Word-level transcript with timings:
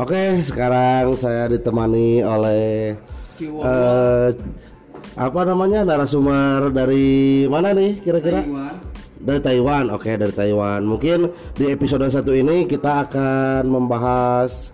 Oke, 0.00 0.40
sekarang 0.48 1.12
saya 1.12 1.44
ditemani 1.52 2.24
oleh 2.24 2.96
eh 3.36 4.28
apa 5.12 5.40
namanya 5.44 5.84
narasumber 5.84 6.72
dari 6.72 7.44
mana 7.44 7.76
nih 7.76 8.00
kira-kira? 8.00 8.40
Dari 9.20 9.40
Taiwan. 9.44 9.92
Oke, 9.92 10.16
dari 10.16 10.32
Taiwan. 10.32 10.88
Mungkin 10.88 11.28
di 11.52 11.68
episode 11.68 12.08
satu 12.08 12.32
ini 12.32 12.64
kita 12.64 13.12
akan 13.12 13.68
membahas 13.68 14.72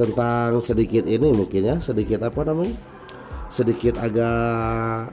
tentang 0.00 0.64
sedikit 0.64 1.04
ini 1.04 1.36
mungkin 1.36 1.60
ya, 1.60 1.76
sedikit 1.84 2.24
apa 2.24 2.40
namanya? 2.48 2.72
Sedikit 3.52 4.00
agak 4.00 5.12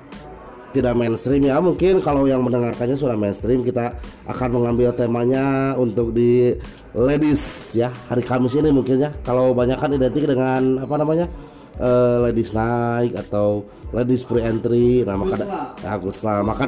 tidak 0.73 0.97
mainstream 0.97 1.45
ya. 1.45 1.61
Mungkin 1.61 2.01
kalau 2.01 2.25
yang 2.25 2.41
mendengarkannya 2.41 2.97
sudah 2.97 3.13
mainstream 3.13 3.61
kita 3.61 3.93
akan 4.25 4.49
mengambil 4.49 4.89
temanya 4.91 5.77
untuk 5.77 6.11
di 6.11 6.57
ladies 6.97 7.73
ya 7.77 7.93
hari 8.09 8.25
Kamis 8.25 8.57
ini 8.57 8.73
mungkin 8.73 9.05
ya. 9.05 9.13
Kalau 9.21 9.53
banyak 9.53 9.77
kan 9.77 9.93
identik 9.93 10.25
dengan 10.25 10.81
apa 10.81 10.95
namanya 10.97 11.29
eh, 11.77 12.17
ladies 12.29 12.51
night 12.51 13.13
atau 13.13 13.61
ladies 13.93 14.25
pre 14.25 14.41
entry. 14.41 15.05
Nah 15.05 15.15
maka 15.15 15.45
ya, 15.79 15.93
Gusla 16.01 16.41
maka 16.41 16.65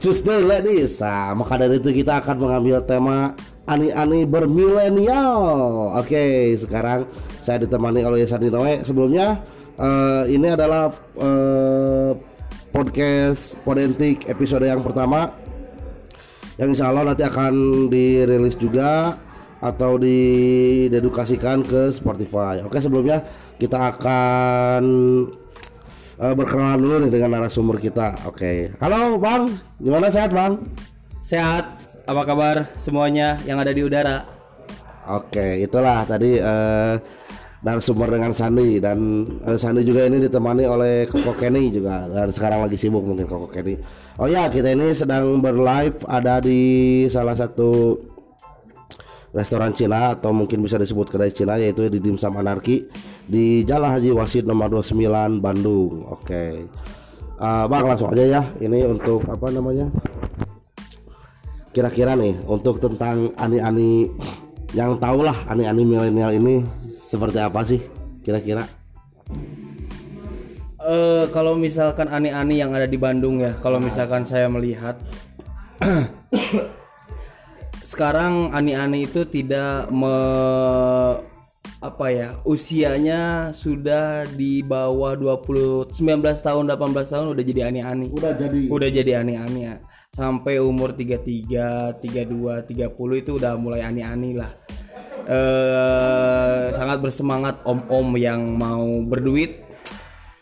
Tuesday 0.00 0.40
ladies. 0.40 0.98
Nah, 1.04 1.36
maka 1.36 1.60
dari 1.60 1.76
itu 1.78 1.92
kita 1.92 2.24
akan 2.24 2.36
mengambil 2.40 2.80
tema 2.82 3.36
ani-ani 3.68 4.24
bermilenial. 4.24 5.36
Oke 6.00 6.56
sekarang 6.56 7.06
saya 7.44 7.62
ditemani 7.62 8.02
oleh 8.02 8.24
Sandi 8.24 8.48
Noe 8.48 8.80
sebelumnya 8.82 9.38
eh, 9.76 10.24
ini 10.32 10.48
adalah 10.48 10.88
eh, 11.20 12.31
podcast 12.72 13.60
Podentik 13.60 14.24
episode 14.32 14.64
yang 14.64 14.80
pertama 14.80 15.36
yang 16.56 16.72
insya 16.72 16.88
Allah 16.88 17.12
nanti 17.12 17.20
akan 17.20 17.86
dirilis 17.92 18.56
juga 18.56 19.12
atau 19.60 20.00
didedukasikan 20.00 21.62
ke 21.62 21.92
Spotify. 21.92 22.64
Oke 22.64 22.80
sebelumnya 22.80 23.22
kita 23.60 23.92
akan 23.92 24.82
uh, 26.16 26.34
berkenalan 26.34 26.80
dulu 26.80 26.96
nih 27.06 27.12
dengan 27.12 27.38
narasumber 27.38 27.76
kita. 27.76 28.16
Oke, 28.24 28.72
halo 28.80 29.20
Bang, 29.20 29.52
gimana 29.76 30.08
sehat 30.08 30.32
Bang? 30.32 30.64
Sehat, 31.22 31.78
apa 32.08 32.22
kabar 32.24 32.56
semuanya 32.80 33.38
yang 33.46 33.60
ada 33.62 33.70
di 33.70 33.84
udara? 33.84 34.26
Oke, 35.12 35.60
itulah 35.62 36.08
tadi 36.08 36.40
uh, 36.40 36.96
narasumber 37.62 38.10
dengan 38.10 38.34
Sandi 38.34 38.82
dan 38.82 39.22
uh, 39.46 39.54
Sandi 39.54 39.86
juga 39.86 40.10
ini 40.10 40.18
ditemani 40.18 40.66
oleh 40.66 41.06
Koko 41.06 41.30
Kenny 41.38 41.70
juga 41.70 42.10
dan 42.10 42.28
sekarang 42.34 42.66
lagi 42.66 42.74
sibuk 42.74 43.06
mungkin 43.06 43.30
Koko 43.30 43.46
Kenny. 43.46 43.78
Oh 44.18 44.26
ya 44.26 44.50
kita 44.50 44.74
ini 44.74 44.90
sedang 44.92 45.38
berlive 45.38 46.02
ada 46.10 46.42
di 46.42 47.06
salah 47.06 47.38
satu 47.38 47.94
restoran 49.32 49.72
Cina 49.72 50.18
atau 50.18 50.34
mungkin 50.34 50.60
bisa 50.60 50.76
disebut 50.76 51.08
kedai 51.08 51.32
Cina 51.32 51.56
yaitu 51.56 51.88
di 51.88 52.02
Dimsum 52.02 52.36
Anarki 52.36 52.84
di 53.24 53.62
Jalan 53.64 53.96
Haji 53.96 54.10
Wasid 54.12 54.44
nomor 54.44 54.68
29 54.68 55.38
Bandung. 55.40 56.04
Oke. 56.10 56.66
Uh, 57.42 57.66
bang 57.66 57.82
langsung 57.82 58.14
aja 58.14 58.38
ya 58.38 58.42
ini 58.62 58.86
untuk 58.86 59.26
apa 59.26 59.50
namanya 59.50 59.90
kira-kira 61.74 62.14
nih 62.14 62.38
untuk 62.46 62.78
tentang 62.78 63.34
ani-ani 63.34 64.06
yang 64.72 64.96
tahulah 64.96 65.36
ani-ani 65.48 65.84
milenial 65.84 66.32
ini 66.32 66.64
seperti 66.96 67.38
apa 67.40 67.60
sih 67.64 67.80
kira-kira? 68.24 68.64
Eh 70.82 71.24
kalau 71.30 71.54
misalkan 71.54 72.08
ani-ani 72.08 72.58
yang 72.58 72.72
ada 72.72 72.88
di 72.88 72.96
Bandung 72.96 73.38
ya, 73.38 73.54
kalau 73.60 73.78
misalkan 73.78 74.24
saya 74.24 74.48
melihat 74.48 74.96
sekarang 77.92 78.50
ani-ani 78.56 79.04
itu 79.04 79.28
tidak 79.28 79.92
me 79.92 80.16
apa 81.82 82.06
ya 82.14 82.28
usianya 82.46 83.50
sudah 83.50 84.22
di 84.38 84.62
bawah 84.62 85.18
20 85.18 85.90
19 85.90 85.98
tahun 86.38 86.64
18 86.70 86.78
tahun 87.10 87.26
udah 87.34 87.42
jadi 87.42 87.74
ani-ani 87.74 88.06
Udah 88.14 88.38
jadi. 88.38 88.70
udah 88.70 88.88
jadi 88.88 89.12
ani-ani 89.18 89.60
ya 89.66 89.76
sampai 90.12 90.60
umur 90.60 90.92
33 90.92 91.96
32 92.04 92.68
30 92.68 93.22
itu 93.24 93.30
udah 93.40 93.56
mulai 93.56 93.80
ani-ani 93.80 94.36
lah. 94.36 94.52
Eh 95.24 96.68
sangat 96.76 97.00
bersemangat 97.00 97.64
om-om 97.64 98.12
yang 98.20 98.44
mau 98.52 99.00
berduit. 99.08 99.64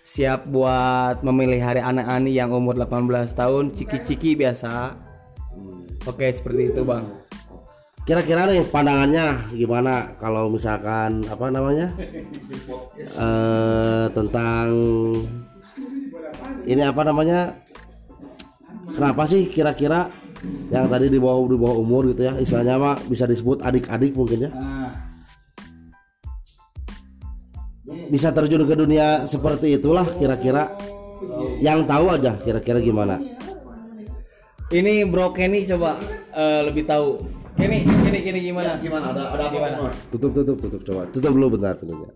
Siap 0.02 0.50
buat 0.50 1.22
memelihara 1.22 1.86
anak-ani 1.86 2.34
yang 2.34 2.50
umur 2.50 2.74
18 2.74 3.30
tahun 3.30 3.70
ciki-ciki 3.70 4.34
biasa. 4.34 4.98
Oke 6.02 6.26
seperti 6.34 6.74
itu 6.74 6.82
bang. 6.82 7.06
Kira-kira 8.02 8.50
nih 8.50 8.66
pandangannya 8.74 9.54
gimana 9.54 10.18
kalau 10.18 10.50
misalkan 10.50 11.22
apa 11.30 11.46
namanya? 11.46 11.94
Eh 12.98 14.06
tentang 14.10 14.66
ini 16.66 16.82
apa 16.82 17.06
namanya 17.06 17.69
kenapa 18.94 19.22
sih 19.26 19.46
kira-kira 19.50 20.10
yang 20.72 20.88
tadi 20.88 21.12
di 21.12 21.20
bawah 21.20 21.44
di 21.48 21.56
bawah 21.60 21.76
umur 21.80 22.08
gitu 22.12 22.24
ya 22.24 22.32
istilahnya 22.40 22.76
mah 22.80 22.96
bisa 23.04 23.28
disebut 23.28 23.60
adik-adik 23.60 24.16
mungkin 24.16 24.48
ya? 24.48 24.50
Bisa 28.10 28.34
terjun 28.34 28.66
ke 28.66 28.74
dunia 28.74 29.26
seperti 29.26 29.78
itulah 29.78 30.06
kira-kira. 30.18 30.74
Yang 31.60 31.84
tahu 31.84 32.06
aja 32.08 32.32
kira-kira 32.40 32.80
gimana. 32.80 33.20
Ini 34.70 35.04
bro 35.10 35.34
Kenny 35.36 35.66
coba 35.68 35.98
eh, 36.32 36.60
lebih 36.64 36.88
tahu. 36.88 37.20
Kenny 37.58 37.84
Kenny 37.84 38.20
Kenny 38.24 38.40
gimana? 38.40 38.78
Gimana? 38.80 39.12
Ada 39.12 39.22
ada 39.36 39.44
Gimana? 39.52 39.76
tutup 40.08 40.32
tutup 40.32 40.56
tutup 40.56 40.80
coba. 40.86 41.02
Tutup 41.12 41.30
dulu 41.36 41.58
bentar 41.58 41.76
bentar 41.76 42.08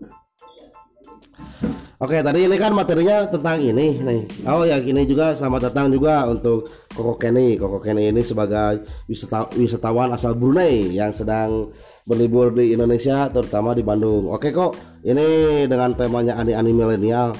Oke 1.95 2.19
tadi 2.19 2.43
ini 2.43 2.59
kan 2.59 2.75
materinya 2.75 3.23
tentang 3.23 3.63
ini 3.63 4.03
nih. 4.03 4.21
Oh 4.51 4.67
ya 4.67 4.83
ini 4.83 5.07
juga 5.07 5.31
sama 5.31 5.63
datang 5.63 5.87
juga 5.87 6.27
untuk 6.27 6.67
Koko 6.91 7.15
Kenny. 7.15 7.55
Koko 7.55 7.79
Kenny 7.79 8.11
ini 8.11 8.19
sebagai 8.19 8.83
wisata- 9.07 9.47
wisatawan 9.55 10.11
asal 10.11 10.35
Brunei 10.35 10.91
Yang 10.91 11.23
sedang 11.23 11.71
berlibur 12.03 12.51
di 12.51 12.75
Indonesia 12.75 13.31
terutama 13.31 13.71
di 13.71 13.79
Bandung. 13.79 14.27
Oke 14.27 14.51
kok 14.51 14.75
ini 15.07 15.63
dengan 15.71 15.95
temanya 15.95 16.35
ani-ani 16.35 16.75
milenial. 16.75 17.31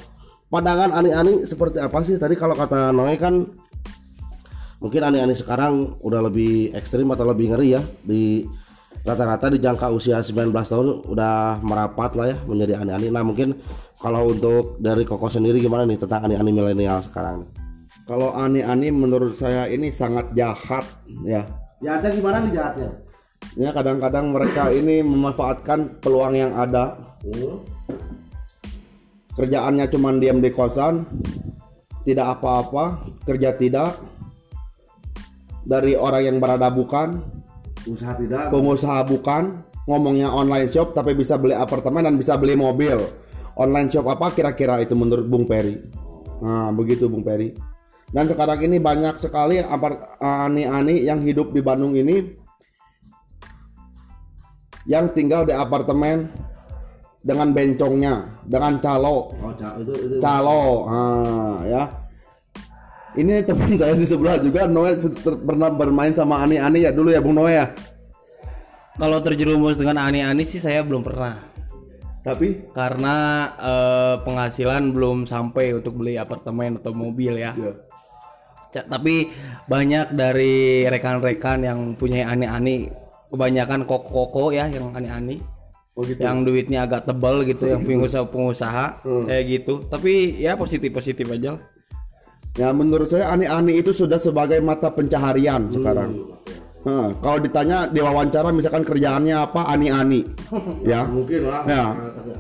Pandangan 0.48 0.96
ani-ani 0.96 1.44
seperti 1.44 1.84
apa 1.84 2.00
sih? 2.08 2.16
Tadi 2.16 2.40
kalau 2.40 2.56
kata 2.56 2.96
Noe 2.96 3.20
kan 3.20 3.44
mungkin 4.80 5.04
ani-ani 5.04 5.36
sekarang 5.36 6.00
udah 6.00 6.32
lebih 6.32 6.72
ekstrim 6.72 7.12
atau 7.12 7.28
lebih 7.28 7.52
ngeri 7.52 7.76
ya 7.76 7.84
di 8.08 8.48
rata-rata 9.04 9.52
di 9.52 9.60
jangka 9.60 9.92
usia 9.92 10.24
19 10.24 10.54
tahun 10.54 10.88
udah 11.10 11.60
merapat 11.66 12.16
lah 12.16 12.26
ya 12.32 12.38
menjadi 12.48 12.80
ani-ani 12.80 13.12
nah 13.12 13.26
mungkin 13.26 13.58
kalau 14.00 14.32
untuk 14.32 14.80
dari 14.80 15.04
Koko 15.04 15.28
sendiri 15.28 15.60
gimana 15.60 15.84
nih 15.84 16.00
tentang 16.00 16.30
ani-ani 16.30 16.52
milenial 16.54 17.04
sekarang 17.04 17.44
Kalau 18.06 18.38
ani-ani 18.38 18.94
menurut 18.94 19.34
saya 19.34 19.66
ini 19.66 19.90
sangat 19.90 20.30
jahat 20.38 20.86
ya. 21.26 21.42
ya 21.82 21.98
ada 21.98 22.14
gimana 22.14 22.38
nih 22.46 22.54
jahatnya 22.54 22.90
Ya 23.54 23.70
kadang-kadang 23.72 24.34
mereka 24.36 24.74
ini 24.74 25.06
memanfaatkan 25.06 26.02
peluang 26.04 26.34
yang 26.34 26.52
ada. 26.58 26.98
Kerjaannya 29.38 29.86
cuma 29.94 30.12
diam 30.18 30.42
di 30.42 30.50
kosan, 30.50 31.06
tidak 32.04 32.40
apa-apa, 32.40 33.06
kerja 33.24 33.54
tidak. 33.54 33.96
Dari 35.66 35.94
orang 35.96 36.24
yang 36.26 36.38
berada 36.42 36.68
bukan, 36.68 37.22
usaha 37.86 38.14
tidak 38.18 38.50
pengusaha 38.50 39.06
bukan, 39.06 39.62
ngomongnya 39.86 40.34
online 40.34 40.70
shop 40.74 40.98
tapi 40.98 41.14
bisa 41.14 41.38
beli 41.38 41.54
apartemen 41.54 42.06
dan 42.06 42.16
bisa 42.18 42.36
beli 42.36 42.58
mobil. 42.58 43.02
Online 43.56 43.88
shop 43.88 44.10
apa 44.12 44.36
kira-kira 44.36 44.84
itu 44.84 44.98
menurut 44.98 45.26
Bung 45.32 45.48
Peri? 45.48 45.80
Nah, 46.44 46.74
begitu 46.76 47.08
Bung 47.08 47.24
Peri. 47.24 47.56
Dan 48.12 48.28
sekarang 48.28 48.60
ini 48.62 48.78
banyak 48.78 49.18
sekali 49.18 49.64
apart- 49.64 50.20
ani-ani 50.22 51.08
yang 51.08 51.24
hidup 51.24 51.56
di 51.56 51.64
Bandung 51.64 51.96
ini 51.96 52.36
yang 54.86 55.10
tinggal 55.16 55.48
di 55.48 55.54
apartemen 55.56 56.30
dengan 57.26 57.50
bencongnya, 57.50 58.30
dengan 58.46 58.78
calo, 58.78 59.34
oh 59.34 59.52
itu 59.82 59.94
itu 59.98 60.16
calo, 60.22 60.86
ah, 60.86 61.58
ya. 61.66 62.05
Ini 63.16 63.48
teman 63.48 63.80
saya 63.80 63.96
di 63.96 64.04
sebelah 64.04 64.36
juga 64.38 64.68
Noe 64.68 64.92
pernah 65.24 65.72
bermain 65.72 66.12
sama 66.12 66.44
ani-ani 66.44 66.84
ya 66.84 66.92
dulu 66.92 67.10
ya 67.10 67.24
Bung 67.24 67.36
Noe 67.36 67.52
ya. 67.52 67.72
kalau 68.96 69.20
terjerumus 69.20 69.76
dengan 69.76 70.00
ani-ani 70.00 70.44
sih 70.44 70.56
saya 70.58 70.80
belum 70.80 71.04
pernah 71.04 71.36
Tapi 72.24 72.72
karena 72.72 73.16
eh, 73.54 74.16
penghasilan 74.24 74.90
belum 74.90 75.28
sampai 75.28 75.76
untuk 75.76 76.00
beli 76.00 76.18
apartemen 76.18 76.80
atau 76.80 76.90
mobil 76.92 77.38
ya. 77.38 77.54
Ca- 78.72 78.88
Tapi 78.90 79.30
banyak 79.64 80.12
dari 80.12 80.84
rekan-rekan 80.84 81.62
yang 81.62 81.80
punya 81.94 82.26
ani-ani, 82.26 82.90
kebanyakan 83.30 83.86
koko-koko 83.86 84.50
ya 84.50 84.66
yang 84.66 84.90
ani-ani. 84.92 85.38
Oh 85.94 86.02
gitu. 86.02 86.18
Yang 86.18 86.38
duitnya 86.44 86.84
agak 86.84 87.06
tebal 87.06 87.46
gitu, 87.46 87.70
yang 87.70 87.86
pengusaha-pengusaha 87.86 88.86
kayak 89.30 89.44
gitu. 89.46 89.86
Tapi 89.86 90.42
ya 90.42 90.58
positif-positif 90.58 91.30
aja. 91.30 91.56
lah. 91.56 91.62
Ya 92.56 92.72
menurut 92.72 93.12
saya 93.12 93.36
ani-ani 93.36 93.84
itu 93.84 93.92
sudah 93.92 94.16
sebagai 94.16 94.64
mata 94.64 94.88
pencaharian 94.88 95.68
sekarang. 95.76 96.16
Hah, 96.86 97.12
kalau 97.20 97.42
ditanya 97.42 97.90
di 97.90 97.98
wawancara 98.00 98.54
misalkan 98.54 98.86
kerjaannya 98.86 99.34
apa 99.34 99.74
ani-ani 99.74 100.22
ya 100.92 101.02
Mungkin 101.10 101.50
lah. 101.50 101.66
Ya. 101.66 101.86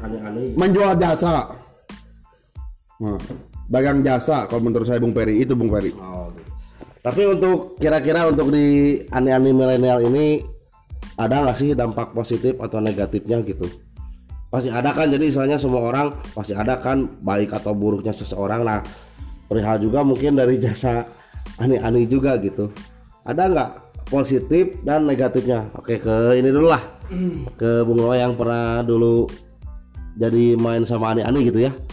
Aneh-aneh. 0.05 0.53
menjual 0.53 0.93
jasa 1.01 1.49
Nah, 3.01 3.17
dagang 3.67 4.05
jasa 4.05 4.45
kalau 4.47 4.69
menurut 4.69 4.85
saya 4.87 5.01
Bung 5.01 5.11
Peri 5.11 5.41
itu 5.41 5.51
Bung 5.57 5.73
Peri 5.73 5.91
Oh. 5.97 6.29
Tapi 7.01 7.21
untuk 7.25 7.75
kira-kira 7.81 8.29
untuk 8.29 8.53
di 8.53 8.97
aneh-aneh 9.09 9.51
milenial 9.51 9.99
ini 10.05 10.41
ada 11.17 11.43
nggak 11.43 11.57
sih 11.57 11.73
dampak 11.73 12.13
positif 12.15 12.55
atau 12.61 12.77
negatifnya 12.79 13.41
gitu? 13.43 13.65
Pasti 14.49 14.69
ada 14.69 14.93
kan 14.93 15.09
jadi 15.09 15.25
istilahnya 15.25 15.57
semua 15.59 15.89
orang 15.89 16.15
pasti 16.31 16.53
ada 16.53 16.77
kan 16.79 17.17
baik 17.19 17.51
atau 17.51 17.73
buruknya 17.73 18.13
seseorang. 18.13 18.61
Nah 18.61 18.79
perihal 19.45 19.77
juga 19.81 20.01
mungkin 20.01 20.37
dari 20.37 20.59
jasa 20.65 21.05
aneh-aneh 21.61 22.05
juga 22.05 22.37
gitu. 22.41 22.71
Ada 23.25 23.49
nggak 23.49 23.71
positif 24.09 24.81
dan 24.85 25.09
negatifnya? 25.09 25.71
Oke 25.77 25.97
ke 25.97 26.37
ini 26.37 26.49
dulu 26.53 26.69
lah 26.69 26.83
ke 27.57 27.85
Bung 27.85 28.01
Noah 28.01 28.17
yang 28.17 28.33
pernah 28.33 28.81
dulu 28.81 29.29
jadi 30.15 30.55
main 30.57 30.85
sama 30.87 31.13
aneh-aneh 31.13 31.43
gitu 31.49 31.59
ya. 31.65 31.71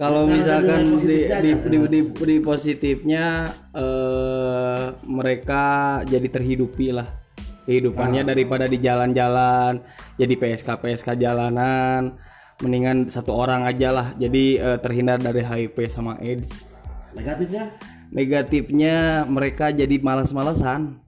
Kalau 0.00 0.24
misalkan 0.24 0.96
di 0.96 1.28
di, 1.28 1.50
di, 1.52 1.78
di, 1.92 2.00
di 2.08 2.36
positifnya 2.40 3.52
eh 3.76 4.84
mereka 5.04 6.00
jadi 6.08 6.24
terhidupi 6.24 6.88
lah 6.88 7.20
kehidupannya 7.68 8.24
daripada 8.24 8.64
di 8.64 8.80
jalan-jalan 8.80 9.84
jadi 10.16 10.34
PSK 10.34 10.68
PSK 10.80 11.08
jalanan 11.20 12.16
mendingan 12.60 13.08
satu 13.08 13.34
orang 13.34 13.64
aja 13.66 13.92
lah. 13.92 14.08
Jadi 14.16 14.56
eh, 14.56 14.78
terhindar 14.78 15.20
dari 15.20 15.44
HIV 15.44 15.76
sama 15.90 16.16
AIDS. 16.20 16.64
Negatifnya? 17.10 17.74
negatifnya 18.10 19.24
mereka 19.24 19.70
jadi 19.70 20.02
malas-malesan 20.02 20.98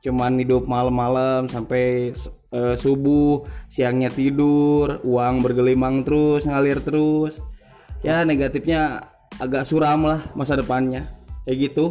cuman 0.00 0.38
hidup 0.40 0.64
malam-malam 0.68 1.48
sampai 1.48 2.12
eh, 2.52 2.76
subuh 2.76 3.44
siangnya 3.68 4.08
tidur 4.12 5.00
uang 5.04 5.44
bergelimang 5.44 6.04
terus 6.06 6.48
ngalir 6.48 6.80
terus. 6.80 7.40
Ya 8.04 8.22
negatifnya 8.22 9.02
agak 9.40 9.66
suram 9.66 10.06
lah 10.06 10.20
masa 10.36 10.54
depannya. 10.54 11.10
Kayak 11.42 11.56
gitu. 11.70 11.86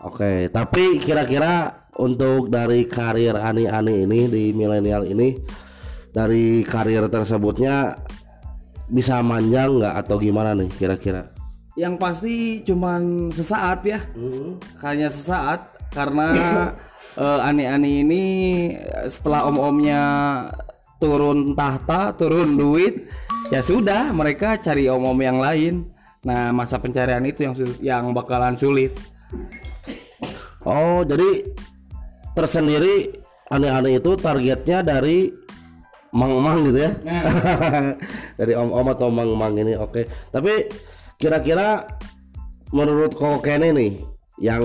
Oke, 0.00 0.48
tapi 0.48 1.02
kira-kira 1.02 1.84
untuk 1.98 2.48
dari 2.48 2.88
karir 2.88 3.36
ani-ani 3.36 4.06
ini 4.08 4.20
di 4.30 4.44
milenial 4.56 5.04
ini 5.04 5.36
dari 6.10 6.66
karir 6.66 7.06
tersebutnya 7.06 7.94
bisa 8.90 9.22
manjang 9.22 9.78
nggak 9.78 9.94
atau 10.06 10.16
gimana 10.18 10.54
nih 10.58 10.70
kira-kira? 10.74 11.40
yang 11.78 11.94
pasti 11.96 12.60
cuman 12.60 13.30
sesaat 13.30 13.80
ya. 13.86 14.00
Hanya 14.84 15.08
sesaat 15.08 15.88
karena 15.94 16.28
eh, 17.24 17.40
ani-ani 17.40 18.04
ini 18.04 18.24
setelah 19.08 19.46
om-omnya 19.48 20.02
turun 21.00 21.56
tahta 21.56 22.12
turun 22.12 22.60
duit 22.60 23.08
ya 23.48 23.64
sudah 23.64 24.12
mereka 24.12 24.60
cari 24.60 24.90
om-om 24.90 25.18
yang 25.24 25.40
lain. 25.40 25.88
Nah 26.26 26.52
masa 26.52 26.76
pencarian 26.76 27.24
itu 27.24 27.48
yang 27.48 27.54
yang 27.80 28.04
bakalan 28.12 28.58
sulit. 28.58 28.92
Oh, 30.60 31.00
jadi 31.08 31.48
tersendiri 32.36 33.16
aneh-aneh 33.48 33.96
itu 33.96 34.12
targetnya 34.20 34.84
dari 34.84 35.32
mang-mang 36.10 36.66
gitu 36.70 36.78
ya? 36.86 36.92
dari 38.38 38.52
om-om 38.54 38.86
atau 38.90 39.08
mang-mang 39.10 39.54
ini, 39.58 39.74
oke. 39.78 40.06
Tapi 40.34 40.66
kira-kira 41.18 41.86
menurut 42.74 43.14
Koko 43.14 43.42
Kene 43.42 43.74
nih 43.74 43.92
yang 44.42 44.62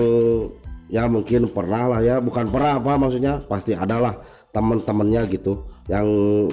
ya 0.86 1.06
mungkin 1.10 1.50
pernah 1.50 1.96
lah 1.96 2.00
ya, 2.02 2.18
bukan 2.22 2.50
pernah 2.50 2.78
apa 2.78 2.98
maksudnya, 2.98 3.42
pasti 3.46 3.74
ada 3.74 3.98
lah 3.98 4.14
teman-temannya 4.54 5.28
gitu 5.28 5.68
yang 5.86 6.06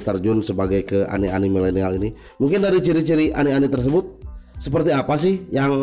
terjun 0.04 0.44
sebagai 0.44 0.84
ke 0.86 1.00
aneh-aneh 1.08 1.50
milenial 1.50 1.96
ini. 1.98 2.14
Mungkin 2.38 2.62
dari 2.62 2.84
ciri-ciri 2.84 3.32
aneh-aneh 3.34 3.72
tersebut 3.72 4.22
seperti 4.60 4.92
apa 4.94 5.16
sih 5.18 5.48
yang 5.50 5.74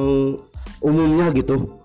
umumnya 0.85 1.33
gitu? 1.35 1.81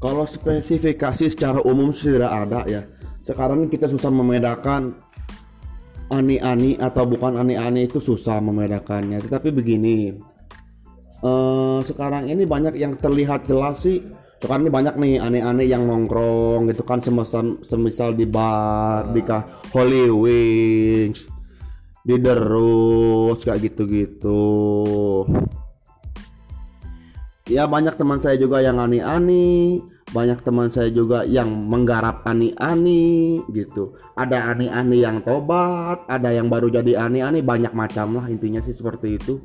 Kalau 0.00 0.24
spesifikasi 0.24 1.28
secara 1.28 1.60
umum 1.60 1.92
sih 1.92 2.12
tidak 2.16 2.32
ada 2.32 2.60
ya. 2.64 2.82
Sekarang 3.20 3.68
kita 3.68 3.84
susah 3.88 4.08
membedakan 4.08 4.96
ani-ani 6.10 6.76
atau 6.76 7.06
bukan 7.06 7.38
ani-ani 7.38 7.86
itu 7.86 8.02
susah 8.02 8.42
membedakannya. 8.42 9.22
Tetapi 9.22 9.48
begini, 9.54 10.14
eh 11.22 11.78
sekarang 11.86 12.28
ini 12.28 12.44
banyak 12.44 12.74
yang 12.76 12.98
terlihat 12.98 13.46
jelas 13.46 13.86
sih. 13.86 14.02
Sekarang 14.40 14.66
ini 14.66 14.72
banyak 14.72 14.94
nih 14.96 15.20
ani-ani 15.20 15.64
yang 15.68 15.84
nongkrong 15.84 16.68
gitu 16.72 16.82
kan 16.82 16.98
semisal, 17.04 17.60
semisal 17.60 18.16
di 18.16 18.24
bar, 18.24 19.12
di 19.12 19.20
ka 19.20 19.44
Holy 19.70 20.08
Wings, 20.08 21.28
di 22.00 22.16
Rose 22.16 23.44
kayak 23.44 23.60
gitu-gitu 23.70 24.42
ya 27.50 27.66
banyak 27.66 27.98
teman 27.98 28.22
saya 28.22 28.38
juga 28.38 28.62
yang 28.62 28.78
ani-ani 28.78 29.82
banyak 30.10 30.42
teman 30.42 30.68
saya 30.70 30.90
juga 30.90 31.22
yang 31.22 31.46
menggarap 31.48 32.26
ani-ani 32.26 33.38
gitu. 33.54 33.94
Ada 34.18 34.50
ani-ani 34.54 35.06
yang 35.06 35.22
tobat 35.22 36.02
ada 36.10 36.34
yang 36.34 36.50
baru 36.50 36.70
jadi 36.70 36.98
ani-ani 36.98 37.46
banyak 37.46 37.70
macam 37.70 38.18
lah 38.18 38.26
intinya 38.26 38.58
sih 38.58 38.74
seperti 38.74 39.18
itu. 39.18 39.38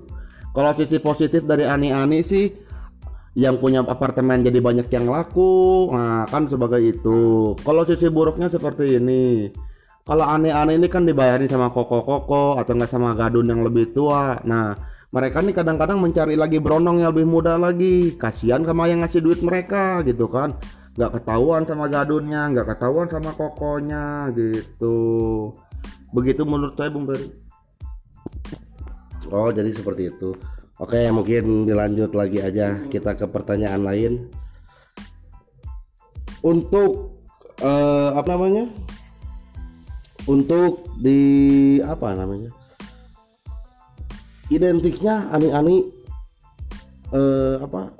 Kalau 0.56 0.72
sisi 0.74 0.98
positif 0.98 1.46
dari 1.46 1.70
ani-ani 1.70 2.26
sih 2.26 2.50
yang 3.36 3.60
punya 3.60 3.84
apartemen 3.84 4.42
jadi 4.42 4.64
banyak 4.64 4.88
yang 4.90 5.06
laku 5.06 5.92
nah 5.94 6.26
kan 6.26 6.50
sebagai 6.50 6.82
itu. 6.82 7.54
Kalau 7.62 7.86
sisi 7.86 8.10
buruknya 8.10 8.50
seperti 8.50 8.98
ini 8.98 9.52
kalau 10.06 10.22
aneh-aneh 10.22 10.78
ini 10.78 10.86
kan 10.86 11.02
dibayarin 11.02 11.50
sama 11.50 11.74
koko-koko 11.74 12.62
atau 12.62 12.78
enggak 12.78 12.94
sama 12.94 13.18
gadun 13.18 13.50
yang 13.50 13.66
lebih 13.66 13.90
tua. 13.90 14.38
Nah 14.46 14.95
mereka 15.16 15.40
nih 15.40 15.56
kadang-kadang 15.56 16.04
mencari 16.04 16.36
lagi 16.36 16.60
berondong 16.60 17.00
yang 17.00 17.16
lebih 17.16 17.24
muda 17.24 17.56
lagi. 17.56 18.20
Kasihan 18.20 18.68
sama 18.68 18.92
yang 18.92 19.00
ngasih 19.00 19.24
duit 19.24 19.40
mereka 19.40 20.04
gitu 20.04 20.28
kan. 20.28 20.60
Nggak 21.00 21.24
ketahuan 21.24 21.64
sama 21.64 21.88
gadunnya 21.88 22.52
nggak 22.52 22.76
ketahuan 22.76 23.08
sama 23.08 23.32
kokonya 23.32 24.28
gitu. 24.36 25.00
Begitu 26.12 26.44
menurut 26.44 26.76
saya 26.76 26.92
Bung 26.92 27.08
Beri 27.08 27.32
Oh 29.32 29.50
jadi 29.56 29.72
seperti 29.72 30.12
itu. 30.12 30.36
Oke 30.84 31.00
mungkin 31.16 31.64
dilanjut 31.64 32.12
lagi 32.12 32.44
aja. 32.44 32.76
Kita 32.92 33.16
ke 33.16 33.24
pertanyaan 33.32 33.88
lain. 33.88 34.14
Untuk 36.44 37.24
eh, 37.64 38.10
apa 38.12 38.36
namanya? 38.36 38.68
Untuk 40.28 40.92
di 41.00 41.80
apa 41.80 42.12
namanya 42.12 42.65
Identiknya 44.54 45.30
ani-ani 45.34 45.86
eh, 47.14 47.58
apa 47.62 47.96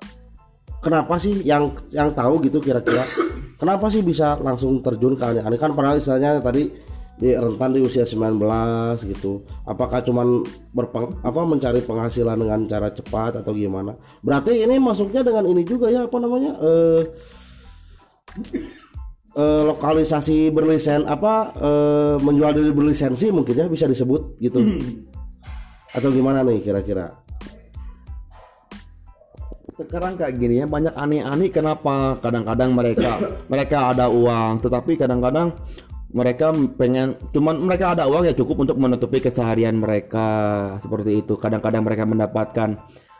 Kenapa 0.86 1.18
sih 1.18 1.42
yang 1.42 1.74
yang 1.90 2.14
tahu 2.14 2.38
gitu 2.46 2.62
kira-kira? 2.62 3.02
Kenapa 3.58 3.90
sih 3.90 4.06
bisa 4.06 4.38
langsung 4.38 4.86
terjun 4.86 5.18
ke 5.18 5.26
ani-ani? 5.26 5.58
Kan 5.58 5.74
pernah 5.74 5.98
istilahnya 5.98 6.38
tadi 6.38 6.70
di 7.18 7.34
rentan 7.34 7.74
di 7.74 7.82
usia 7.82 8.06
19 8.06 8.38
gitu. 9.10 9.42
Apakah 9.66 10.06
cuman 10.06 10.46
berpeng, 10.78 11.18
apa 11.26 11.42
mencari 11.42 11.82
penghasilan 11.82 12.38
dengan 12.38 12.70
cara 12.70 12.94
cepat 12.94 13.42
atau 13.42 13.58
gimana? 13.58 13.98
Berarti 14.22 14.62
ini 14.62 14.78
masuknya 14.78 15.26
dengan 15.26 15.50
ini 15.50 15.66
juga 15.66 15.90
ya 15.90 16.06
apa 16.06 16.18
namanya 16.22 16.54
eh 16.62 17.02
eh, 19.42 19.62
lokalisasi 19.66 20.54
berlisen 20.54 21.10
apa 21.10 21.50
eh, 21.66 22.16
menjual 22.22 22.62
diri 22.62 22.70
berlisensi 22.70 23.34
mungkin 23.34 23.58
ya 23.58 23.66
bisa 23.66 23.90
disebut 23.90 24.38
gitu 24.38 24.62
atau 25.96 26.10
gimana 26.12 26.44
nih 26.44 26.60
kira-kira? 26.60 27.16
Sekarang 29.76 30.16
kayak 30.16 30.36
gini 30.40 30.64
ya 30.64 30.68
banyak 30.68 30.96
aneh-aneh 30.96 31.52
kenapa 31.52 32.20
kadang-kadang 32.20 32.72
mereka 32.76 33.20
mereka 33.52 33.96
ada 33.96 34.08
uang 34.12 34.64
tetapi 34.64 34.96
kadang-kadang 35.00 35.56
mereka 36.16 36.56
pengen 36.80 37.20
cuman 37.36 37.60
mereka 37.60 37.92
ada 37.92 38.08
uang 38.08 38.24
ya 38.24 38.32
cukup 38.32 38.64
untuk 38.64 38.80
menutupi 38.80 39.20
keseharian 39.20 39.76
mereka 39.80 40.28
seperti 40.80 41.24
itu. 41.24 41.36
Kadang-kadang 41.36 41.84
mereka 41.84 42.04
mendapatkan 42.08 42.70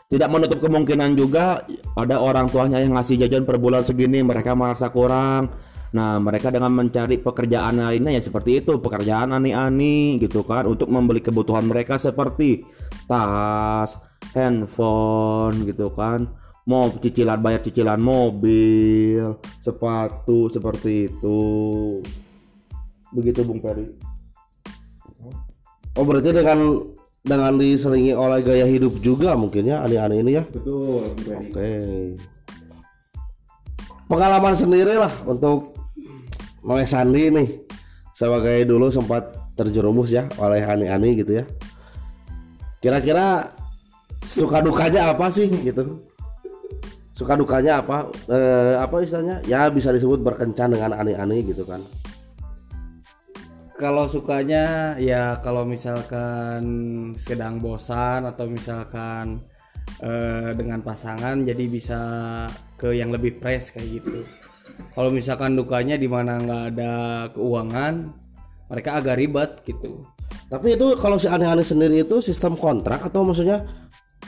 tidak 0.06 0.28
menutup 0.30 0.62
kemungkinan 0.62 1.18
juga 1.18 1.66
ada 1.98 2.22
orang 2.22 2.46
tuanya 2.46 2.78
yang 2.78 2.94
ngasih 2.94 3.26
jajan 3.26 3.42
per 3.42 3.58
bulan 3.58 3.82
segini 3.82 4.22
mereka 4.22 4.54
merasa 4.54 4.86
kurang 4.88 5.50
nah 5.96 6.20
mereka 6.20 6.52
dengan 6.52 6.76
mencari 6.76 7.16
pekerjaan 7.16 7.80
lainnya 7.80 8.12
ya 8.12 8.20
seperti 8.20 8.60
itu 8.60 8.76
pekerjaan 8.76 9.32
ani-ani 9.32 10.20
gitu 10.20 10.44
kan 10.44 10.68
untuk 10.68 10.92
membeli 10.92 11.24
kebutuhan 11.24 11.64
mereka 11.64 11.96
seperti 11.96 12.68
tas 13.08 13.96
handphone 14.36 15.64
gitu 15.64 15.88
kan 15.96 16.28
mau 16.68 16.92
cicilan 16.92 17.40
bayar 17.40 17.64
cicilan 17.64 17.96
mobil 17.96 19.40
sepatu 19.64 20.52
seperti 20.52 21.08
itu. 21.08 21.40
Begitu 23.14 23.46
Bung 23.46 23.62
Peri 23.62 24.16
oh 25.96 26.04
berarti 26.04 26.30
dengan 26.30 26.58
dengan 27.26 27.58
diselingi 27.58 28.14
oleh 28.14 28.38
gaya 28.44 28.68
hidup 28.68 29.02
juga 29.02 29.34
mungkin 29.34 29.66
ya 29.66 29.82
aneh-aneh 29.82 30.22
ini 30.22 30.30
ya? 30.38 30.44
Betul 30.46 31.10
oke. 31.26 31.72
Pengalaman 34.06 34.54
sendiri 34.54 34.94
lah 34.94 35.10
untuk 35.26 35.74
Mame 36.66 36.82
Sandi 36.82 37.30
nih 37.30 37.48
sebagai 38.10 38.66
dulu 38.66 38.90
sempat 38.90 39.54
terjerumus 39.54 40.10
ya 40.10 40.26
oleh 40.42 40.66
ani-ani 40.66 41.22
gitu 41.22 41.38
ya. 41.38 41.44
Kira-kira 42.82 43.54
suka 44.26 44.58
dukanya 44.58 45.14
apa 45.14 45.30
sih 45.30 45.46
gitu? 45.46 46.02
Suka 47.14 47.38
dukanya 47.38 47.80
apa? 47.80 48.10
Eh, 48.26 48.74
apa 48.82 48.98
istilahnya? 48.98 49.40
Ya 49.46 49.70
bisa 49.70 49.94
disebut 49.94 50.20
berkencan 50.20 50.74
dengan 50.74 50.98
ani-ani 50.98 51.46
gitu 51.46 51.62
kan. 51.62 51.86
Kalau 53.78 54.10
sukanya 54.10 54.96
ya 54.98 55.38
kalau 55.38 55.62
misalkan 55.62 56.64
sedang 57.14 57.62
bosan 57.62 58.26
atau 58.26 58.50
misalkan 58.50 59.38
eh, 60.02 60.50
dengan 60.58 60.82
pasangan 60.82 61.46
jadi 61.46 61.64
bisa 61.70 62.00
ke 62.74 62.90
yang 62.90 63.14
lebih 63.14 63.38
fresh 63.38 63.70
kayak 63.70 64.02
gitu. 64.02 64.26
Kalau 64.96 65.10
misalkan 65.12 65.52
dukanya 65.54 66.00
di 66.00 66.08
mana 66.08 66.40
nggak 66.40 66.64
ada 66.72 66.92
keuangan, 67.36 67.94
mereka 68.72 68.90
agak 68.98 69.16
ribet 69.20 69.50
gitu. 69.68 70.08
Tapi 70.46 70.78
itu 70.78 70.94
kalau 70.98 71.18
si 71.18 71.26
ani-ani 71.26 71.62
sendiri 71.66 72.06
itu 72.06 72.22
sistem 72.22 72.54
kontrak 72.54 73.02
atau 73.02 73.26
maksudnya 73.26 73.66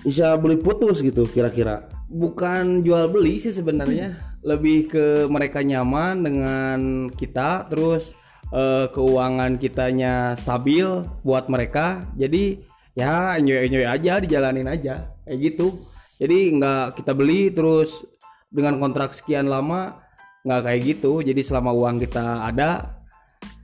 bisa 0.03 0.35
beli 0.39 0.59
putus 0.59 1.03
gitu 1.03 1.27
kira-kira? 1.31 1.87
Bukan 2.11 2.83
jual 2.83 3.11
beli 3.11 3.39
sih 3.39 3.55
sebenarnya, 3.55 4.39
lebih 4.43 4.91
ke 4.91 5.07
mereka 5.31 5.63
nyaman 5.63 6.23
dengan 6.23 6.79
kita, 7.13 7.67
terus 7.71 8.15
eh, 8.51 8.87
keuangan 8.91 9.59
kitanya 9.59 10.35
stabil 10.39 10.87
buat 11.23 11.47
mereka. 11.51 12.07
Jadi 12.19 12.63
ya 12.99 13.39
enjoy 13.39 13.71
enjoy 13.71 13.85
aja, 13.87 14.19
dijalanin 14.23 14.69
aja 14.71 15.15
kayak 15.27 15.39
gitu. 15.39 15.87
Jadi 16.19 16.59
nggak 16.59 16.99
kita 16.99 17.13
beli 17.15 17.55
terus 17.55 18.03
dengan 18.51 18.81
kontrak 18.83 19.15
sekian 19.15 19.47
lama 19.47 20.08
nggak 20.49 20.65
kayak 20.65 20.81
gitu. 20.97 21.21
Jadi 21.21 21.45
selama 21.45 21.77
uang 21.77 22.01
kita 22.01 22.49
ada 22.49 22.99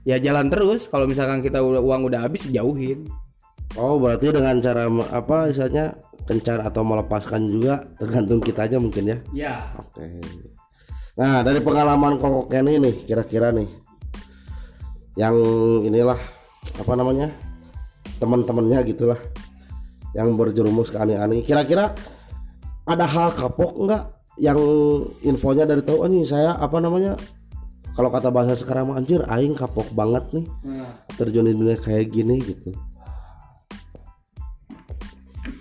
ya 0.05 0.21
jalan 0.21 0.47
terus. 0.53 0.85
Kalau 0.85 1.09
misalkan 1.09 1.41
kita 1.41 1.59
udah 1.59 1.81
uang 1.81 2.05
udah 2.07 2.21
habis 2.21 2.45
jauhin. 2.45 3.09
Oh 3.75 3.97
berarti 3.97 4.29
dengan 4.29 4.61
cara 4.61 4.85
apa 5.09 5.49
istilahnya 5.49 5.97
kencar 6.29 6.61
atau 6.61 6.85
melepaskan 6.85 7.49
juga 7.49 7.83
tergantung 7.97 8.39
kitanya 8.39 8.77
mungkin 8.77 9.03
ya. 9.09 9.17
Ya. 9.33 9.55
Oke. 9.81 10.21
Nah 11.17 11.41
dari 11.41 11.59
pengalaman 11.59 12.21
Koko 12.21 12.45
Kenny 12.45 12.77
nih 12.77 12.95
kira-kira 13.03 13.49
nih 13.49 13.67
yang 15.17 15.35
inilah 15.83 16.19
apa 16.75 16.93
namanya 16.93 17.31
teman-temannya 18.19 18.79
gitulah 18.87 19.19
yang 20.15 20.37
berjerumus 20.39 20.93
ke 20.93 20.97
aneh-aneh. 21.01 21.43
Kira-kira 21.43 21.91
ada 22.85 23.05
hal 23.09 23.33
kapok 23.35 23.75
nggak 23.83 24.03
yang 24.35 24.59
infonya 25.23 25.63
dari 25.63 25.79
tahu 25.79 26.03
oh 26.03 26.09
nih 26.11 26.27
saya 26.27 26.59
apa 26.59 26.83
namanya 26.83 27.15
kalau 27.95 28.11
kata 28.11 28.27
bahasa 28.27 28.59
sekarang 28.59 28.91
anjir 28.91 29.23
aing 29.23 29.55
kapok 29.55 29.87
banget 29.95 30.27
nih 30.35 30.45
terjun 31.15 31.47
di 31.47 31.55
dunia 31.55 31.79
kayak 31.79 32.11
gini 32.11 32.43
gitu. 32.43 32.75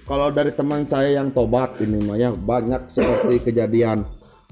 Kalau 0.04 0.28
dari 0.28 0.52
teman 0.52 0.84
saya 0.84 1.16
yang 1.22 1.32
tobat 1.32 1.80
ini 1.80 1.96
mah 2.04 2.18
ya 2.18 2.34
banyak 2.34 2.92
seperti 2.92 3.40
kejadian. 3.50 4.04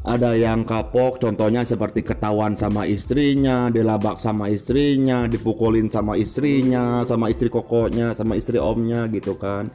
Ada 0.03 0.35
yang 0.35 0.67
kapok, 0.67 1.23
contohnya 1.23 1.63
seperti 1.63 2.03
ketahuan 2.03 2.59
sama 2.59 2.91
istrinya, 2.91 3.71
dilabak 3.71 4.19
sama 4.19 4.51
istrinya, 4.51 5.31
dipukulin 5.31 5.87
sama 5.95 6.19
istrinya, 6.19 7.07
sama 7.07 7.31
istri 7.31 7.47
kokonya, 7.47 8.11
sama 8.19 8.35
istri 8.35 8.59
omnya 8.59 9.07
gitu 9.07 9.39
kan. 9.39 9.71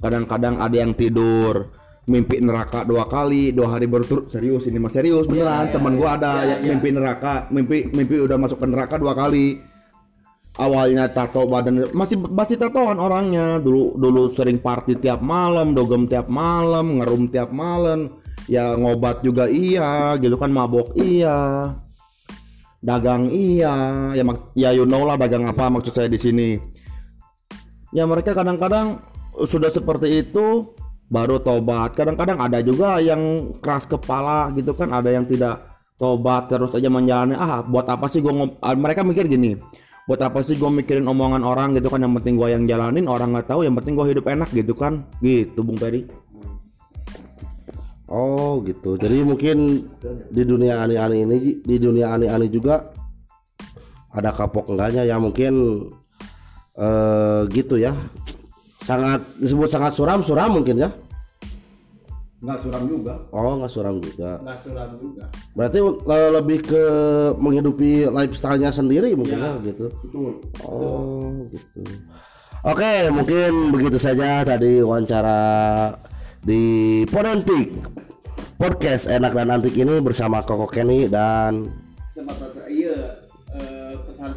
Kadang-kadang 0.00 0.64
ada 0.64 0.72
yang 0.72 0.96
tidur 0.96 1.79
mimpi 2.08 2.40
neraka 2.40 2.86
dua 2.88 3.04
kali, 3.04 3.52
dua 3.52 3.76
hari 3.76 3.84
berturut 3.84 4.32
serius 4.32 4.64
ini 4.64 4.80
mas 4.80 4.96
serius 4.96 5.28
beneran. 5.28 5.68
Temen 5.68 6.00
gua 6.00 6.16
ada 6.16 6.44
yang 6.46 6.78
mimpi 6.78 6.94
neraka, 6.94 7.50
mimpi 7.52 7.90
mimpi 7.92 8.16
udah 8.20 8.36
masuk 8.40 8.62
ke 8.62 8.66
neraka 8.68 8.96
dua 8.96 9.12
kali. 9.12 9.60
Awalnya 10.60 11.08
tato 11.14 11.46
badan 11.46 11.88
masih 11.94 12.20
masih 12.20 12.56
tatoan 12.58 12.98
orangnya. 12.98 13.60
Dulu 13.62 13.96
dulu 13.96 14.34
sering 14.34 14.58
party 14.58 14.98
tiap 14.98 15.22
malam 15.22 15.72
dogem 15.72 16.10
tiap 16.10 16.26
malam 16.26 17.00
ngerum 17.00 17.30
tiap 17.30 17.52
malam. 17.54 18.18
Ya 18.50 18.74
ngobat 18.74 19.22
juga 19.22 19.46
iya 19.46 20.18
gitu 20.18 20.34
kan 20.34 20.50
mabok 20.50 20.96
iya. 20.98 21.70
Dagang 22.82 23.30
iya. 23.30 24.10
Ya 24.10 24.24
mak- 24.26 24.50
ya 24.58 24.74
you 24.74 24.88
know 24.88 25.06
lah 25.06 25.14
dagang 25.14 25.46
apa 25.46 25.70
maksud 25.70 25.94
saya 25.94 26.10
di 26.10 26.18
sini. 26.18 26.58
Ya 27.94 28.04
mereka 28.10 28.34
kadang-kadang 28.34 28.98
sudah 29.46 29.70
seperti 29.70 30.26
itu 30.26 30.74
baru 31.10 31.42
tobat 31.42 31.98
kadang-kadang 31.98 32.38
ada 32.38 32.62
juga 32.62 33.02
yang 33.02 33.52
keras 33.58 33.84
kepala 33.90 34.54
gitu 34.54 34.72
kan 34.78 34.94
ada 34.94 35.10
yang 35.10 35.26
tidak 35.26 35.82
tobat 35.98 36.46
terus 36.46 36.70
aja 36.72 36.86
menjalani 36.86 37.34
ah 37.34 37.66
buat 37.66 37.84
apa 37.90 38.06
sih 38.08 38.22
gue 38.22 38.32
mereka 38.78 39.02
mikir 39.02 39.26
gini 39.26 39.58
buat 40.06 40.22
apa 40.22 40.40
sih 40.46 40.54
gue 40.54 40.70
mikirin 40.70 41.04
omongan 41.04 41.42
orang 41.42 41.74
gitu 41.74 41.90
kan 41.90 42.00
yang 42.00 42.14
penting 42.16 42.38
gue 42.38 42.48
yang 42.48 42.64
jalanin 42.64 43.10
orang 43.10 43.34
nggak 43.34 43.50
tahu 43.50 43.66
yang 43.66 43.74
penting 43.74 43.98
gue 43.98 44.06
hidup 44.06 44.26
enak 44.30 44.48
gitu 44.54 44.72
kan 44.72 45.02
gitu 45.20 45.60
bung 45.66 45.76
Peri 45.76 46.30
Oh 48.10 48.58
gitu. 48.66 48.98
Jadi 48.98 49.22
mungkin 49.22 49.86
di 50.34 50.42
dunia 50.42 50.82
aneh-aneh 50.82 51.22
ini 51.22 51.62
di 51.62 51.76
dunia 51.78 52.10
aneh-aneh 52.10 52.50
juga 52.50 52.90
ada 54.10 54.34
kapok 54.34 54.66
enggaknya 54.74 55.06
ya 55.06 55.22
mungkin 55.22 55.86
eh 56.74 57.46
gitu 57.54 57.78
ya. 57.78 57.94
Sangat 58.80 59.20
disebut 59.36 59.68
sangat 59.68 59.92
suram 59.94 60.20
suram 60.24 60.50
mungkin 60.56 60.80
ya. 60.80 60.90
nggak 62.40 62.56
suram 62.64 62.88
juga 62.88 63.20
Oh 63.36 63.60
nggak 63.60 63.68
suram 63.68 64.00
juga. 64.00 64.40
Nggak 64.40 64.58
suram 64.64 64.90
juga. 64.96 65.24
Berarti 65.52 65.78
eh, 65.84 66.30
lebih 66.32 66.58
ke 66.64 66.84
menghidupi 67.36 68.08
lifestyle-nya 68.08 68.72
sendiri 68.72 69.12
mungkin 69.12 69.36
ya, 69.36 69.60
gitu. 69.60 69.92
Oh 70.64 71.36
gitu. 71.52 71.84
Oke 72.64 73.12
mungkin 73.12 73.72
begitu 73.76 74.00
saja 74.00 74.40
tadi 74.44 74.80
wawancara 74.80 75.92
di 76.40 77.04
Ponentik 77.12 77.76
podcast 78.56 79.08
enak 79.08 79.32
dan 79.36 79.52
antik 79.52 79.76
ini 79.76 80.00
bersama 80.00 80.40
Koko 80.40 80.68
Kenny 80.68 81.08
dan 81.08 81.68
Sempat 82.08 82.40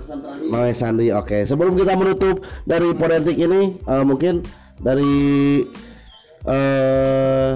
pesan-pesan 0.03 0.17
terakhir. 0.19 0.47
Mae 0.51 0.71
Sandi. 0.75 1.07
Oke 1.15 1.37
sebelum 1.47 1.73
kita 1.79 1.95
menutup 1.95 2.43
dari 2.67 2.91
Ponentik 2.91 3.37
ini 3.39 3.79
eh, 3.79 4.03
mungkin 4.03 4.43
dari 4.83 5.15
eh 6.43 7.51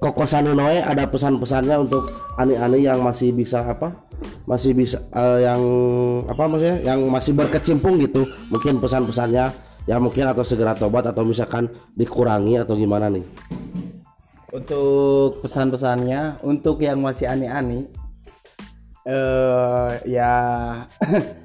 Koko 0.00 0.24
Sandi 0.24 0.56
Noe 0.56 0.80
ada 0.80 1.04
pesan-pesannya 1.04 1.76
untuk 1.76 2.08
ani-ani 2.40 2.88
yang 2.88 3.04
masih 3.04 3.36
bisa 3.36 3.60
apa? 3.60 3.92
Masih 4.48 4.72
bisa 4.72 5.04
eh, 5.12 5.44
yang 5.44 5.60
apa 6.24 6.48
maksudnya? 6.48 6.80
Yang 6.80 7.00
masih 7.12 7.32
berkecimpung 7.36 8.00
gitu. 8.00 8.24
Mungkin 8.48 8.80
pesan-pesannya 8.80 9.68
ya 9.84 9.96
mungkin 10.00 10.24
atau 10.24 10.40
segera 10.40 10.72
tobat 10.72 11.04
atau 11.04 11.20
misalkan 11.20 11.68
dikurangi 11.92 12.64
atau 12.64 12.80
gimana 12.80 13.12
nih? 13.12 13.24
Untuk 14.50 15.46
pesan-pesannya, 15.46 16.42
untuk 16.42 16.82
yang 16.82 16.98
masih 16.98 17.30
aneh-aneh, 17.30 17.86
eh 19.06 19.90
ya 20.10 20.32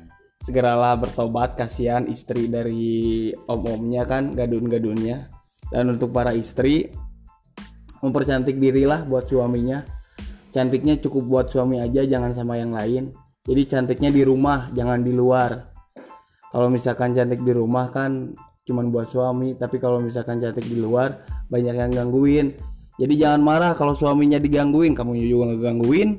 segeralah 0.45 0.93
bertobat. 1.01 1.57
Kasihan 1.57 2.05
istri 2.05 2.45
dari 2.45 3.33
om-omnya 3.49 4.05
kan, 4.05 4.37
gadun-gadunnya. 4.37 5.33
Dan 5.73 5.97
untuk 5.97 6.13
para 6.13 6.29
istri, 6.37 6.93
mempercantik 8.05 8.61
dirilah 8.61 9.01
buat 9.09 9.25
suaminya. 9.25 9.81
Cantiknya 10.53 11.01
cukup 11.01 11.23
buat 11.25 11.47
suami 11.49 11.81
aja, 11.81 12.05
jangan 12.05 12.31
sama 12.31 12.61
yang 12.61 12.71
lain. 12.71 13.11
Jadi 13.43 13.61
cantiknya 13.65 14.13
di 14.13 14.21
rumah, 14.21 14.69
jangan 14.71 15.01
di 15.01 15.11
luar. 15.11 15.73
Kalau 16.53 16.69
misalkan 16.69 17.11
cantik 17.17 17.41
di 17.43 17.51
rumah 17.51 17.89
kan 17.91 18.31
cuman 18.63 18.93
buat 18.93 19.09
suami, 19.09 19.57
tapi 19.59 19.81
kalau 19.81 19.99
misalkan 19.99 20.39
cantik 20.39 20.63
di 20.63 20.79
luar 20.79 21.25
banyak 21.51 21.75
yang 21.75 21.91
gangguin. 21.91 22.55
Jadi 22.95 23.13
jangan 23.19 23.43
marah 23.43 23.75
kalau 23.75 23.91
suaminya 23.91 24.39
digangguin, 24.39 24.95
kamu 24.95 25.19
juga 25.19 25.51
ngegangguin 25.51 26.09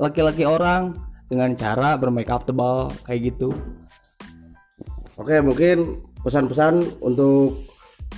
laki-laki 0.00 0.48
orang 0.48 0.96
dengan 1.30 1.54
cara 1.54 1.94
bermake 1.94 2.28
up 2.34 2.42
tebal 2.42 2.90
kayak 3.06 3.32
gitu. 3.32 3.54
Oke 5.14 5.38
mungkin 5.38 6.02
pesan-pesan 6.26 7.00
untuk 7.00 7.62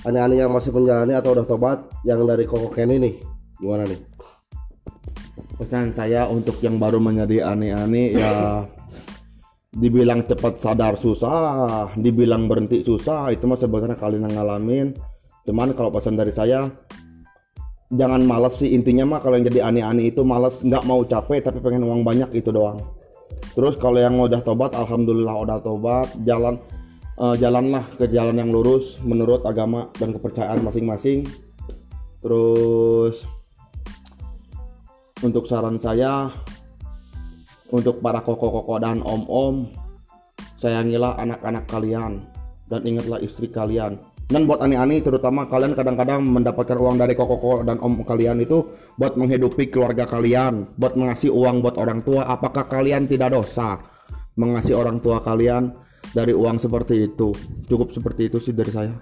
ani-ani 0.03 0.41
yang 0.41 0.49
masih 0.49 0.73
menjalani 0.73 1.13
atau 1.13 1.37
udah 1.37 1.45
tobat 1.45 1.79
yang 2.03 2.25
dari 2.25 2.49
Koko 2.49 2.73
Kenny 2.73 2.97
nih 2.97 3.15
gimana 3.61 3.85
nih? 3.85 4.13
pesan 5.57 5.93
saya 5.93 6.25
untuk 6.27 6.57
yang 6.65 6.81
baru 6.81 6.97
menjadi 6.97 7.53
aneh-aneh 7.53 8.17
ya 8.17 8.65
dibilang 9.73 10.25
cepat 10.25 10.61
sadar 10.61 10.97
susah 10.97 11.89
dibilang 11.97 12.45
berhenti 12.45 12.81
susah 12.85 13.29
itu 13.33 13.45
mah 13.45 13.57
sebenarnya 13.57 13.97
kalian 13.97 14.29
yang 14.29 14.33
ngalamin 14.37 14.87
cuman 15.45 15.73
kalau 15.73 15.89
pesan 15.89 16.17
dari 16.17 16.33
saya 16.33 16.69
jangan 17.89 18.21
malas 18.25 18.57
sih 18.61 18.73
intinya 18.73 19.05
mah 19.05 19.19
kalau 19.21 19.37
yang 19.37 19.49
jadi 19.49 19.69
aneh-aneh 19.69 20.13
itu 20.13 20.21
malas 20.25 20.61
nggak 20.61 20.83
mau 20.85 21.01
capek 21.05 21.41
tapi 21.41 21.61
pengen 21.61 21.85
uang 21.85 22.01
banyak 22.01 22.29
itu 22.33 22.49
doang 22.49 22.81
terus 23.53 23.75
kalau 23.77 23.99
yang 24.01 24.17
udah 24.17 24.41
tobat 24.41 24.73
alhamdulillah 24.73 25.35
udah 25.45 25.57
tobat 25.61 26.09
jalan 26.25 26.57
eh, 27.19 27.35
jalanlah 27.37 27.85
ke 27.97 28.09
jalan 28.09 28.37
yang 28.37 28.49
lurus 28.49 28.97
menurut 29.05 29.45
agama 29.45 29.89
dan 29.97 30.13
kepercayaan 30.13 30.61
masing-masing. 30.65 31.25
Terus 32.23 33.27
untuk 35.23 35.47
saran 35.47 35.79
saya 35.79 36.31
untuk 37.73 38.03
para 38.03 38.21
koko-koko 38.21 38.77
dan 38.77 39.01
om-om 39.01 39.71
sayangilah 40.61 41.17
anak-anak 41.17 41.65
kalian 41.67 42.21
dan 42.69 42.81
ingatlah 42.85 43.19
istri 43.19 43.49
kalian 43.49 43.99
dan 44.31 44.47
buat 44.47 44.63
ani-ani 44.63 45.03
terutama 45.03 45.47
kalian 45.51 45.75
kadang-kadang 45.75 46.23
mendapatkan 46.23 46.79
uang 46.79 46.95
dari 46.95 47.13
koko 47.13 47.67
dan 47.67 47.79
om 47.83 48.03
kalian 48.07 48.39
itu 48.39 48.63
buat 48.95 49.19
menghidupi 49.19 49.67
keluarga 49.67 50.07
kalian 50.07 50.67
buat 50.79 50.95
mengasih 50.95 51.33
uang 51.33 51.59
buat 51.59 51.75
orang 51.75 52.05
tua 52.07 52.27
apakah 52.27 52.71
kalian 52.71 53.05
tidak 53.09 53.35
dosa 53.35 53.83
mengasih 54.39 54.79
orang 54.79 55.03
tua 55.03 55.19
kalian 55.19 55.75
dari 56.15 56.31
uang 56.31 56.59
seperti 56.59 57.11
itu 57.11 57.35
cukup 57.67 57.91
seperti 57.91 58.31
itu 58.31 58.37
sih 58.39 58.55
dari 58.55 58.71
saya 58.71 58.95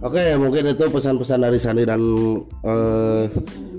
Oke, 0.00 0.40
mungkin 0.40 0.72
itu 0.72 0.88
pesan-pesan 0.88 1.44
dari 1.44 1.60
Sandi 1.60 1.84
dan 1.84 2.00
eh, 2.64 3.24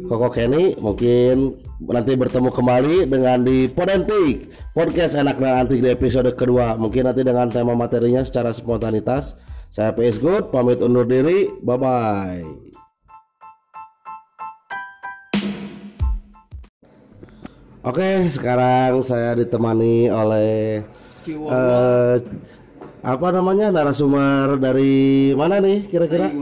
Koko 0.06 0.30
Kenny. 0.30 0.78
Mungkin 0.78 1.58
nanti 1.90 2.14
bertemu 2.14 2.54
kembali 2.54 3.10
dengan 3.10 3.42
di 3.42 3.66
Podentik 3.66 4.46
Podcast 4.78 5.18
Enak 5.18 5.42
dan 5.42 5.66
Antik 5.66 5.82
di 5.82 5.90
episode 5.90 6.30
kedua. 6.38 6.78
Mungkin 6.78 7.10
nanti 7.10 7.26
dengan 7.26 7.50
tema 7.50 7.74
materinya 7.74 8.22
secara 8.22 8.54
spontanitas. 8.54 9.34
Saya 9.72 9.92
PS 9.94 10.18
Good, 10.22 10.50
pamit 10.50 10.80
undur 10.82 11.06
diri. 11.06 11.52
Bye 11.62 11.78
bye. 11.78 12.44
Oke, 17.86 18.34
sekarang 18.34 19.06
saya 19.06 19.38
ditemani 19.38 20.10
oleh 20.10 20.82
eh, 21.30 22.16
apa 23.06 23.28
namanya 23.30 23.70
narasumber 23.70 24.58
dari 24.58 25.30
mana 25.38 25.62
nih 25.62 25.86
kira-kira? 25.86 26.34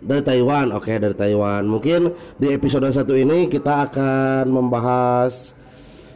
Dari 0.00 0.22
Taiwan. 0.24 0.72
Oke, 0.72 0.96
dari 0.96 1.12
Taiwan. 1.12 1.68
Mungkin 1.68 2.16
di 2.40 2.56
episode 2.56 2.88
satu 2.88 3.12
ini 3.12 3.52
kita 3.52 3.92
akan 3.92 4.48
membahas 4.48 5.52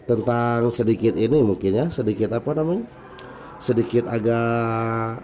tentang 0.08 0.72
sedikit 0.72 1.12
ini 1.12 1.44
mungkin 1.44 1.84
ya, 1.84 1.86
sedikit 1.92 2.32
apa 2.32 2.56
namanya? 2.56 2.88
Sedikit 3.60 4.08
agak 4.08 5.20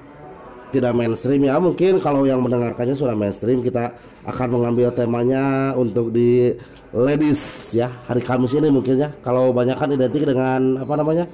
tidak 0.71 0.95
mainstream 0.95 1.43
ya. 1.45 1.59
Mungkin 1.59 1.99
kalau 1.99 2.25
yang 2.25 2.41
mendengarkannya 2.41 2.95
sudah 2.95 3.19
mainstream 3.19 3.61
kita 3.61 3.93
akan 4.25 4.49
mengambil 4.55 4.95
temanya 4.95 5.75
untuk 5.75 6.15
di 6.15 6.55
ladies 6.95 7.75
ya. 7.75 7.91
Hari 8.07 8.23
Kamis 8.23 8.55
ini 8.55 8.71
mungkin 8.71 8.99
ya. 8.99 9.11
Kalau 9.23 9.50
banyak 9.50 9.77
kan 9.77 9.91
identik 9.91 10.23
dengan 10.27 10.83
apa 10.83 10.95
namanya 10.95 11.27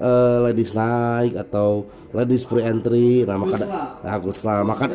eh, 0.00 0.36
ladies 0.50 0.72
night 0.76 1.34
atau 1.36 1.88
ladies 2.12 2.44
pre 2.44 2.64
entry. 2.64 3.24
Nah 3.24 3.36
maka 3.40 3.56
nah, 4.04 4.16
Gusla. 4.20 4.64
Maka 4.64 4.92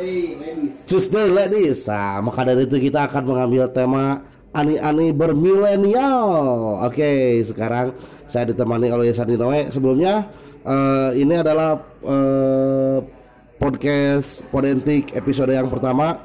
Tuesday 0.86 1.28
ladies. 1.30 1.90
Nah, 1.90 2.22
maka 2.22 2.46
dari 2.46 2.66
itu 2.66 2.78
kita 2.78 3.10
akan 3.10 3.24
mengambil 3.26 3.70
tema 3.74 4.22
ani-ani 4.54 5.14
bermilenial. 5.14 6.82
Oke 6.86 7.42
sekarang 7.46 7.94
saya 8.26 8.50
ditemani 8.54 8.90
oleh 8.90 9.14
Sandi 9.14 9.38
Noe 9.38 9.70
sebelumnya 9.70 10.26
eh, 10.66 11.12
ini 11.18 11.36
adalah 11.38 11.78
eh, 12.04 13.17
podcast 13.58 14.46
Podentik 14.54 15.18
episode 15.18 15.50
yang 15.50 15.66
pertama 15.66 16.22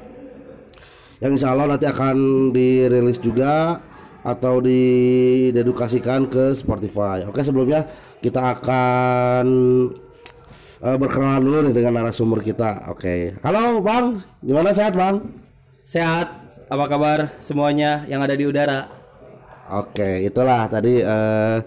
yang 1.17 1.33
insya 1.33 1.51
Allah 1.51 1.73
nanti 1.73 1.89
akan 1.89 2.49
dirilis 2.53 3.17
juga 3.17 3.81
atau 4.23 4.63
didedukasikan 4.63 6.29
ke 6.29 6.53
Spotify. 6.55 7.25
Oke 7.27 7.41
sebelumnya 7.41 7.89
kita 8.21 8.53
akan 8.55 9.45
eh, 10.79 10.97
berkenalan 11.01 11.43
dulu 11.43 11.57
nih 11.67 11.75
dengan 11.75 11.93
narasumber 11.99 12.39
kita. 12.39 12.87
Oke, 12.93 13.35
halo 13.41 13.81
Bang, 13.81 14.21
gimana 14.39 14.71
sehat 14.71 14.93
Bang? 14.95 15.27
Sehat, 15.83 16.31
apa 16.71 16.85
kabar 16.87 17.33
semuanya 17.43 18.07
yang 18.07 18.23
ada 18.23 18.37
di 18.37 18.47
udara? 18.47 18.87
Oke, 19.73 20.23
itulah 20.23 20.69
tadi 20.71 21.01
eh, 21.01 21.57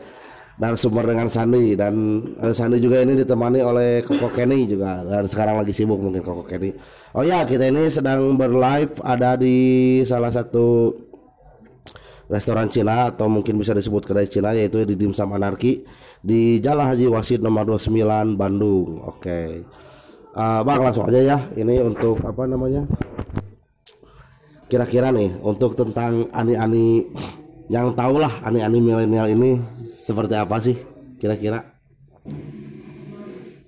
narasumber 0.57 1.05
dengan 1.05 1.29
Sandi 1.29 1.77
dan 1.77 2.25
eh, 2.41 2.55
Sandi 2.57 2.81
juga 2.81 3.05
ini 3.05 3.13
ditemani 3.21 3.61
oleh 3.61 4.01
Koko 4.01 4.33
Kenny 4.33 4.65
juga 4.65 5.05
dan 5.05 5.29
sekarang 5.29 5.61
lagi 5.61 5.73
sibuk 5.77 6.01
mungkin 6.01 6.25
Koko 6.25 6.45
Kenny. 6.49 6.73
Oh 7.13 7.25
ya, 7.25 7.45
kita 7.45 7.69
ini 7.69 7.93
sedang 7.93 8.37
berlive 8.41 8.97
ada 9.05 9.37
di 9.37 10.01
salah 10.09 10.33
satu 10.33 10.97
restoran 12.27 12.67
Cina 12.73 13.13
atau 13.13 13.31
mungkin 13.31 13.55
bisa 13.61 13.77
disebut 13.77 14.03
kedai 14.09 14.27
Cina 14.27 14.51
yaitu 14.57 14.83
di 14.83 14.99
Dimsum 14.99 15.31
Anarki 15.31 15.85
di 16.25 16.59
Jalan 16.59 16.91
Haji 16.91 17.07
Wasid 17.13 17.41
nomor 17.45 17.69
29 17.69 18.35
Bandung. 18.35 19.05
Oke. 19.05 19.63
Eh, 20.37 20.61
bang 20.65 20.81
langsung 20.81 21.09
aja 21.09 21.21
ya. 21.21 21.39
Ini 21.53 21.85
untuk 21.85 22.21
apa 22.25 22.49
namanya? 22.49 22.85
Kira-kira 24.67 25.15
nih 25.15 25.37
untuk 25.45 25.79
tentang 25.79 26.27
ani-ani 26.35 27.07
yang 27.71 27.95
tahulah 27.95 28.43
ani-ani 28.43 28.79
milenial 28.83 29.31
ini 29.31 29.59
seperti 30.07 30.35
apa 30.39 30.57
sih 30.63 30.79
kira-kira? 31.19 31.67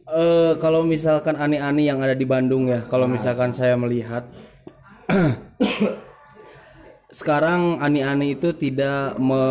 Eh 0.06 0.54
kalau 0.62 0.86
misalkan 0.86 1.34
ani-ani 1.34 1.90
yang 1.90 1.98
ada 1.98 2.14
di 2.14 2.22
Bandung 2.22 2.70
ya, 2.70 2.86
kalau 2.86 3.10
misalkan 3.10 3.50
saya 3.50 3.74
melihat 3.74 4.30
sekarang 7.18 7.82
ani-ani 7.82 8.38
itu 8.38 8.54
tidak 8.54 9.18
me 9.18 9.42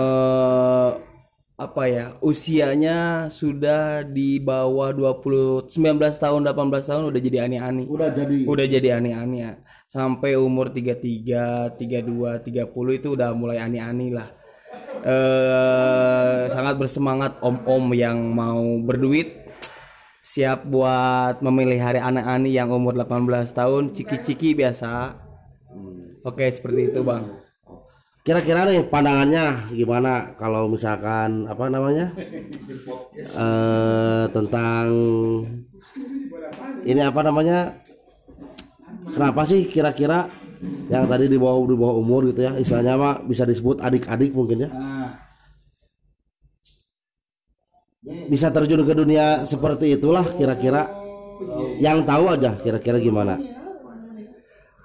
apa 1.58 1.90
ya 1.90 2.06
usianya 2.22 3.28
sudah 3.34 4.06
di 4.06 4.38
bawah 4.38 4.94
20 4.94 5.74
19 5.74 5.74
tahun 6.22 6.42
18 6.46 6.86
tahun 6.86 7.04
udah 7.10 7.22
jadi 7.22 7.50
ani-ani. 7.50 7.84
Udah 7.90 8.10
jadi. 8.14 8.38
Udah 8.48 8.66
jadi 8.70 8.90
ani-ani 9.02 9.38
ya. 9.44 9.54
Sampai 9.90 10.38
umur 10.38 10.70
33 10.70 11.76
32 11.76 12.46
30 12.48 13.00
itu 13.02 13.08
udah 13.18 13.34
mulai 13.34 13.58
ani-ani 13.58 14.14
lah 14.14 14.37
eh 15.04 16.50
sangat 16.50 16.80
bersemangat 16.80 17.38
om-om 17.44 17.94
yang 17.94 18.18
mau 18.34 18.82
berduit 18.82 19.48
siap 20.22 20.70
buat 20.70 21.42
memelihara 21.42 21.98
anak-ani 22.04 22.54
yang 22.54 22.70
umur 22.70 22.94
18 22.94 23.50
tahun 23.58 23.90
ciki-ciki 23.94 24.54
biasa. 24.54 25.18
Oke 26.22 26.46
seperti 26.54 26.94
itu 26.94 27.02
bang. 27.02 27.26
Kira-kira 28.22 28.68
nih 28.68 28.84
pandangannya 28.92 29.72
gimana 29.72 30.36
kalau 30.36 30.68
misalkan 30.68 31.48
apa 31.48 31.72
namanya? 31.72 32.12
Eh 33.18 34.26
tentang 34.36 34.86
ini 36.84 37.02
apa 37.02 37.24
namanya? 37.24 37.80
Kenapa 39.08 39.48
sih 39.48 39.64
kira-kira 39.72 40.28
yang 40.90 41.06
tadi 41.06 41.26
di 41.30 41.38
bawah 41.38 41.62
di 41.68 41.76
bawah 41.78 41.96
umur 42.02 42.30
gitu 42.30 42.42
ya. 42.46 42.52
Istilahnya 42.58 42.94
mah 42.98 43.16
bisa 43.26 43.44
disebut 43.44 43.82
adik-adik 43.82 44.32
mungkin 44.34 44.68
ya. 44.68 44.70
Bisa 48.32 48.54
terjun 48.56 48.88
ke 48.88 48.94
dunia 48.96 49.44
seperti 49.44 49.96
itulah 50.00 50.24
kira-kira. 50.36 50.88
Yang 51.78 52.10
tahu 52.10 52.26
aja 52.34 52.52
kira-kira 52.58 52.98
gimana. 52.98 53.38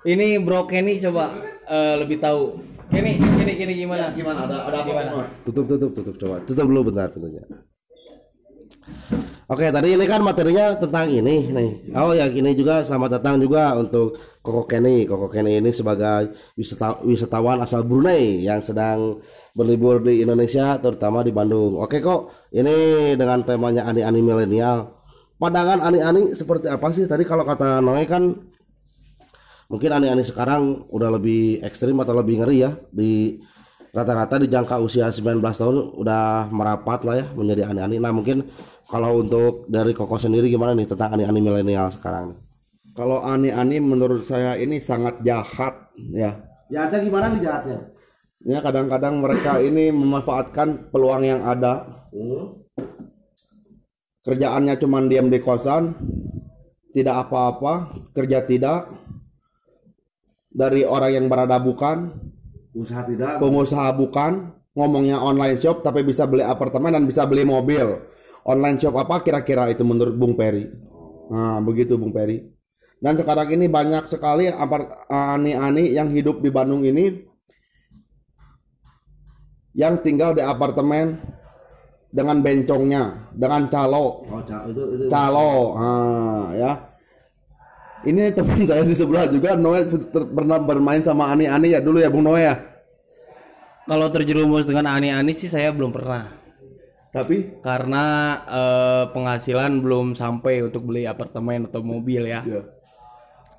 Ini 0.03 0.43
bro 0.43 0.67
Kenny 0.67 0.99
coba 0.99 1.33
eh, 1.71 1.95
lebih 1.97 2.19
tahu. 2.19 2.59
Kenny 2.93 3.17
Kenny 3.17 3.55
Kenny 3.57 3.75
gimana? 3.79 4.13
Gimana? 4.13 4.45
Ada 4.45 4.57
ada 4.69 4.79
gimana? 4.85 5.11
tutup 5.47 5.65
tutup 5.65 5.91
tutup 5.97 6.15
coba. 6.19 6.37
Tutup 6.45 6.67
dulu 6.69 6.93
bentar 6.93 7.09
bentar 7.15 7.47
Oke 9.53 9.69
tadi 9.69 9.93
ini 9.93 10.09
kan 10.09 10.25
materinya 10.25 10.73
tentang 10.81 11.13
ini 11.13 11.53
nih. 11.53 11.93
Oh 11.93 12.17
ya 12.17 12.25
ini 12.25 12.57
juga 12.57 12.81
selamat 12.81 13.21
datang 13.21 13.37
juga 13.37 13.77
untuk 13.77 14.17
Koko 14.41 14.65
Kenny. 14.65 15.05
Koko 15.05 15.29
Kenny 15.29 15.61
ini 15.61 15.69
sebagai 15.77 16.33
wisata, 16.57 17.05
wisatawan 17.05 17.61
asal 17.61 17.85
Brunei 17.85 18.41
Yang 18.41 18.73
sedang 18.73 19.21
berlibur 19.53 20.01
di 20.01 20.25
Indonesia 20.25 20.81
terutama 20.81 21.21
di 21.21 21.37
Bandung. 21.37 21.77
Oke 21.77 22.01
kok 22.01 22.49
ini 22.49 23.13
dengan 23.13 23.45
temanya 23.45 23.85
ani-ani 23.85 24.25
milenial. 24.25 24.89
Pandangan 25.37 25.85
ani-ani 25.85 26.33
seperti 26.33 26.73
apa 26.73 26.89
sih? 26.97 27.05
Tadi 27.05 27.29
kalau 27.29 27.45
kata 27.45 27.85
Noe 27.85 28.09
kan 28.09 28.33
Mungkin 29.69 29.89
ani-ani 29.93 30.25
sekarang 30.25 30.89
udah 30.89 31.13
lebih 31.13 31.61
ekstrim 31.61 32.01
atau 32.01 32.17
lebih 32.17 32.41
ngeri 32.41 32.57
ya. 32.65 32.73
Di 32.89 33.37
rata-rata 33.93 34.41
di 34.41 34.49
jangka 34.49 34.81
usia 34.81 35.13
19 35.13 35.45
tahun 35.45 35.77
udah 36.01 36.49
merapat 36.49 37.05
lah 37.05 37.15
ya 37.21 37.27
menjadi 37.37 37.69
ani-ani. 37.69 38.01
Nah 38.01 38.13
mungkin 38.13 38.49
kalau 38.89 39.23
untuk 39.23 39.67
dari 39.71 39.93
Koko 39.95 40.19
sendiri 40.19 40.51
gimana 40.51 40.75
nih 40.77 40.87
tentang 40.89 41.15
ani-ani 41.19 41.41
milenial 41.43 41.89
sekarang? 41.93 42.37
kalau 42.93 43.25
ani-ani 43.25 43.81
menurut 43.81 44.29
saya 44.29 44.57
ini 44.61 44.77
sangat 44.77 45.21
jahat 45.25 45.93
ya 46.13 46.37
Jahatnya 46.73 46.99
gimana 47.05 47.27
nih 47.33 47.41
jahatnya? 47.45 47.79
ya 48.43 48.59
kadang-kadang 48.59 49.23
mereka 49.23 49.63
ini 49.63 49.95
memanfaatkan 49.95 50.91
peluang 50.91 51.23
yang 51.23 51.41
ada 51.47 51.87
kerjaannya 54.27 54.75
cuma 54.83 54.99
diam 55.07 55.31
di 55.31 55.39
kosan 55.39 55.95
tidak 56.93 57.29
apa-apa 57.29 57.97
kerja 58.13 58.43
tidak 58.45 58.91
dari 60.53 60.85
orang 60.85 61.13
yang 61.17 61.27
berada 61.33 61.57
bukan 61.57 62.13
Usaha 62.73 63.05
tidak. 63.05 63.41
pengusaha 63.41 63.89
bukan 63.97 64.53
ngomongnya 64.73 65.21
online 65.21 65.61
shop 65.61 65.85
tapi 65.85 66.05
bisa 66.05 66.25
beli 66.29 66.45
apartemen 66.45 66.93
dan 66.93 67.05
bisa 67.05 67.25
beli 67.29 67.45
mobil 67.45 68.01
online 68.47 68.79
shop 68.79 68.95
apa 68.99 69.23
kira-kira 69.23 69.71
itu 69.71 69.83
menurut 69.87 70.15
Bung 70.15 70.35
Peri 70.35 70.67
nah 71.33 71.59
begitu 71.63 71.97
Bung 71.97 72.13
Peri 72.13 72.43
dan 73.03 73.19
sekarang 73.19 73.51
ini 73.51 73.67
banyak 73.67 74.07
sekali 74.07 74.47
apart- 74.47 75.11
ani-ani 75.11 75.91
yang 75.91 76.07
hidup 76.11 76.39
di 76.39 76.55
Bandung 76.55 76.87
ini 76.87 77.27
yang 79.73 79.99
tinggal 80.05 80.37
di 80.37 80.45
apartemen 80.45 81.17
dengan 82.13 82.45
bencongnya, 82.45 83.33
dengan 83.33 83.73
calo, 83.73 84.29
Oh, 84.29 84.41
itu 84.45 84.83
itu 85.01 85.05
calo, 85.09 85.73
ah, 85.81 86.53
ya. 86.53 86.73
Ini 88.05 88.37
teman 88.37 88.61
saya 88.69 88.85
di 88.85 88.93
sebelah 88.93 89.25
juga 89.33 89.57
Noe 89.57 89.89
pernah 90.13 90.61
bermain 90.61 91.01
sama 91.01 91.33
Ani-Ani 91.33 91.73
ya 91.73 91.81
dulu 91.81 92.05
ya 92.05 92.13
Bung 92.13 92.29
Noe 92.29 92.43
ya. 92.45 92.61
Kalau 93.89 94.07
terjerumus 94.13 94.63
dengan 94.63 94.87
ani-ani 94.95 95.35
sih 95.35 95.51
saya 95.51 95.75
belum 95.75 95.91
pernah. 95.91 96.42
Tapi 97.13 97.61
Karena 97.61 98.05
eh, 98.49 99.05
penghasilan 99.13 99.85
belum 99.85 100.17
sampai 100.17 100.65
untuk 100.65 100.89
beli 100.89 101.05
apartemen 101.05 101.69
atau 101.69 101.85
mobil 101.85 102.25
ya. 102.25 102.41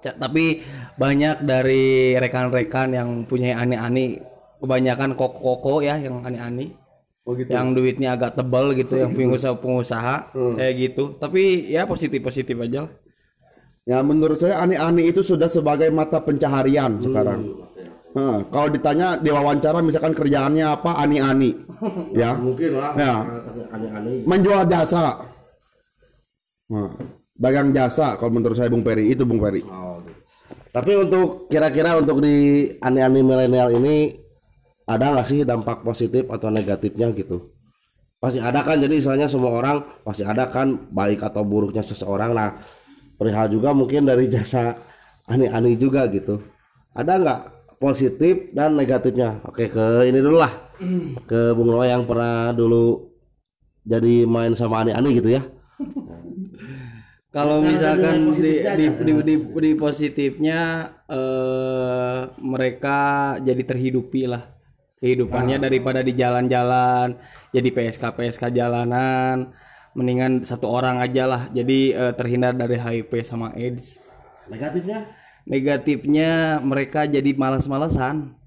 Ca- 0.01 0.17
Tapi 0.17 0.65
banyak 0.97 1.45
dari 1.45 2.17
rekan-rekan 2.17 2.91
yang 2.91 3.09
punya 3.29 3.55
ani-ani, 3.55 4.19
kebanyakan 4.59 5.13
koko-koko 5.13 5.85
ya 5.85 6.01
yang 6.01 6.25
ani-ani. 6.25 6.73
Oh 7.23 7.37
gitu. 7.39 7.55
Yang 7.55 7.67
duitnya 7.79 8.19
agak 8.19 8.35
tebal 8.35 8.75
gitu, 8.75 8.99
yang 8.99 9.15
pengusaha-pengusaha 9.15 10.35
kayak 10.59 10.73
gitu. 10.75 11.15
Tapi 11.15 11.71
ya 11.71 11.87
positif-positif 11.87 12.57
aja 12.59 12.89
lah. 12.89 12.91
Ya 13.83 13.99
menurut 13.99 14.39
saya 14.39 14.63
Ani-Ani 14.63 15.11
itu 15.11 15.19
sudah 15.23 15.51
sebagai 15.51 15.91
mata 15.91 16.19
pencaharian 16.23 17.03
sekarang. 17.03 17.62
Hah, 18.13 18.45
kalau 18.53 18.69
ditanya 18.69 19.17
di 19.17 19.33
wawancara 19.33 19.81
misalkan 19.81 20.13
kerjaannya 20.13 20.65
apa 20.69 21.01
Ani-Ani, 21.01 21.49
ya 22.21 22.37
mungkin 22.37 22.77
lah 22.77 22.93
Ya. 22.93 23.13
aneh-aneh 23.73 24.21
menjual 24.29 24.69
jasa. 24.69 25.17
Nah, 26.69 26.93
dagang 27.33 27.73
jasa 27.73 28.13
kalau 28.21 28.37
menurut 28.37 28.53
saya 28.53 28.69
Bung 28.69 28.85
Peri 28.85 29.09
itu 29.09 29.25
Bung 29.25 29.41
Peri. 29.41 29.65
Oh, 29.65 29.97
gitu. 30.05 30.13
Tapi 30.69 30.91
untuk 30.93 31.49
kira-kira 31.49 31.97
untuk 31.97 32.21
di 32.21 32.69
aneh-aneh 32.77 33.25
milenial 33.25 33.73
ini 33.73 34.13
ada 34.85 35.17
nggak 35.17 35.27
sih 35.27 35.41
dampak 35.41 35.81
positif 35.81 36.29
atau 36.29 36.53
negatifnya 36.53 37.09
gitu? 37.17 37.49
Pasti 38.21 38.39
ada 38.39 38.61
kan 38.61 38.77
jadi 38.77 38.93
istilahnya 38.93 39.25
semua 39.25 39.57
orang 39.57 39.81
pasti 40.05 40.21
ada 40.21 40.45
kan 40.47 40.85
baik 40.93 41.17
atau 41.25 41.41
buruknya 41.41 41.81
seseorang. 41.81 42.37
Nah, 42.37 42.61
perihal 43.17 43.49
juga 43.49 43.73
mungkin 43.73 44.05
dari 44.05 44.29
jasa 44.29 44.77
aneh-aneh 45.25 45.73
juga 45.81 46.05
gitu. 46.13 46.39
Ada 46.93 47.13
nggak 47.17 47.39
positif 47.83 48.55
dan 48.55 48.79
negatifnya? 48.79 49.43
Oke 49.43 49.67
ke 49.67 50.07
ini 50.07 50.23
dulu 50.23 50.39
lah. 50.39 50.71
Ke 51.27 51.51
Bung 51.51 51.67
Noah 51.67 51.91
yang 51.91 52.07
pernah 52.07 52.55
dulu 52.55 53.11
jadi 53.83 54.23
main 54.23 54.55
sama 54.55 54.87
aneh-aneh 54.87 55.19
gitu 55.19 55.35
ya. 55.35 55.43
Kalau 57.35 57.65
misalkan 57.65 58.29
di, 58.29 58.61
di, 58.61 58.85
di, 58.93 59.13
di, 59.25 59.35
di 59.41 59.71
positifnya 59.73 60.85
eh, 61.09 62.19
mereka 62.39 62.99
jadi 63.41 63.63
terhidupi 63.65 64.29
lah. 64.29 64.53
Kehidupannya 65.03 65.59
daripada 65.59 65.99
di 65.99 66.15
jalan-jalan 66.15 67.19
jadi 67.51 67.69
PSK 67.73 68.03
PSK 68.15 68.53
jalanan. 68.55 69.51
Mendingan 69.97 70.45
satu 70.45 70.69
orang 70.69 71.01
aja 71.01 71.25
lah. 71.25 71.49
Jadi 71.51 71.91
eh, 71.91 72.13
terhindar 72.13 72.53
dari 72.53 72.77
HIV 72.77 73.11
sama 73.25 73.51
AIDS. 73.57 73.97
Negatifnya? 74.47 75.22
Negatifnya 75.43 76.63
mereka 76.63 77.07
jadi 77.07 77.35
malas-malesan 77.35 78.43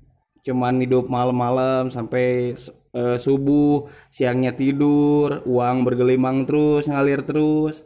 cuman 0.46 0.78
hidup 0.78 1.10
malam-malam 1.10 1.90
sampai 1.90 2.54
eh, 2.94 3.18
subuh 3.18 3.90
siangnya 4.14 4.54
tidur 4.54 5.42
uang 5.42 5.82
bergelimang 5.82 6.46
terus 6.46 6.86
ngalir 6.86 7.26
terus. 7.26 7.82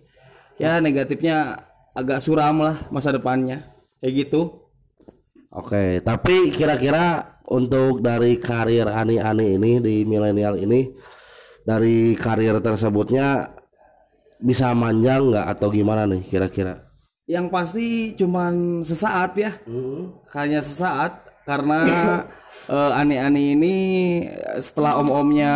Ya 0.60 0.76
negatifnya 0.84 1.56
agak 1.96 2.20
suram 2.20 2.60
lah 2.60 2.84
masa 2.92 3.16
depannya. 3.16 3.72
Kayak 4.04 4.28
gitu. 4.28 4.68
Oke, 5.50 6.04
tapi 6.04 6.52
kira-kira 6.52 7.36
untuk 7.48 8.04
dari 8.04 8.38
karir 8.38 8.86
Ani-Ani 8.86 9.56
ini 9.58 9.82
di 9.82 10.06
milenial 10.06 10.60
ini 10.60 10.86
dari 11.64 12.14
karir 12.14 12.62
tersebutnya 12.62 13.50
bisa 14.38 14.70
manjang 14.76 15.32
nggak 15.34 15.46
atau 15.58 15.68
gimana 15.72 16.06
nih 16.06 16.22
kira-kira? 16.22 16.89
Yang 17.30 17.46
pasti 17.46 18.10
cuman 18.18 18.82
sesaat 18.82 19.38
ya. 19.38 19.54
Hanya 20.34 20.66
sesaat 20.66 21.30
karena 21.46 21.80
eh, 22.74 22.98
ani-ani 22.98 23.54
ini 23.54 23.74
setelah 24.58 24.98
om-omnya 24.98 25.54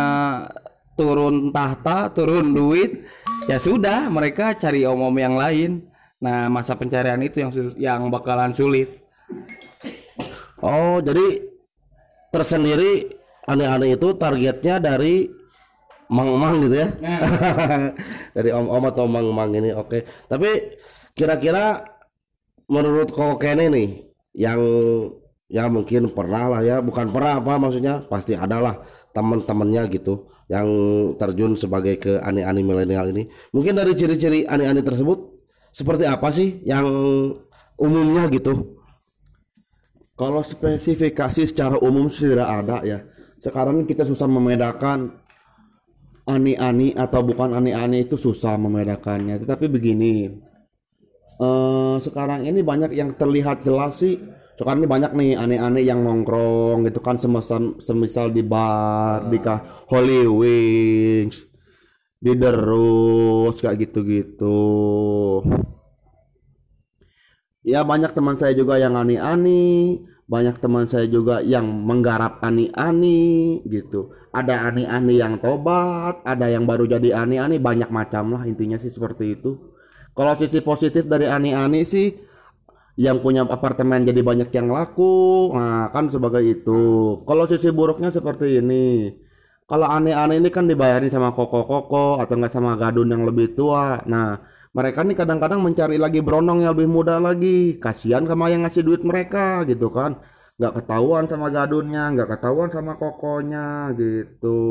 turun 0.95 1.51
tahta 1.51 2.07
turun 2.15 2.55
duit 2.55 3.03
ya 3.51 3.59
sudah 3.59 4.07
mereka 4.07 4.55
cari 4.55 4.87
om-om 4.87 5.15
yang 5.19 5.35
lain. 5.35 5.83
Nah 6.23 6.47
masa 6.47 6.79
pencarian 6.79 7.19
itu 7.19 7.43
yang 7.43 7.51
yang 7.75 8.01
bakalan 8.07 8.55
sulit. 8.55 9.03
Oh, 10.63 11.03
jadi 11.03 11.43
tersendiri 12.31 13.11
Ani-Ani 13.45 13.93
itu 13.93 14.15
targetnya 14.17 14.81
dari 14.81 15.29
mang-mang 16.09 16.65
gitu 16.65 16.81
ya? 16.81 16.89
dari 18.37 18.49
om-om 18.49 18.83
atau 18.89 19.05
mang-mang 19.05 19.53
ini, 19.53 19.69
oke. 19.73 20.01
Tapi 20.25 20.77
kira-kira 21.15 21.81
menurut 22.67 23.09
Koko 23.09 23.39
Kene 23.39 23.71
nih 23.71 23.89
yang 24.35 24.59
ya 25.47 25.71
mungkin 25.71 26.11
pernah 26.11 26.51
lah 26.51 26.61
ya, 26.61 26.83
bukan 26.83 27.07
pernah 27.09 27.39
apa 27.39 27.55
maksudnya, 27.55 28.03
pasti 28.05 28.35
ada 28.35 28.59
lah 28.59 28.75
teman-temannya 29.15 29.87
gitu 29.95 30.27
yang 30.51 30.67
terjun 31.15 31.55
sebagai 31.57 31.97
ke 31.97 32.19
ani-ani 32.19 32.61
milenial 32.61 33.09
ini. 33.09 33.31
Mungkin 33.55 33.73
dari 33.73 33.95
ciri-ciri 33.95 34.43
ani-ani 34.45 34.83
tersebut 34.83 35.41
seperti 35.71 36.03
apa 36.05 36.29
sih 36.29 36.61
yang 36.67 36.85
umumnya 37.79 38.27
gitu? 38.29 38.75
Kalau 40.15 40.43
spesifikasi 40.43 41.47
secara 41.47 41.75
umum 41.79 42.07
tidak 42.07 42.47
ada 42.47 42.79
ya. 42.83 42.99
Sekarang 43.39 43.83
kita 43.83 44.07
susah 44.07 44.31
membedakan 44.31 45.11
ani-ani 46.25 46.95
atau 46.95 47.21
bukan 47.21 47.51
ani-ani 47.51 48.07
itu 48.07 48.15
susah 48.15 48.55
membedakannya. 48.55 49.43
Tetapi 49.43 49.67
begini, 49.67 50.39
eh 51.35 51.95
sekarang 51.99 52.47
ini 52.47 52.61
banyak 52.63 52.91
yang 52.95 53.11
terlihat 53.15 53.67
jelas 53.67 53.99
sih. 53.99 54.15
Sekarang 54.55 54.79
ini 54.83 54.87
banyak 54.87 55.11
nih 55.11 55.31
ani-ani 55.35 55.83
yang 55.83 55.99
nongkrong 55.99 56.87
gitu 56.87 57.03
kan 57.03 57.19
semisal, 57.19 57.75
semisal 57.83 58.31
di 58.31 58.39
bar, 58.39 59.27
di 59.27 59.35
kah 59.43 59.59
Holy 59.91 60.23
Wings, 60.23 61.43
di 62.23 62.31
The 62.39 62.51
Rose 62.55 63.59
kayak 63.59 63.83
gitu-gitu. 63.83 64.63
Ya 67.67 67.83
banyak 67.83 68.15
teman 68.15 68.39
saya 68.39 68.55
juga 68.55 68.79
yang 68.79 68.95
ani-ani, 68.95 69.99
banyak 70.23 70.55
teman 70.63 70.87
saya 70.87 71.03
juga 71.09 71.43
yang 71.43 71.67
menggarap 71.67 72.39
ani-ani 72.39 73.59
gitu. 73.67 74.15
Ada 74.31 74.71
ani-ani 74.71 75.19
yang 75.19 75.43
tobat, 75.43 76.23
ada 76.23 76.47
yang 76.47 76.63
baru 76.63 76.87
jadi 76.87 77.27
ani-ani, 77.27 77.59
banyak 77.59 77.91
macam 77.91 78.39
lah 78.39 78.47
intinya 78.47 78.79
sih 78.79 78.93
seperti 78.93 79.35
itu. 79.35 79.74
Kalau 80.15 80.33
sisi 80.39 80.63
positif 80.63 81.03
dari 81.11 81.27
ani-ani 81.27 81.83
sih 81.83 82.15
yang 82.95 83.19
punya 83.19 83.43
apartemen 83.43 84.07
jadi 84.07 84.23
banyak 84.23 84.47
yang 84.55 84.71
laku, 84.71 85.51
nah 85.51 85.91
kan 85.91 86.07
sebagai 86.07 86.39
itu. 86.39 87.19
Kalau 87.27 87.43
sisi 87.51 87.67
buruknya 87.75 88.09
seperti 88.15 88.63
ini. 88.63 89.11
Kalau 89.65 89.89
aneh-aneh 89.89 90.37
ini 90.39 90.49
kan 90.53 90.69
dibayarin 90.69 91.09
sama 91.09 91.33
koko-koko 91.33 92.21
atau 92.21 92.33
enggak 92.37 92.53
sama 92.53 92.77
gadun 92.77 93.09
yang 93.09 93.25
lebih 93.25 93.57
tua. 93.57 93.97
Nah, 94.05 94.39
mereka 94.77 95.01
nih 95.01 95.17
kadang-kadang 95.17 95.59
mencari 95.59 95.97
lagi 95.97 96.21
berondong 96.21 96.61
yang 96.63 96.77
lebih 96.77 96.85
muda 96.87 97.17
lagi. 97.17 97.75
Kasihan 97.81 98.23
sama 98.29 98.53
yang 98.53 98.61
ngasih 98.63 98.85
duit 98.85 99.01
mereka 99.01 99.65
gitu 99.65 99.89
kan. 99.89 100.21
Nggak 100.61 100.73
ketahuan 100.79 101.25
sama 101.27 101.49
gadunnya, 101.49 102.13
nggak 102.13 102.29
ketahuan 102.37 102.69
sama 102.71 102.93
kokonya 102.95 103.91
gitu. 103.97 104.61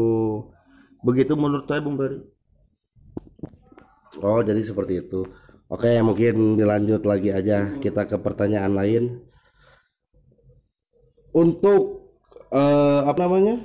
Begitu 1.04 1.32
menurut 1.36 1.66
saya 1.68 1.82
Bung 1.84 1.98
Beri. 2.00 2.33
Oh, 4.22 4.40
jadi 4.44 4.60
seperti 4.62 5.02
itu. 5.02 5.26
Oke, 5.66 5.90
mungkin 6.04 6.60
dilanjut 6.60 7.02
lagi 7.08 7.32
aja 7.32 7.72
kita 7.80 8.06
ke 8.06 8.20
pertanyaan 8.20 8.76
lain. 8.76 9.04
Untuk 11.34 12.14
eh, 12.52 13.00
apa 13.02 13.18
namanya? 13.26 13.56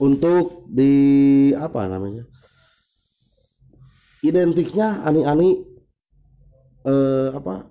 Untuk 0.00 0.64
di 0.70 1.52
apa 1.52 1.88
namanya? 1.90 2.24
Identiknya 4.24 5.04
ani-ani 5.04 5.60
eh 6.86 7.28
apa? 7.34 7.68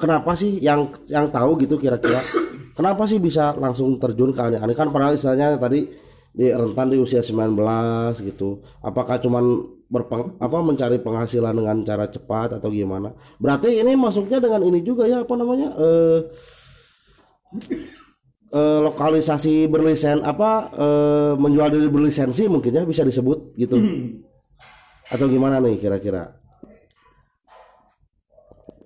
Kenapa 0.00 0.32
sih 0.32 0.56
yang 0.64 0.88
yang 1.10 1.28
tahu 1.28 1.60
gitu 1.60 1.76
kira-kira? 1.76 2.24
Kenapa 2.72 3.04
sih 3.04 3.20
bisa 3.20 3.52
langsung 3.60 4.00
terjun 4.00 4.32
ke 4.32 4.40
ani-ani? 4.40 4.72
Kan 4.72 4.88
padahal 4.88 5.18
istilahnya 5.18 5.60
tadi 5.60 5.84
di 6.30 6.46
rentan 6.50 6.88
di 6.94 6.96
usia 6.98 7.20
19 7.20 7.58
gitu. 8.22 8.62
Apakah 8.80 9.18
cuman 9.18 9.44
berpeng, 9.90 10.38
apa 10.38 10.58
mencari 10.62 11.02
penghasilan 11.02 11.50
dengan 11.50 11.82
cara 11.82 12.06
cepat 12.06 12.62
atau 12.62 12.70
gimana? 12.70 13.10
Berarti 13.42 13.82
ini 13.82 13.98
masuknya 13.98 14.38
dengan 14.38 14.62
ini 14.62 14.80
juga 14.86 15.10
ya 15.10 15.26
apa 15.26 15.34
namanya? 15.34 15.68
eh 15.74 16.18
eh, 18.54 18.78
lokalisasi 18.82 19.66
berlisen 19.66 20.22
apa 20.22 20.70
eh, 20.74 21.32
menjual 21.34 21.70
diri 21.74 21.88
berlisensi 21.90 22.46
mungkin 22.46 22.70
ya 22.70 22.86
bisa 22.86 23.02
disebut 23.02 23.58
gitu. 23.58 23.78
Atau 25.12 25.26
gimana 25.26 25.58
nih 25.58 25.82
kira-kira? 25.82 26.38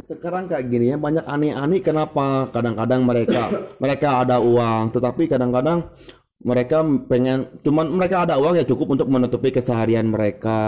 Sekarang 0.04 0.48
kayak 0.48 0.68
gini 0.68 0.92
ya 0.92 0.96
banyak 1.00 1.24
aneh-aneh 1.24 1.80
kenapa? 1.80 2.48
Kadang-kadang 2.52 3.04
mereka 3.04 3.48
mereka 3.80 4.24
ada 4.24 4.36
uang, 4.36 4.92
tetapi 4.92 5.28
kadang-kadang 5.28 5.84
mereka 6.44 6.84
pengen 7.08 7.56
cuman 7.64 7.88
mereka 7.88 8.28
ada 8.28 8.36
uang 8.36 8.60
ya 8.60 8.64
cukup 8.68 9.00
untuk 9.00 9.08
menutupi 9.08 9.48
keseharian 9.48 10.04
mereka 10.12 10.58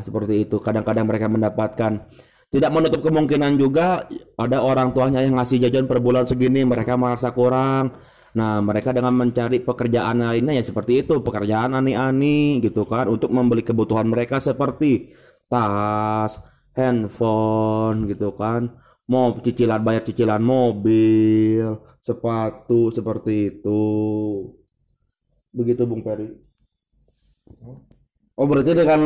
seperti 0.00 0.48
itu. 0.48 0.56
Kadang-kadang 0.56 1.04
mereka 1.04 1.28
mendapatkan 1.28 2.08
tidak 2.48 2.70
menutup 2.72 3.04
kemungkinan 3.04 3.60
juga 3.60 4.08
ada 4.40 4.64
orang 4.64 4.96
tuanya 4.96 5.20
yang 5.20 5.36
ngasih 5.36 5.68
jajan 5.68 5.84
per 5.84 6.00
bulan 6.00 6.24
segini 6.24 6.64
mereka 6.64 6.96
merasa 6.96 7.36
kurang. 7.36 7.92
Nah 8.32 8.64
mereka 8.64 8.96
dengan 8.96 9.12
mencari 9.12 9.60
pekerjaan 9.60 10.24
lainnya 10.24 10.56
ya 10.56 10.64
seperti 10.64 11.04
itu 11.04 11.20
pekerjaan 11.20 11.76
ani-ani 11.76 12.64
gitu 12.64 12.88
kan 12.88 13.08
untuk 13.08 13.28
membeli 13.28 13.60
kebutuhan 13.60 14.08
mereka 14.08 14.40
seperti 14.40 15.12
tas 15.52 16.40
handphone 16.76 18.08
gitu 18.12 18.32
kan 18.36 18.72
mau 19.08 19.38
cicilan 19.40 19.80
bayar 19.80 20.02
cicilan 20.04 20.42
mobil 20.42 21.78
sepatu 22.02 22.90
seperti 22.92 23.56
itu 23.56 23.82
begitu 25.56 25.88
Bung 25.88 26.04
Peri 26.04 26.28
Oh 28.36 28.44
berarti 28.44 28.76
dengan 28.76 29.00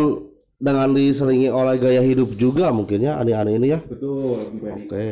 dengan 0.59 0.91
diselingi 0.91 1.47
oleh 1.49 1.79
gaya 1.79 2.03
hidup 2.03 2.35
juga 2.35 2.75
mungkin 2.75 3.07
ya 3.07 3.17
aneh-aneh 3.23 3.55
ini 3.63 3.69
ya. 3.73 3.81
betul 3.87 4.43
Bung 4.51 4.61
Peri 4.61 4.83
Oke. 4.85 5.09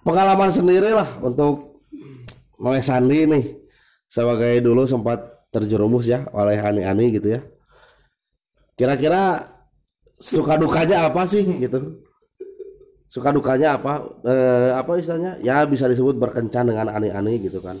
Pengalaman 0.00 0.48
sendiri 0.48 0.96
lah 0.96 1.20
untuk 1.20 1.82
Noe 2.56 2.80
Sandi 2.80 3.28
nih 3.28 3.44
sebagai 4.08 4.64
dulu 4.64 4.88
sempat 4.88 5.48
terjerumus 5.52 6.08
ya 6.08 6.24
oleh 6.32 6.56
aneh-aneh 6.56 7.20
gitu 7.20 7.36
ya. 7.36 7.40
Kira-kira 8.78 9.44
suka 10.16 10.56
dukanya 10.56 11.10
apa 11.10 11.28
sih 11.28 11.44
gitu? 11.44 12.00
Suka 13.10 13.34
dukanya 13.34 13.76
apa? 13.76 14.06
Eh, 14.22 14.70
apa 14.72 14.96
istilahnya? 14.96 15.36
Ya 15.42 15.66
bisa 15.66 15.90
disebut 15.90 16.16
berkencan 16.16 16.70
dengan 16.70 16.88
aneh-aneh 16.94 17.42
gitu 17.42 17.60
kan. 17.60 17.76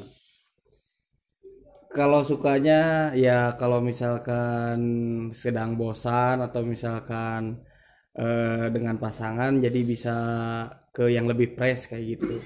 Kalau 1.90 2.22
sukanya 2.22 3.10
ya 3.18 3.58
kalau 3.58 3.82
misalkan 3.82 4.78
sedang 5.34 5.74
bosan 5.74 6.38
atau 6.38 6.62
misalkan 6.62 7.66
eh, 8.14 8.70
dengan 8.70 8.94
pasangan 8.94 9.58
jadi 9.58 9.80
bisa 9.82 10.16
ke 10.94 11.10
yang 11.10 11.26
lebih 11.26 11.58
fresh 11.58 11.90
kayak 11.90 12.04
gitu. 12.14 12.38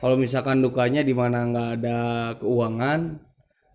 Kalau 0.00 0.16
misalkan 0.16 0.64
dukanya 0.64 1.04
di 1.04 1.12
mana 1.12 1.44
nggak 1.44 1.70
ada 1.80 1.98
keuangan, 2.40 3.20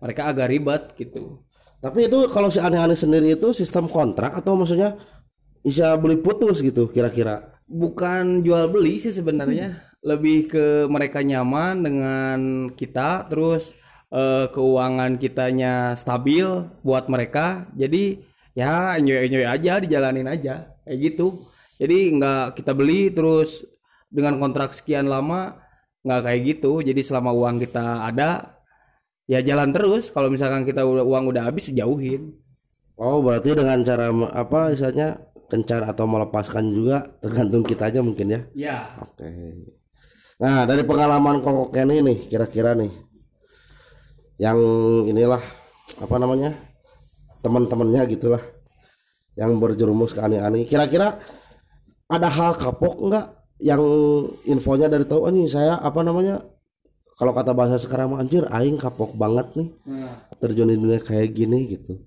mereka 0.02 0.22
agak 0.34 0.50
ribet 0.50 0.82
gitu. 0.98 1.46
Tapi 1.78 2.10
itu 2.10 2.26
kalau 2.34 2.50
si 2.50 2.58
aneh-aneh 2.58 2.98
sendiri 2.98 3.38
itu 3.38 3.54
sistem 3.54 3.86
kontrak 3.86 4.34
atau 4.34 4.58
maksudnya 4.58 4.98
bisa 5.62 5.94
beli 6.02 6.18
putus 6.18 6.66
gitu 6.66 6.90
kira-kira? 6.90 7.62
Bukan 7.70 8.42
jual 8.42 8.70
beli 8.74 8.98
sih 8.98 9.14
sebenarnya, 9.14 9.94
lebih 10.02 10.50
ke 10.50 10.66
mereka 10.90 11.22
nyaman 11.22 11.82
dengan 11.82 12.38
kita, 12.74 13.26
terus 13.30 13.74
eh, 14.12 14.46
keuangan 14.50 15.18
kitanya 15.18 15.94
stabil 15.98 16.46
buat 16.82 17.10
mereka. 17.10 17.70
Jadi 17.74 18.22
ya 18.56 18.96
enjoy 18.98 19.26
enjoy 19.30 19.44
aja, 19.46 19.78
dijalanin 19.82 20.28
aja 20.28 20.70
kayak 20.86 20.98
gitu. 21.02 21.46
Jadi 21.76 22.16
nggak 22.16 22.56
kita 22.56 22.72
beli 22.72 23.12
terus 23.12 23.66
dengan 24.08 24.40
kontrak 24.40 24.72
sekian 24.72 25.10
lama 25.10 25.60
nggak 26.06 26.20
kayak 26.22 26.40
gitu. 26.56 26.80
Jadi 26.80 27.00
selama 27.02 27.34
uang 27.34 27.60
kita 27.66 28.06
ada 28.06 28.56
ya 29.28 29.42
jalan 29.42 29.74
terus. 29.74 30.14
Kalau 30.14 30.30
misalkan 30.30 30.62
kita 30.62 30.86
udah 30.86 31.04
uang 31.04 31.34
udah 31.34 31.42
habis 31.50 31.68
jauhin. 31.74 32.32
Oh, 32.96 33.20
berarti 33.20 33.52
dengan 33.52 33.84
cara 33.84 34.08
apa 34.32 34.72
misalnya 34.72 35.20
kencan 35.52 35.84
atau 35.84 36.08
melepaskan 36.08 36.64
juga 36.72 37.06
tergantung 37.20 37.62
kita 37.62 37.92
aja 37.92 38.00
mungkin 38.00 38.26
ya. 38.32 38.40
Ya. 38.56 38.78
Oke. 39.04 39.28
Nah, 40.36 40.68
dari 40.68 40.84
pengalaman 40.84 41.40
Koko 41.40 41.72
Kenny 41.72 42.04
nih 42.04 42.28
kira-kira 42.28 42.76
nih 42.76 42.92
yang 44.36 44.58
inilah 45.08 45.40
apa 46.00 46.16
namanya? 46.20 46.52
teman-temannya 47.46 48.10
gitulah 48.10 48.42
yang 49.38 49.54
berjerumus 49.62 50.10
ke 50.10 50.18
aneh-aneh. 50.18 50.66
Kira-kira 50.66 51.22
ada 52.10 52.26
hal 52.26 52.58
kapok 52.58 53.06
enggak 53.06 53.38
yang 53.62 53.78
infonya 54.50 54.90
dari 54.90 55.06
tahu 55.06 55.30
anjing 55.30 55.46
saya 55.46 55.78
apa 55.78 56.02
namanya? 56.02 56.42
Kalau 57.16 57.32
kata 57.32 57.54
bahasa 57.54 57.78
sekarang 57.78 58.18
anjir 58.18 58.44
aing 58.50 58.76
kapok 58.76 59.14
banget 59.14 59.46
nih 59.56 59.68
terjun 60.42 60.68
di 60.68 60.76
dunia 60.76 61.00
kayak 61.00 61.32
gini 61.32 61.70
gitu. 61.70 62.02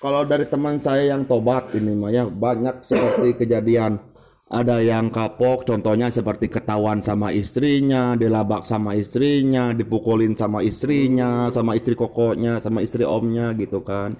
Kalau 0.00 0.24
dari 0.24 0.48
teman 0.48 0.80
saya 0.80 1.12
yang 1.12 1.28
tobat 1.28 1.70
ini 1.76 1.92
mah 1.92 2.10
ya 2.10 2.24
banyak 2.24 2.88
seperti 2.88 3.36
kejadian 3.46 4.00
ada 4.46 4.78
yang 4.78 5.10
kapok 5.10 5.66
contohnya 5.66 6.06
seperti 6.14 6.46
ketahuan 6.46 7.02
sama 7.02 7.34
istrinya 7.34 8.14
dilabak 8.14 8.62
sama 8.62 8.94
istrinya 8.94 9.74
dipukulin 9.74 10.38
sama 10.38 10.62
istrinya 10.62 11.50
sama 11.50 11.74
istri 11.74 11.98
kokonya 11.98 12.62
sama 12.62 12.78
istri 12.78 13.02
omnya 13.02 13.50
gitu 13.58 13.82
kan. 13.82 14.14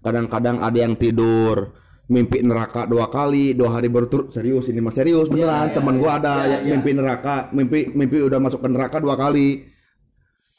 Kadang-kadang 0.00 0.64
ada 0.64 0.78
yang 0.80 0.96
tidur 0.96 1.76
mimpi 2.08 2.40
neraka 2.40 2.88
dua 2.88 3.12
kali 3.12 3.52
dua 3.52 3.76
hari 3.76 3.92
berturut 3.92 4.32
serius 4.32 4.66
ini 4.72 4.80
mah 4.80 4.96
serius 4.96 5.28
beneran 5.28 5.76
teman 5.76 6.00
gua 6.00 6.16
ada 6.16 6.48
yang 6.48 6.80
mimpi 6.80 6.96
neraka 6.96 7.52
mimpi 7.52 7.92
mimpi 7.92 8.16
udah 8.16 8.40
masuk 8.40 8.64
ke 8.64 8.68
neraka 8.72 8.96
dua 8.96 9.20
kali. 9.20 9.68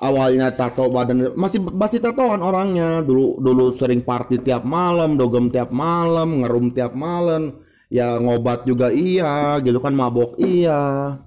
Awalnya 0.02 0.54
tato 0.58 0.90
badan 0.90 1.34
masih 1.38 1.62
masih 1.62 2.02
tatoan 2.02 2.42
orangnya. 2.42 3.02
Dulu 3.02 3.42
dulu 3.42 3.74
sering 3.74 4.06
party 4.06 4.46
tiap 4.46 4.62
malam 4.62 5.18
dogem 5.18 5.50
tiap 5.50 5.74
malam 5.74 6.46
ngerum 6.46 6.74
tiap 6.74 6.94
malam 6.94 7.61
ya 7.91 8.15
ngobat 8.23 8.63
juga 8.63 8.88
iya 8.95 9.60
gitu 9.60 9.84
kan 9.84 9.91
mabok 9.91 10.39
iya 10.39 11.19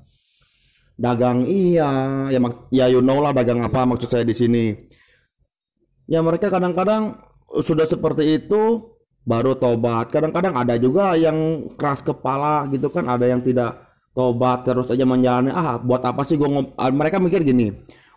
dagang 0.94 1.46
iya. 1.46 1.90
Ya 2.30 2.38
mak- 2.38 2.70
ya 2.70 2.86
you 2.90 3.02
know 3.02 3.18
lah 3.18 3.34
dagang 3.34 3.62
apa 3.62 3.82
maksud 3.86 4.10
saya 4.10 4.24
di 4.26 4.34
sini. 4.34 4.74
Ya 6.06 6.20
mereka 6.20 6.52
kadang-kadang 6.52 7.18
sudah 7.64 7.88
seperti 7.88 8.38
itu 8.42 8.94
baru 9.24 9.56
tobat. 9.56 10.12
Kadang-kadang 10.12 10.54
ada 10.54 10.76
juga 10.76 11.16
yang 11.16 11.70
keras 11.74 12.04
kepala 12.04 12.68
gitu 12.70 12.92
kan 12.92 13.08
ada 13.08 13.24
yang 13.26 13.40
tidak 13.40 13.74
tobat 14.14 14.62
terus 14.62 14.90
aja 14.92 15.02
menjalani. 15.02 15.50
Ah 15.50 15.80
buat 15.80 16.02
apa 16.04 16.22
sih 16.28 16.38
ngom- 16.38 16.76
ah, 16.78 16.90
mereka 16.92 17.18
mikir 17.18 17.42
gini 17.42 17.74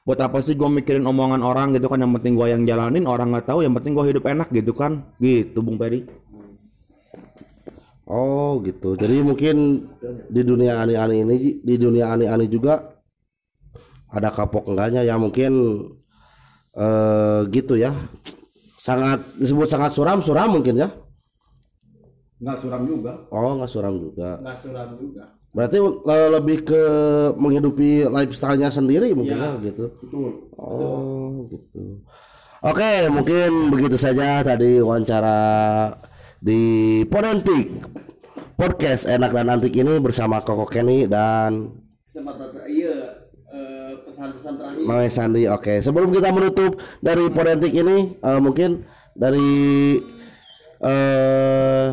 buat 0.08 0.24
apa 0.24 0.40
sih 0.40 0.56
gue 0.56 0.72
mikirin 0.72 1.04
omongan 1.04 1.44
orang 1.44 1.76
gitu 1.76 1.92
kan 1.92 2.00
yang 2.00 2.16
penting 2.16 2.40
gua 2.40 2.48
yang 2.48 2.64
jalanin 2.64 3.04
orang 3.04 3.28
nggak 3.28 3.52
tahu 3.52 3.60
yang 3.60 3.76
penting 3.76 3.92
gua 3.92 4.08
hidup 4.08 4.24
enak 4.24 4.48
gitu 4.56 4.72
kan. 4.72 5.04
Gitu 5.20 5.60
Bung 5.60 5.76
Peri 5.76 6.08
Oh 8.08 8.64
gitu. 8.64 8.96
Jadi 8.96 9.20
mungkin 9.20 9.84
di 10.32 10.42
dunia 10.48 10.80
aneh-aneh 10.80 11.28
ini 11.28 11.60
di 11.60 11.76
dunia 11.76 12.16
aneh-aneh 12.16 12.48
juga 12.48 12.96
ada 14.08 14.32
kapok 14.32 14.72
enggaknya 14.72 15.04
ya 15.04 15.20
mungkin 15.20 15.52
eh 16.72 17.42
gitu 17.52 17.76
ya. 17.76 17.92
Sangat 18.80 19.20
disebut 19.36 19.68
sangat 19.68 19.92
suram 19.92 20.24
suram 20.24 20.56
mungkin 20.56 20.80
ya. 20.80 20.90
nggak 22.38 22.62
suram 22.62 22.86
juga 22.86 23.18
Oh 23.34 23.58
nggak 23.60 23.72
suram 23.72 23.96
juga. 24.00 24.40
Nggak 24.40 24.58
suram 24.62 24.90
juga. 24.96 25.24
Berarti 25.52 25.78
lebih 26.38 26.58
ke 26.70 26.82
menghidupi 27.34 28.06
lifestyle-nya 28.06 28.70
sendiri 28.70 29.10
mungkin 29.18 29.36
ya, 29.42 29.58
gitu. 29.60 29.90
Oh 30.56 31.50
gitu. 31.50 32.06
Oke 32.62 33.10
mungkin 33.10 33.74
begitu 33.74 33.98
saja 33.98 34.46
tadi 34.46 34.78
wawancara 34.80 35.38
di 36.48 36.64
Podentik 37.12 37.84
podcast 38.56 39.04
enak 39.04 39.36
dan 39.36 39.52
antik 39.52 39.76
ini 39.76 40.00
bersama 40.00 40.40
Koko 40.40 40.64
Kenny 40.64 41.04
dan 41.04 41.76
Kesempatan 42.08 42.56
iya 42.72 43.28
eh, 43.52 44.00
pesan-pesan 44.08 44.56
terakhir. 44.56 44.86
Noe 44.88 45.08
Sandi. 45.12 45.44
Oke, 45.52 45.84
sebelum 45.84 46.08
kita 46.16 46.32
menutup 46.32 46.80
dari 47.04 47.28
Podentik 47.28 47.76
ini, 47.76 48.16
eh, 48.16 48.40
mungkin 48.40 48.88
dari 49.12 50.00
eh 50.88 51.88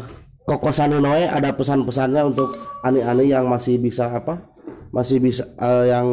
Koko 0.46 0.70
Sandi 0.70 1.02
Noe 1.02 1.26
ada 1.26 1.50
pesan-pesannya 1.50 2.22
untuk 2.22 2.54
ani-ani 2.86 3.34
yang 3.34 3.50
masih 3.50 3.82
bisa 3.82 4.06
apa? 4.06 4.38
Masih 4.94 5.18
bisa 5.18 5.50
eh, 5.58 5.90
yang 5.90 6.06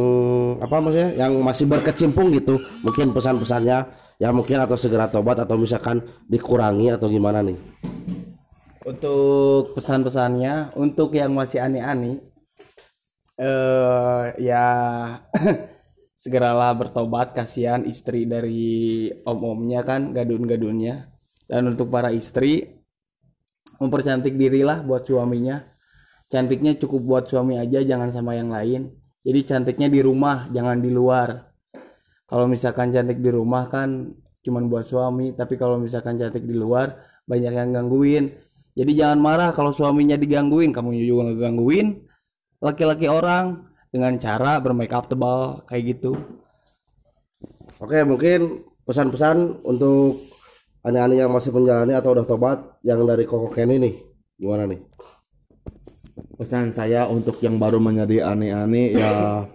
apa 0.58 0.82
maksudnya? 0.82 1.14
Yang 1.14 1.32
masih 1.46 1.66
berkecimpung 1.70 2.34
gitu. 2.34 2.58
Mungkin 2.82 3.14
pesan-pesannya 3.14 4.02
ya 4.18 4.30
mungkin 4.34 4.58
atau 4.66 4.82
segera 4.82 5.06
tobat 5.14 5.38
atau 5.46 5.62
misalkan 5.62 6.02
dikurangi 6.26 6.90
atau 6.90 7.06
gimana 7.06 7.46
nih? 7.46 7.82
Untuk 8.82 9.78
pesan-pesannya, 9.78 10.74
untuk 10.74 11.14
yang 11.14 11.38
masih 11.38 11.62
aneh-aneh, 11.62 12.18
eh 13.38 14.26
ya 14.42 14.66
segeralah 16.24 16.74
bertobat. 16.74 17.38
Kasihan 17.38 17.86
istri 17.86 18.26
dari 18.26 19.06
om-omnya 19.22 19.86
kan, 19.86 20.18
gadun-gadunnya. 20.18 21.14
Dan 21.46 21.70
untuk 21.70 21.94
para 21.94 22.10
istri, 22.10 22.82
mempercantik 23.78 24.34
dirilah 24.34 24.82
buat 24.82 25.06
suaminya. 25.06 25.62
Cantiknya 26.26 26.74
cukup 26.82 27.02
buat 27.06 27.26
suami 27.30 27.62
aja, 27.62 27.86
jangan 27.86 28.10
sama 28.10 28.34
yang 28.34 28.50
lain. 28.50 28.98
Jadi 29.22 29.40
cantiknya 29.46 29.94
di 29.94 30.02
rumah, 30.02 30.50
jangan 30.50 30.82
di 30.82 30.90
luar. 30.90 31.54
Kalau 32.26 32.50
misalkan 32.50 32.90
cantik 32.90 33.22
di 33.22 33.30
rumah 33.30 33.70
kan 33.70 34.10
cuman 34.42 34.66
buat 34.66 34.90
suami, 34.90 35.38
tapi 35.38 35.54
kalau 35.54 35.78
misalkan 35.78 36.18
cantik 36.18 36.42
di 36.42 36.58
luar 36.58 36.98
banyak 37.30 37.54
yang 37.54 37.70
gangguin. 37.78 38.32
Jadi 38.72 38.92
jangan 38.96 39.20
marah 39.20 39.50
kalau 39.52 39.76
suaminya 39.76 40.16
digangguin, 40.16 40.72
kamu 40.72 40.96
juga 41.04 41.32
ngegangguin 41.32 41.88
laki-laki 42.62 43.08
orang. 43.10 43.70
dengan 43.92 44.16
cara 44.16 44.56
bermake 44.64 44.96
up 44.96 45.12
tebal 45.12 45.68
kayak 45.68 46.00
gitu 46.00 46.16
Oke, 47.84 48.08
mungkin 48.08 48.64
pesan-pesan 48.88 49.68
untuk 49.68 50.32
aneh-aneh 50.80 51.20
yang 51.20 51.28
masih 51.28 51.52
menjalani 51.52 51.92
atau 51.92 52.16
udah 52.16 52.24
tobat 52.24 52.80
yang 52.88 53.04
dari 53.04 53.28
Koko 53.28 53.52
Kenny 53.52 53.84
nih. 53.84 54.00
Gimana 54.40 54.64
nih? 54.64 54.80
pesan 56.42 56.74
saya 56.74 57.06
untuk 57.06 57.38
yang 57.46 57.62
baru 57.62 57.78
menjadi 57.78 58.34
aneh-aneh 58.34 58.98
ya 58.98 59.46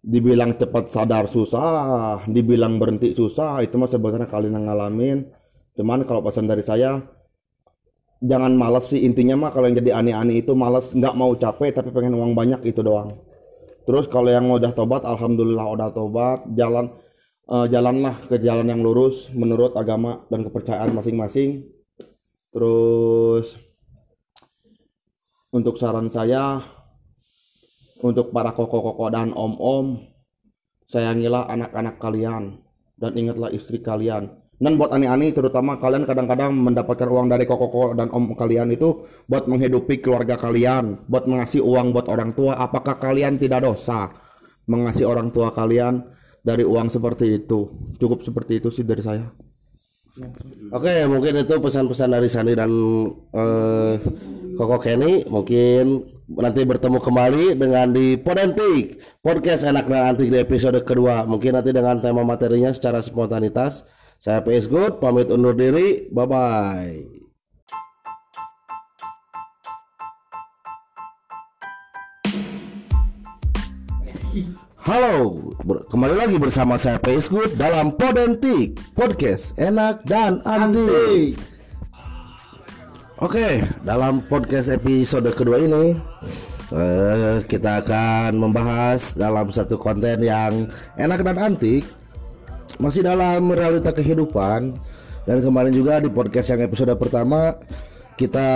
dibilang 0.00 0.56
cepat 0.56 0.88
sadar 0.88 1.28
susah 1.28 2.24
dibilang 2.24 2.80
berhenti 2.80 3.12
susah 3.12 3.60
itu 3.60 3.76
mah 3.76 3.92
sebenarnya 3.92 4.24
kalian 4.24 4.56
yang 4.56 4.72
ngalamin 4.72 5.18
cuman 5.76 6.08
kalau 6.08 6.24
pesan 6.24 6.48
dari 6.48 6.64
saya 6.64 6.96
jangan 8.22 8.54
malas 8.54 8.88
sih 8.94 9.02
intinya 9.02 9.34
mah 9.34 9.50
kalau 9.50 9.66
yang 9.66 9.82
jadi 9.82 9.98
aneh-aneh 9.98 10.46
itu 10.46 10.54
malas 10.54 10.94
nggak 10.94 11.14
mau 11.18 11.34
capek 11.34 11.74
tapi 11.74 11.90
pengen 11.90 12.14
uang 12.14 12.32
banyak 12.38 12.62
itu 12.70 12.80
doang. 12.80 13.18
Terus 13.82 14.06
kalau 14.06 14.30
yang 14.30 14.46
udah 14.46 14.70
tobat 14.70 15.02
alhamdulillah 15.02 15.66
udah 15.74 15.88
tobat 15.90 16.46
jalan 16.54 16.94
eh, 17.50 17.66
jalanlah 17.66 18.14
ke 18.30 18.38
jalan 18.38 18.70
yang 18.70 18.80
lurus 18.80 19.28
menurut 19.34 19.74
agama 19.74 20.22
dan 20.30 20.46
kepercayaan 20.46 20.94
masing-masing. 20.94 21.66
Terus 22.54 23.58
untuk 25.50 25.76
saran 25.76 26.08
saya 26.08 26.62
untuk 28.02 28.34
para 28.34 28.50
koko-koko 28.50 29.06
dan 29.10 29.30
om-om 29.34 30.02
sayangilah 30.90 31.46
anak-anak 31.50 31.96
kalian 32.02 32.62
dan 32.98 33.12
ingatlah 33.14 33.50
istri 33.54 33.78
kalian 33.78 34.41
dan 34.62 34.78
buat 34.78 34.94
ani-ani 34.94 35.34
terutama 35.34 35.74
kalian 35.82 36.06
kadang-kadang 36.06 36.54
mendapatkan 36.54 37.10
uang 37.10 37.26
dari 37.26 37.42
koko 37.50 37.98
dan 37.98 38.14
om 38.14 38.30
kalian 38.38 38.70
itu 38.70 39.02
buat 39.26 39.50
menghidupi 39.50 39.98
keluarga 39.98 40.38
kalian 40.38 41.02
buat 41.10 41.26
mengasih 41.26 41.66
uang 41.66 41.90
buat 41.90 42.06
orang 42.06 42.30
tua 42.30 42.54
apakah 42.54 43.02
kalian 43.02 43.42
tidak 43.42 43.66
dosa 43.66 44.14
mengasih 44.70 45.10
orang 45.10 45.34
tua 45.34 45.50
kalian 45.50 46.06
dari 46.46 46.62
uang 46.62 46.94
seperti 46.94 47.42
itu 47.42 47.66
cukup 47.98 48.22
seperti 48.22 48.62
itu 48.62 48.70
sih 48.70 48.86
dari 48.86 49.02
saya 49.02 49.34
Oke, 50.76 51.08
mungkin 51.08 51.40
itu 51.40 51.56
pesan-pesan 51.56 52.12
dari 52.12 52.28
Sandi 52.28 52.52
dan 52.52 52.68
eh, 53.32 53.96
Koko 54.60 54.76
Kenny. 54.76 55.24
Mungkin 55.24 56.04
nanti 56.36 56.68
bertemu 56.68 57.00
kembali 57.00 57.56
dengan 57.56 57.88
di 57.88 58.20
Podentik 58.20 59.00
Podcast 59.24 59.64
Enak 59.64 59.88
dan 59.88 60.12
Antik 60.12 60.28
di 60.28 60.36
episode 60.36 60.84
kedua. 60.84 61.24
Mungkin 61.24 61.56
nanti 61.56 61.72
dengan 61.72 61.96
tema 61.96 62.28
materinya 62.28 62.68
secara 62.76 63.00
spontanitas. 63.00 63.88
Saya 64.22 64.38
PS 64.38 64.70
Good, 64.70 65.02
pamit 65.02 65.26
undur 65.34 65.50
diri. 65.50 66.06
Bye 66.14 66.26
bye. 66.30 66.94
Halo, 74.86 75.42
kembali 75.90 76.14
lagi 76.14 76.38
bersama 76.38 76.78
saya 76.78 77.02
PS 77.02 77.34
Good 77.34 77.58
dalam 77.58 77.98
Podentik 77.98 78.78
Podcast 78.94 79.58
Enak 79.58 80.06
dan 80.06 80.38
Antik. 80.46 81.42
Oke, 83.18 83.66
dalam 83.82 84.22
podcast 84.30 84.70
episode 84.70 85.34
kedua 85.34 85.58
ini 85.66 85.98
eh, 86.70 87.42
kita 87.50 87.82
akan 87.82 88.38
membahas 88.38 89.18
dalam 89.18 89.50
satu 89.50 89.74
konten 89.82 90.22
yang 90.22 90.70
enak 90.94 91.26
dan 91.26 91.42
antik 91.42 91.82
masih 92.78 93.04
dalam 93.04 93.50
realita 93.52 93.92
kehidupan. 93.92 94.76
Dan 95.22 95.38
kemarin 95.38 95.70
juga 95.70 96.02
di 96.02 96.10
podcast 96.10 96.50
yang 96.50 96.66
episode 96.66 96.94
pertama 96.98 97.54
kita 98.18 98.50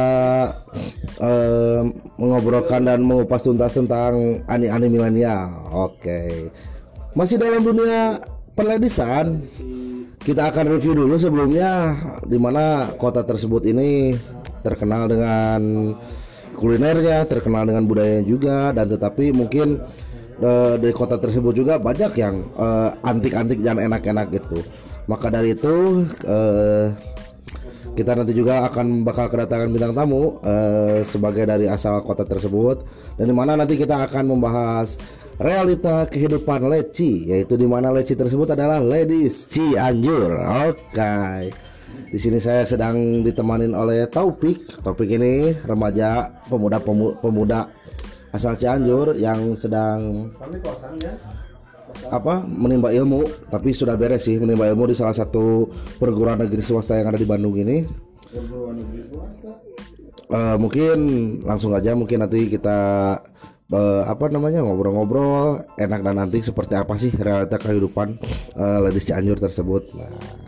eh, 1.19 1.81
mengobrolkan 2.21 2.85
dan 2.85 3.03
mengupas 3.03 3.43
tuntas 3.43 3.75
tentang 3.75 4.45
ani-ani 4.47 4.87
milenial. 4.91 5.71
Oke, 5.73 6.53
masih 7.17 7.41
dalam 7.41 7.65
dunia 7.65 8.21
perledisan. 8.55 9.47
Kita 10.27 10.51
akan 10.51 10.75
review 10.75 11.07
dulu 11.07 11.15
sebelumnya 11.23 11.95
di 12.27 12.35
mana 12.35 12.91
kota 12.99 13.23
tersebut 13.23 13.63
ini 13.71 14.19
terkenal 14.67 15.07
dengan 15.07 15.95
kulinernya, 16.59 17.31
terkenal 17.31 17.63
dengan 17.69 17.87
budayanya 17.87 18.25
juga 18.27 18.59
dan 18.75 18.91
tetapi 18.91 19.31
mungkin 19.31 19.79
eh, 20.41 20.75
di 20.81 20.91
kota 20.93 21.17
tersebut 21.21 21.53
juga 21.53 21.79
banyak 21.81 22.13
yang 22.17 22.43
eh, 22.57 22.91
antik-antik 23.05 23.61
dan 23.61 23.81
enak-enak 23.81 24.27
gitu. 24.33 24.61
Maka 25.07 25.31
dari 25.31 25.55
itu 25.55 26.03
eh, 26.27 26.91
kita 27.97 28.13
nanti 28.13 28.37
juga 28.37 28.69
akan 28.69 29.09
bakal 29.09 29.33
kedatangan 29.33 29.73
bintang 29.73 29.95
tamu 29.97 30.37
eh, 30.45 31.01
sebagai 31.07 31.49
dari 31.49 31.65
asal 31.65 32.05
kota 32.05 32.29
tersebut 32.29 32.85
dan 33.17 33.25
di 33.25 33.35
mana 33.35 33.57
nanti 33.57 33.81
kita 33.81 34.05
akan 34.05 34.37
membahas 34.37 35.01
realita 35.41 36.05
kehidupan 36.09 36.65
Leci 36.69 37.29
yaitu 37.29 37.57
di 37.57 37.65
mana 37.65 37.89
Leci 37.89 38.13
tersebut 38.13 38.53
adalah 38.53 38.81
Ladies 38.81 39.49
Cianjur. 39.49 40.37
Oke. 40.69 41.53
Di 42.07 42.19
sini 42.21 42.37
saya 42.37 42.69
sedang 42.69 43.25
ditemanin 43.25 43.73
oleh 43.73 44.05
Taufik. 44.13 44.85
Taufik 44.85 45.09
ini 45.17 45.57
remaja 45.65 46.29
pemuda 46.47 46.77
pemu- 46.77 47.17
pemuda 47.19 47.73
asal 48.35 48.59
Cianjur 48.59 49.19
yang 49.19 49.55
sedang 49.55 50.31
apa 52.13 52.45
menimba 52.45 52.93
ilmu 52.93 53.25
tapi 53.49 53.73
sudah 53.73 53.97
beres 53.97 54.29
sih 54.29 54.37
menimba 54.37 54.69
ilmu 54.69 54.91
di 54.91 54.97
salah 54.99 55.17
satu 55.17 55.71
perguruan 55.97 56.39
negeri 56.39 56.61
swasta 56.61 56.99
yang 56.99 57.09
ada 57.11 57.19
di 57.19 57.29
Bandung 57.29 57.57
ini. 57.57 57.87
Eh, 60.27 60.57
mungkin 60.59 60.99
langsung 61.47 61.71
aja 61.71 61.95
mungkin 61.95 62.27
nanti 62.27 62.51
kita 62.51 62.79
eh, 63.71 64.03
apa 64.05 64.27
namanya 64.27 64.67
ngobrol-ngobrol 64.67 65.63
enak 65.79 66.01
dan 66.03 66.19
nanti 66.19 66.43
seperti 66.43 66.75
apa 66.75 66.99
sih 66.99 67.15
realita 67.15 67.57
kehidupan 67.63 68.19
eh, 68.59 68.79
ladies 68.83 69.07
Cianjur 69.07 69.39
tersebut. 69.39 69.95
Nah 69.95 70.47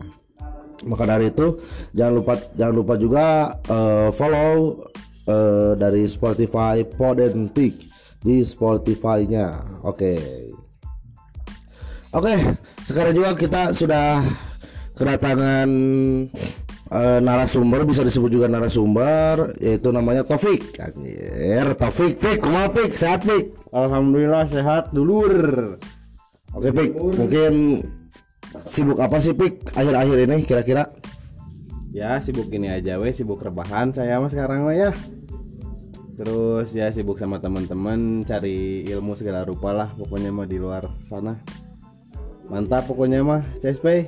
maka 0.87 1.05
dari 1.11 1.35
itu 1.35 1.59
jangan 1.91 2.15
lupa 2.23 2.35
jangan 2.55 2.75
lupa 2.75 2.95
juga 2.95 3.25
eh, 3.67 4.09
follow 4.15 4.79
eh, 5.29 5.73
dari 5.77 6.09
Spotify 6.09 6.81
Podentik 6.89 7.77
di 8.19 8.43
Spotify-nya 8.43 9.79
oke 9.85 10.13
Oke, 12.09 12.41
sekarang 12.89 13.13
juga 13.13 13.37
kita 13.37 13.77
sudah 13.77 14.25
kedatangan 14.97 15.69
eh, 16.89 17.19
narasumber 17.21 17.85
bisa 17.85 18.01
disebut 18.01 18.33
juga 18.33 18.49
narasumber 18.49 19.53
yaitu 19.61 19.93
namanya 19.93 20.25
Taufik. 20.25 20.73
Anjir, 20.81 21.77
Taufik, 21.77 22.17
Pik, 22.17 22.41
kumaha 22.41 22.73
Pik? 22.73 22.97
Sehat 22.97 23.29
Pik? 23.29 23.53
Alhamdulillah 23.77 24.49
sehat 24.49 24.89
dulur 24.97 25.77
Oke 26.57 26.73
Pik, 26.73 26.97
mungkin 26.97 27.85
sibuk 28.65 28.97
apa 29.05 29.21
sih 29.21 29.37
Pik 29.37 29.77
akhir-akhir 29.77 30.19
ini 30.25 30.37
kira-kira? 30.49 30.89
Ya 31.99 32.23
sibuk 32.23 32.47
gini 32.47 32.71
aja 32.71 32.95
weh 33.03 33.11
sibuk 33.11 33.43
rebahan 33.43 33.91
saya 33.91 34.23
mah 34.23 34.31
sekarang 34.31 34.63
mah 34.63 34.71
ya 34.71 34.95
Terus 36.15 36.71
ya 36.71 36.95
sibuk 36.95 37.19
sama 37.19 37.43
teman-teman 37.43 38.23
cari 38.23 38.87
ilmu 38.87 39.19
segala 39.19 39.43
rupa 39.43 39.75
lah 39.75 39.91
pokoknya 39.99 40.31
mah 40.31 40.47
di 40.47 40.63
luar 40.63 40.87
sana 41.11 41.35
Mantap 42.47 42.87
pokoknya 42.87 43.27
mah 43.27 43.43
CSP 43.59 44.07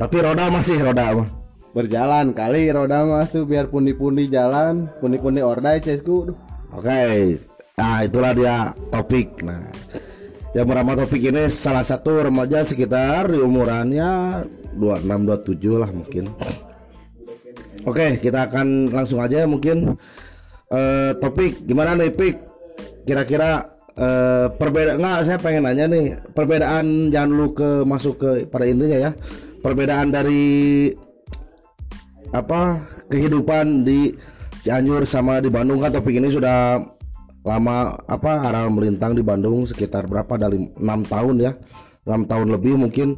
Tapi 0.00 0.16
roda 0.16 0.48
masih 0.48 0.80
roda 0.80 1.12
mah. 1.12 1.28
Berjalan 1.76 2.32
kali 2.32 2.72
roda 2.72 3.04
mah 3.04 3.28
tuh 3.28 3.44
biar 3.44 3.68
pundi-pundi 3.68 4.32
jalan 4.32 4.88
Pundi-pundi 5.04 5.44
ordai 5.44 5.76
CSku 5.76 6.32
Duh. 6.32 6.38
Oke, 6.72 7.34
nah 7.74 8.06
itulah 8.06 8.30
dia 8.30 8.70
topik. 8.94 9.42
Nah, 9.42 9.66
yang 10.54 10.70
bernama 10.70 11.02
topik 11.02 11.18
ini 11.18 11.50
salah 11.50 11.82
satu 11.82 12.30
remaja 12.30 12.62
sekitar 12.62 13.26
di 13.26 13.42
umurannya 13.42 14.38
26 14.78 15.58
27 15.58 15.82
lah 15.82 15.90
mungkin. 15.90 16.30
Oke, 17.88 18.20
kita 18.20 18.52
akan 18.52 18.92
langsung 18.92 19.24
aja 19.24 19.48
mungkin 19.48 19.96
eh 20.68 21.10
topik. 21.16 21.64
Gimana 21.64 21.96
nih 21.96 22.12
Pik? 22.12 22.36
Kira-kira 23.08 23.72
eh 23.96 24.46
perbedaan 24.52 25.00
nggak 25.00 25.24
saya 25.24 25.38
pengen 25.40 25.64
nanya 25.64 25.88
nih 25.88 26.14
perbedaan 26.36 27.08
jangan 27.08 27.30
lu 27.32 27.56
ke 27.56 27.82
masuk 27.88 28.20
ke 28.20 28.30
pada 28.52 28.68
intinya 28.68 28.98
ya. 29.08 29.10
Perbedaan 29.64 30.12
dari 30.12 30.88
apa 32.30 32.84
kehidupan 33.08 33.82
di 33.82 34.12
Cianjur 34.60 35.08
sama 35.08 35.40
di 35.40 35.48
Bandung. 35.48 35.80
Kan 35.80 35.96
topik 35.96 36.20
ini 36.20 36.28
sudah 36.28 36.76
lama 37.40 37.96
apa 38.04 38.44
arah 38.44 38.68
melintang 38.68 39.16
di 39.16 39.24
Bandung 39.24 39.64
sekitar 39.64 40.04
berapa? 40.04 40.36
Dari 40.36 40.68
enam 40.76 41.00
tahun 41.08 41.36
ya. 41.40 41.52
Enam 42.04 42.28
tahun 42.28 42.52
lebih 42.60 42.76
mungkin. 42.76 43.16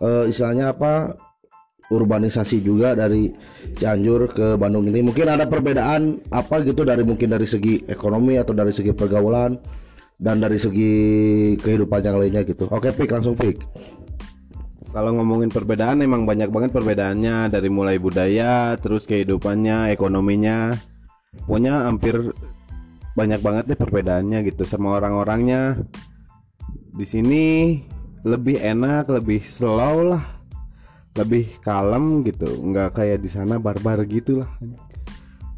Eh, 0.00 0.32
istilahnya 0.32 0.72
apa 0.72 1.12
urbanisasi 1.90 2.62
juga 2.62 2.94
dari 2.94 3.34
Cianjur 3.74 4.30
ke 4.30 4.46
Bandung 4.54 4.86
ini. 4.86 5.02
Mungkin 5.02 5.26
ada 5.26 5.50
perbedaan 5.50 6.22
apa 6.30 6.62
gitu 6.62 6.86
dari 6.86 7.02
mungkin 7.02 7.34
dari 7.34 7.44
segi 7.44 7.82
ekonomi 7.90 8.38
atau 8.38 8.54
dari 8.54 8.70
segi 8.70 8.94
pergaulan 8.94 9.58
dan 10.16 10.38
dari 10.38 10.56
segi 10.56 10.92
kehidupan 11.58 12.00
yang 12.06 12.16
lainnya 12.22 12.42
gitu. 12.46 12.70
Oke 12.70 12.94
pik 12.94 13.10
langsung 13.10 13.34
pik. 13.34 13.58
Kalau 14.90 15.14
ngomongin 15.14 15.50
perbedaan 15.50 16.02
emang 16.02 16.26
banyak 16.26 16.50
banget 16.50 16.70
perbedaannya. 16.74 17.50
Dari 17.50 17.68
mulai 17.70 17.98
budaya 17.98 18.74
terus 18.78 19.06
kehidupannya 19.06 19.90
ekonominya. 19.94 20.78
Pokoknya 21.46 21.86
hampir 21.86 22.34
banyak 23.14 23.42
banget 23.42 23.64
deh 23.74 23.78
perbedaannya 23.78 24.46
gitu 24.46 24.62
sama 24.66 24.98
orang-orangnya. 24.98 25.78
Di 26.90 27.06
sini 27.06 27.78
lebih 28.26 28.60
enak 28.60 29.08
lebih 29.08 29.40
slow 29.40 30.12
lah 30.14 30.39
lebih 31.18 31.58
kalem 31.64 32.22
gitu. 32.22 32.46
Nggak 32.46 32.98
kayak 32.98 33.18
di 33.22 33.30
sana 33.32 33.56
barbar 33.56 34.02
gitu 34.06 34.42
lah 34.44 34.50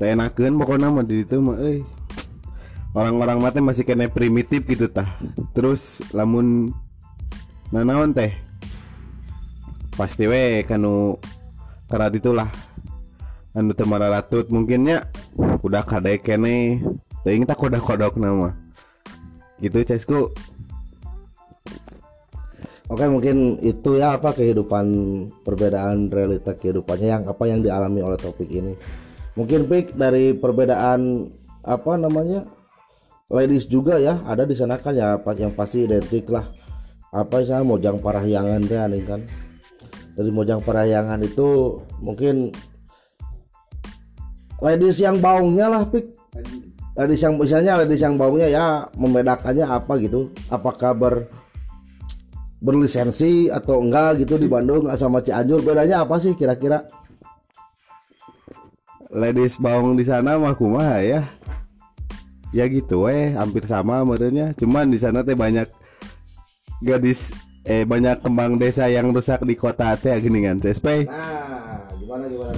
enakan 0.02 0.58
pokoknya 0.58 0.90
mah 0.90 1.06
di 1.06 1.22
itu 1.22 1.38
mah 1.38 1.58
eh. 1.62 1.82
Orang-orang 2.92 3.40
mati 3.40 3.64
masih 3.64 3.88
kena 3.88 4.10
primitif 4.12 4.68
gitu 4.68 4.84
tah. 4.90 5.16
Terus 5.56 6.04
lamun 6.12 6.68
nanaon 7.72 8.12
teh 8.12 8.36
pasti 9.96 10.28
we 10.28 10.60
kanu 10.68 11.16
karena 11.88 12.12
itulah. 12.12 12.50
Anu 13.52 13.76
teman 13.76 14.00
ratut 14.00 14.48
mungkinnya 14.48 15.08
udah 15.64 15.84
kadek 15.84 16.24
kene. 16.24 16.84
Teuing 17.22 17.46
tak 17.46 17.56
kodok 17.60 17.84
kodok 17.86 18.18
nama 18.18 18.62
gitu 19.62 19.78
cesku 19.86 20.34
Oke 22.92 23.08
mungkin 23.08 23.56
itu 23.64 23.96
ya 23.96 24.20
apa 24.20 24.36
kehidupan 24.36 24.84
perbedaan 25.40 26.12
realita 26.12 26.52
kehidupannya 26.52 27.08
yang 27.08 27.24
apa 27.24 27.48
yang 27.48 27.64
dialami 27.64 28.04
oleh 28.04 28.20
topik 28.20 28.52
ini. 28.52 28.76
Mungkin 29.32 29.64
pik 29.64 29.96
dari 29.96 30.36
perbedaan 30.36 31.32
apa 31.64 31.92
namanya 31.96 32.44
ladies 33.32 33.64
juga 33.64 33.96
ya 33.96 34.20
ada 34.28 34.44
di 34.44 34.52
sana 34.52 34.76
kan 34.76 34.92
ya 34.92 35.16
apa 35.16 35.32
yang 35.32 35.56
pasti 35.56 35.88
identik 35.88 36.28
lah. 36.28 36.52
Apa 37.16 37.40
misalnya 37.40 37.64
mojang 37.64 37.96
parahyangan 37.96 38.60
teh 38.68 38.76
aneh 38.76 39.00
kan? 39.08 39.24
Dari 40.12 40.28
mojang 40.28 40.60
parahyangan 40.60 41.24
itu 41.24 41.80
mungkin 41.96 42.52
ladies 44.60 45.00
yang 45.00 45.16
baungnya 45.16 45.72
lah 45.72 45.88
pik 45.88 46.12
ladies 46.92 47.24
yang 47.24 47.40
misalnya 47.40 47.80
ladies 47.80 48.04
yang 48.04 48.20
baungnya 48.20 48.52
ya 48.52 48.84
membedakannya 49.00 49.64
apa 49.64 49.96
gitu. 49.96 50.28
Apakah 50.52 50.92
ber 50.92 51.40
berlisensi 52.62 53.50
atau 53.50 53.82
enggak 53.82 54.22
gitu 54.22 54.38
di 54.38 54.46
Bandung 54.46 54.86
sama 54.94 55.18
Cianjur. 55.18 55.66
Bedanya 55.66 56.06
apa 56.06 56.22
sih 56.22 56.38
kira-kira? 56.38 56.86
Ladies 59.12 59.60
baung 59.60 59.98
di 59.98 60.06
sana 60.06 60.38
mah 60.40 60.54
kumaha 60.54 61.02
ya? 61.02 61.20
Ya 62.54 62.64
gitu 62.70 63.04
weh 63.08 63.32
hampir 63.32 63.64
sama 63.64 64.04
modelnya 64.04 64.52
cuman 64.56 64.92
di 64.92 65.00
sana 65.00 65.24
teh 65.24 65.32
banyak 65.32 65.68
gadis 66.84 67.32
eh 67.64 67.88
banyak 67.88 68.20
kembang 68.20 68.60
desa 68.60 68.92
yang 68.92 69.08
rusak 69.08 69.40
di 69.48 69.56
kota 69.56 69.96
teh 69.96 70.12
gini 70.20 70.44
kan 70.44 70.60
CSP 70.60 71.08
nah 71.08 71.88
gimana 71.96 72.28
gimana? 72.28 72.52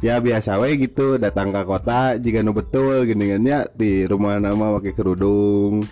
Ya 0.00 0.16
biasa 0.22 0.56
we 0.62 0.80
gitu 0.80 1.20
datang 1.20 1.52
ke 1.52 1.60
kota 1.66 2.16
jika 2.16 2.40
nu 2.40 2.56
betul 2.56 3.04
gini 3.04 3.36
kan 3.36 3.42
ya 3.44 3.60
di 3.68 4.08
rumah 4.08 4.40
nama 4.40 4.78
pakai 4.78 4.94
kerudung. 4.94 5.82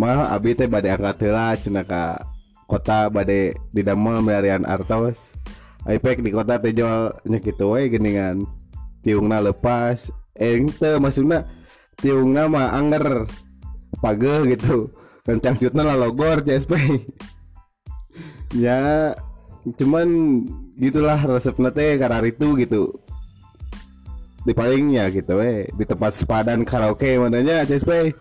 Mah 0.00 0.32
abi 0.32 0.56
teh 0.56 0.70
badai 0.70 0.96
angkat 0.96 1.66
cenah 1.66 1.84
ka 1.84 2.22
kota 2.70 3.10
badai 3.10 3.58
di 3.74 3.82
damel 3.82 4.22
meliarian 4.22 4.62
artos 4.62 5.18
Ipek 5.88 6.20
di 6.20 6.28
kota 6.28 6.60
teh 6.60 6.76
jual 6.76 7.08
nya 7.24 7.40
kitu 7.40 7.72
we 7.72 7.88
geuningan 7.88 8.44
tiungna 9.00 9.40
lepas. 9.40 10.12
Eh 10.36 10.60
teu 10.76 11.00
maksudna 11.00 11.48
tiungna 11.96 12.52
mah 12.52 12.76
anger 12.76 13.24
page 14.04 14.56
gitu. 14.56 14.92
Kencang 15.24 15.56
cutna 15.56 15.84
lalogor 15.84 16.44
CSP 16.44 16.72
ya 18.64 19.12
cuman 19.76 20.08
gitulah 20.80 21.20
resepnya 21.20 21.72
teh 21.72 21.96
karar 21.96 22.24
itu 22.28 22.60
gitu. 22.60 23.00
Di 24.44 24.52
palingnya 24.52 25.08
gitu 25.12 25.40
we 25.40 25.64
di 25.72 25.84
tempat 25.88 26.12
sepadan 26.12 26.60
karaoke 26.68 27.16
mananya 27.16 27.64
CSP 27.64 28.12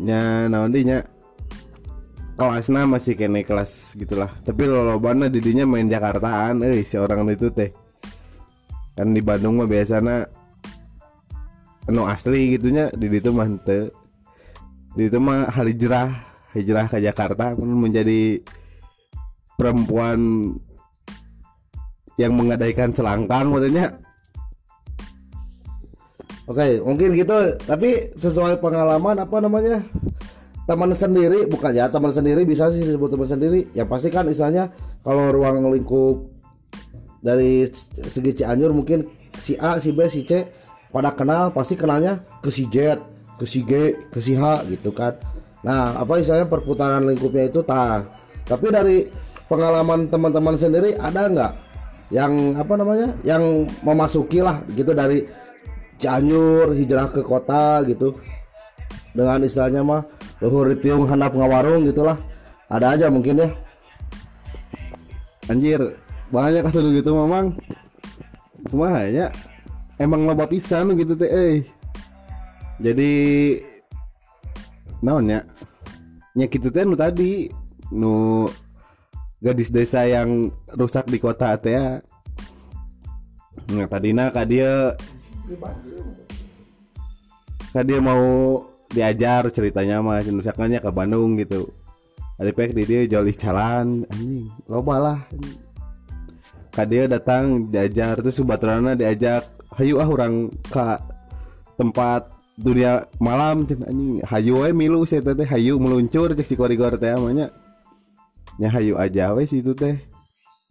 nya 0.00 0.48
naon 0.48 0.72
nya 0.72 1.04
kelasnya 2.36 2.84
masih 2.84 3.16
kene 3.16 3.42
kelas 3.42 3.96
gitulah. 3.96 4.30
Tapi 4.44 4.68
lolobana 4.68 5.32
didinya 5.32 5.64
main 5.64 5.88
Jakartaan. 5.88 6.62
Eh 6.62 6.84
si 6.84 7.00
orang 7.00 7.26
itu 7.32 7.48
teh. 7.50 7.72
Kan 8.96 9.12
di 9.16 9.20
Bandung 9.24 9.60
mah 9.60 9.68
biasanya 9.68 10.28
anu 11.86 12.02
asli 12.06 12.58
gitunya 12.58 12.90
di 12.90 13.06
itu 13.06 13.30
mah 13.30 13.46
henteu 13.46 13.94
di 14.98 15.06
itu 15.06 15.18
mah 15.22 15.46
hijrah 15.54 16.10
hijrah 16.50 16.90
ke 16.90 16.98
Jakarta 16.98 17.54
pun 17.54 17.70
menjadi 17.78 18.42
perempuan 19.54 20.50
yang 22.18 22.34
menggadaikan 22.34 22.90
selangkang 22.90 23.54
modelnya 23.54 24.02
Oke, 26.46 26.78
mungkin 26.78 27.10
gitu. 27.18 27.58
Tapi 27.66 28.14
sesuai 28.14 28.62
pengalaman 28.62 29.18
apa 29.18 29.42
namanya? 29.42 29.82
Teman 30.66 30.90
sendiri 30.98 31.46
bukan 31.46 31.70
ya, 31.70 31.86
teman 31.86 32.10
sendiri 32.10 32.42
bisa 32.42 32.74
sih 32.74 32.82
disebut 32.82 33.14
teman 33.14 33.30
sendiri. 33.30 33.70
Ya 33.70 33.86
pasti 33.86 34.10
kan 34.10 34.26
istilahnya 34.26 34.74
kalau 35.06 35.30
ruang 35.30 35.62
lingkup 35.70 36.26
dari 37.22 37.70
segi 38.10 38.42
Cianjur 38.42 38.74
mungkin 38.74 39.06
si 39.38 39.54
A, 39.62 39.78
si 39.78 39.94
B, 39.94 40.10
si 40.10 40.26
C 40.26 40.42
pada 40.90 41.14
kenal 41.14 41.54
pasti 41.54 41.78
kenalnya 41.78 42.18
ke 42.42 42.50
si 42.50 42.66
Z, 42.66 42.98
ke 43.38 43.46
si 43.46 43.62
G, 43.62 43.94
ke 44.10 44.18
si 44.18 44.34
H 44.34 44.66
gitu 44.66 44.90
kan. 44.90 45.14
Nah, 45.62 46.02
apa 46.02 46.18
istilahnya 46.18 46.50
perputaran 46.50 47.06
lingkupnya 47.06 47.46
itu 47.46 47.62
tah. 47.62 48.02
Tapi 48.42 48.66
dari 48.70 49.06
pengalaman 49.46 50.10
teman-teman 50.10 50.58
sendiri 50.58 50.98
ada 50.98 51.30
nggak 51.30 51.52
yang 52.10 52.58
apa 52.58 52.74
namanya? 52.74 53.14
Yang 53.22 53.70
memasuki 53.86 54.42
lah 54.42 54.66
gitu 54.74 54.90
dari 54.90 55.22
Cianjur 56.02 56.74
hijrah 56.74 57.08
ke 57.14 57.22
kota 57.22 57.86
gitu 57.86 58.18
dengan 59.16 59.40
istilahnya 59.40 59.80
mah 59.80 60.15
luhur 60.42 60.76
tiung 60.76 61.08
handap 61.08 61.32
ngawarung 61.32 61.88
gitulah. 61.88 62.20
Ada 62.66 62.98
aja 62.98 63.06
mungkin 63.08 63.40
ya. 63.40 63.48
Anjir 65.46 65.80
banyak 66.34 66.66
kasus 66.66 66.90
gitu 66.90 67.14
memang 67.14 67.54
kumaha 68.66 69.06
ya? 69.06 69.26
Emang 69.96 70.26
loba 70.26 70.50
pisan 70.50 70.92
gitu 70.98 71.14
teh 71.16 71.30
eh 71.30 71.54
jadi 72.82 73.12
naon 75.00 75.30
ya? 75.30 75.40
Nya 76.36 76.46
gitu 76.50 76.68
teh 76.68 76.84
nu 76.84 76.98
tadi 76.98 77.48
nu 77.94 78.44
gadis 79.40 79.70
desa 79.70 80.04
yang 80.04 80.50
rusak 80.74 81.06
di 81.08 81.22
kota 81.22 81.54
teh 81.56 81.72
ya. 81.78 82.02
Nah 83.72 83.86
tadina 83.88 84.28
ka 84.34 84.42
dia 84.44 84.92
ka 87.72 87.80
dia 87.86 88.02
mau 88.02 88.60
diajar 88.96 89.44
ceritanya 89.52 90.00
mah 90.00 90.24
misalkannya 90.24 90.80
ke 90.80 90.88
Bandung 90.88 91.36
gitu. 91.36 91.68
Ada 92.40 92.52
pek 92.56 92.72
di 92.72 92.84
dia 92.88 93.04
joli 93.04 93.36
jalan 93.36 94.08
anjing 94.08 94.48
loba 94.64 94.96
lah. 94.96 95.18
Ka 96.72 96.88
dia 96.88 97.04
datang 97.04 97.68
diajar 97.68 98.20
terus 98.20 98.40
subatrana 98.40 98.96
diajak 98.96 99.44
hayu 99.76 100.00
ah 100.00 100.08
orang 100.08 100.48
ke 100.64 100.84
tempat 101.76 102.32
dunia 102.56 103.04
malam 103.20 103.68
anjing. 103.68 104.24
Hayu 104.24 104.64
we 104.64 104.72
milu 104.72 105.04
saya 105.04 105.20
teh 105.20 105.48
hayu 105.48 105.76
meluncur 105.76 106.32
cek 106.32 106.48
si 106.48 106.56
korigor 106.56 106.96
teh 106.96 107.12
namanya 107.12 107.52
nya 108.56 108.72
hayu 108.72 108.96
aja 108.96 109.36
we 109.36 109.44
situ 109.44 109.76
teh. 109.76 110.00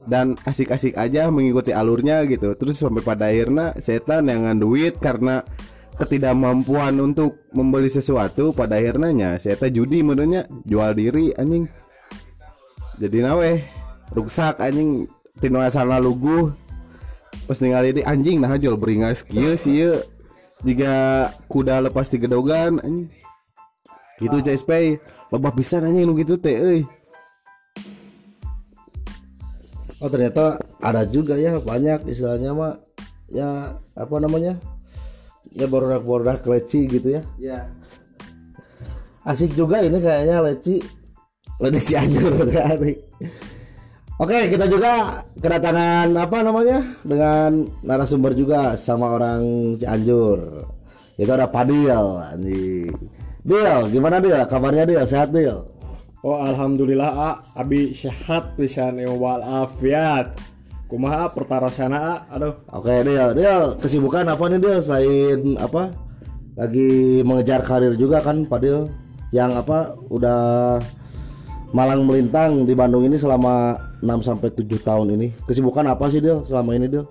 Dan 0.06 0.38
asik-asik 0.46 0.94
aja 1.02 1.34
mengikuti 1.34 1.74
alurnya 1.74 2.22
gitu. 2.30 2.54
Terus 2.54 2.78
sampai 2.78 3.02
pada 3.02 3.26
akhirnya 3.26 3.74
setan 3.82 4.30
yang 4.30 4.54
duit 4.62 5.02
karena 5.02 5.42
ketidakmampuan 5.96 6.96
untuk 7.00 7.48
membeli 7.56 7.88
sesuatu 7.88 8.52
pada 8.52 8.76
akhirnya 8.76 9.40
setan 9.40 9.72
judi 9.72 10.04
menurutnya 10.04 10.48
jual 10.68 10.92
diri 10.92 11.32
anjing. 11.36 11.68
Jadi 13.00 13.18
nawe 13.24 13.52
rusak 14.12 14.60
anjing. 14.60 15.08
Tino 15.36 15.60
asal 15.60 15.92
lugu 16.00 16.56
pas 17.44 17.60
tinggal 17.60 17.84
ini 17.84 18.02
anjing 18.08 18.40
nah 18.40 18.56
jual 18.56 18.80
beringas. 18.80 19.24
Kieu 19.28 19.60
sih 19.60 19.84
jika 20.64 21.28
kuda 21.52 21.84
lepas 21.84 22.08
di 22.08 22.18
gedogan 22.20 22.80
anjing. 22.80 23.12
Gitu 24.16 24.40
CSP 24.40 24.96
lebah 25.32 25.52
bisa 25.52 25.84
anjing 25.84 26.08
nu 26.08 26.16
gitu 26.16 26.40
teh 26.40 26.88
oh 30.04 30.10
ternyata 30.12 30.60
ada 30.84 31.08
juga 31.08 31.40
ya 31.40 31.58
banyak 31.58 32.06
istilahnya 32.06 32.52
mah 32.52 32.74
ya 33.32 33.80
apa 33.96 34.16
namanya 34.20 34.60
ya 35.56 35.66
borak-borak 35.66 36.44
leci 36.46 36.86
gitu 36.92 37.16
ya. 37.16 37.22
Ya. 37.40 37.60
Asik 39.26 39.56
juga 39.56 39.82
ini 39.82 39.98
kayaknya 40.04 40.44
leci. 40.44 40.84
Lebih 41.56 41.82
Cianjur 41.88 42.36
kali 42.52 43.00
Oke 44.16 44.48
kita 44.48 44.68
juga 44.72 45.24
kedatangan 45.40 46.08
apa 46.16 46.40
namanya? 46.40 46.80
Dengan 47.04 47.68
narasumber 47.84 48.32
juga 48.32 48.80
sama 48.80 49.12
orang 49.12 49.76
Cianjur. 49.76 50.64
Itu 51.20 51.32
ada 51.32 51.52
Padil 51.52 52.24
anjing. 52.24 52.96
Dil 53.44 53.92
gimana 53.92 54.24
Dil? 54.24 54.40
Kabarnya 54.48 54.88
Dil? 54.88 55.04
Sehat 55.04 55.36
Dil? 55.36 55.68
Oh 56.24 56.40
alhamdulillah 56.40 57.12
A, 57.12 57.32
abi 57.60 57.92
sehat 57.92 58.56
pisan 58.56 59.04
walafiat. 59.04 60.32
Kumaha 60.86 61.34
pertarosana 61.34 61.98
A? 61.98 62.14
Aduh. 62.38 62.62
Oke 62.70 63.02
Dil 63.02 63.34
Dil 63.34 63.82
kesibukan 63.82 64.26
apa 64.30 64.44
nih 64.54 64.60
Dil 64.62 64.80
selain 64.86 65.58
apa 65.58 65.90
lagi 66.54 67.22
mengejar 67.26 67.66
karir 67.66 67.98
juga 67.98 68.22
kan 68.22 68.46
Padil 68.46 68.88
yang 69.34 69.58
apa 69.58 69.98
udah 70.14 70.78
malang 71.74 72.06
melintang 72.06 72.64
di 72.64 72.78
Bandung 72.78 73.04
ini 73.04 73.18
selama 73.18 73.76
6 74.00 74.22
sampai 74.22 74.54
7 74.54 74.64
tahun 74.86 75.08
ini. 75.18 75.28
Kesibukan 75.50 75.90
apa 75.90 76.06
sih 76.14 76.22
Dil 76.22 76.46
selama 76.46 76.78
ini 76.78 76.86
Dil? 76.86 77.06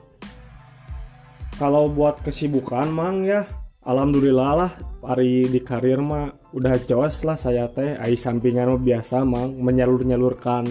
Kalau 1.59 1.91
buat 1.91 2.23
kesibukan 2.23 2.91
mang 2.91 3.27
ya 3.27 3.47
Alhamdulillah 3.85 4.51
lah 4.57 4.71
hari 5.05 5.45
di 5.53 5.61
karir 5.61 6.01
mah 6.01 6.33
udah 6.57 6.81
jos 6.89 7.21
lah 7.29 7.37
saya 7.37 7.69
teh 7.69 8.01
ai 8.01 8.17
sampingan 8.17 8.73
mah 8.73 8.81
biasa 8.81 9.21
mang 9.29 9.61
menyalur-nyalurkan 9.61 10.65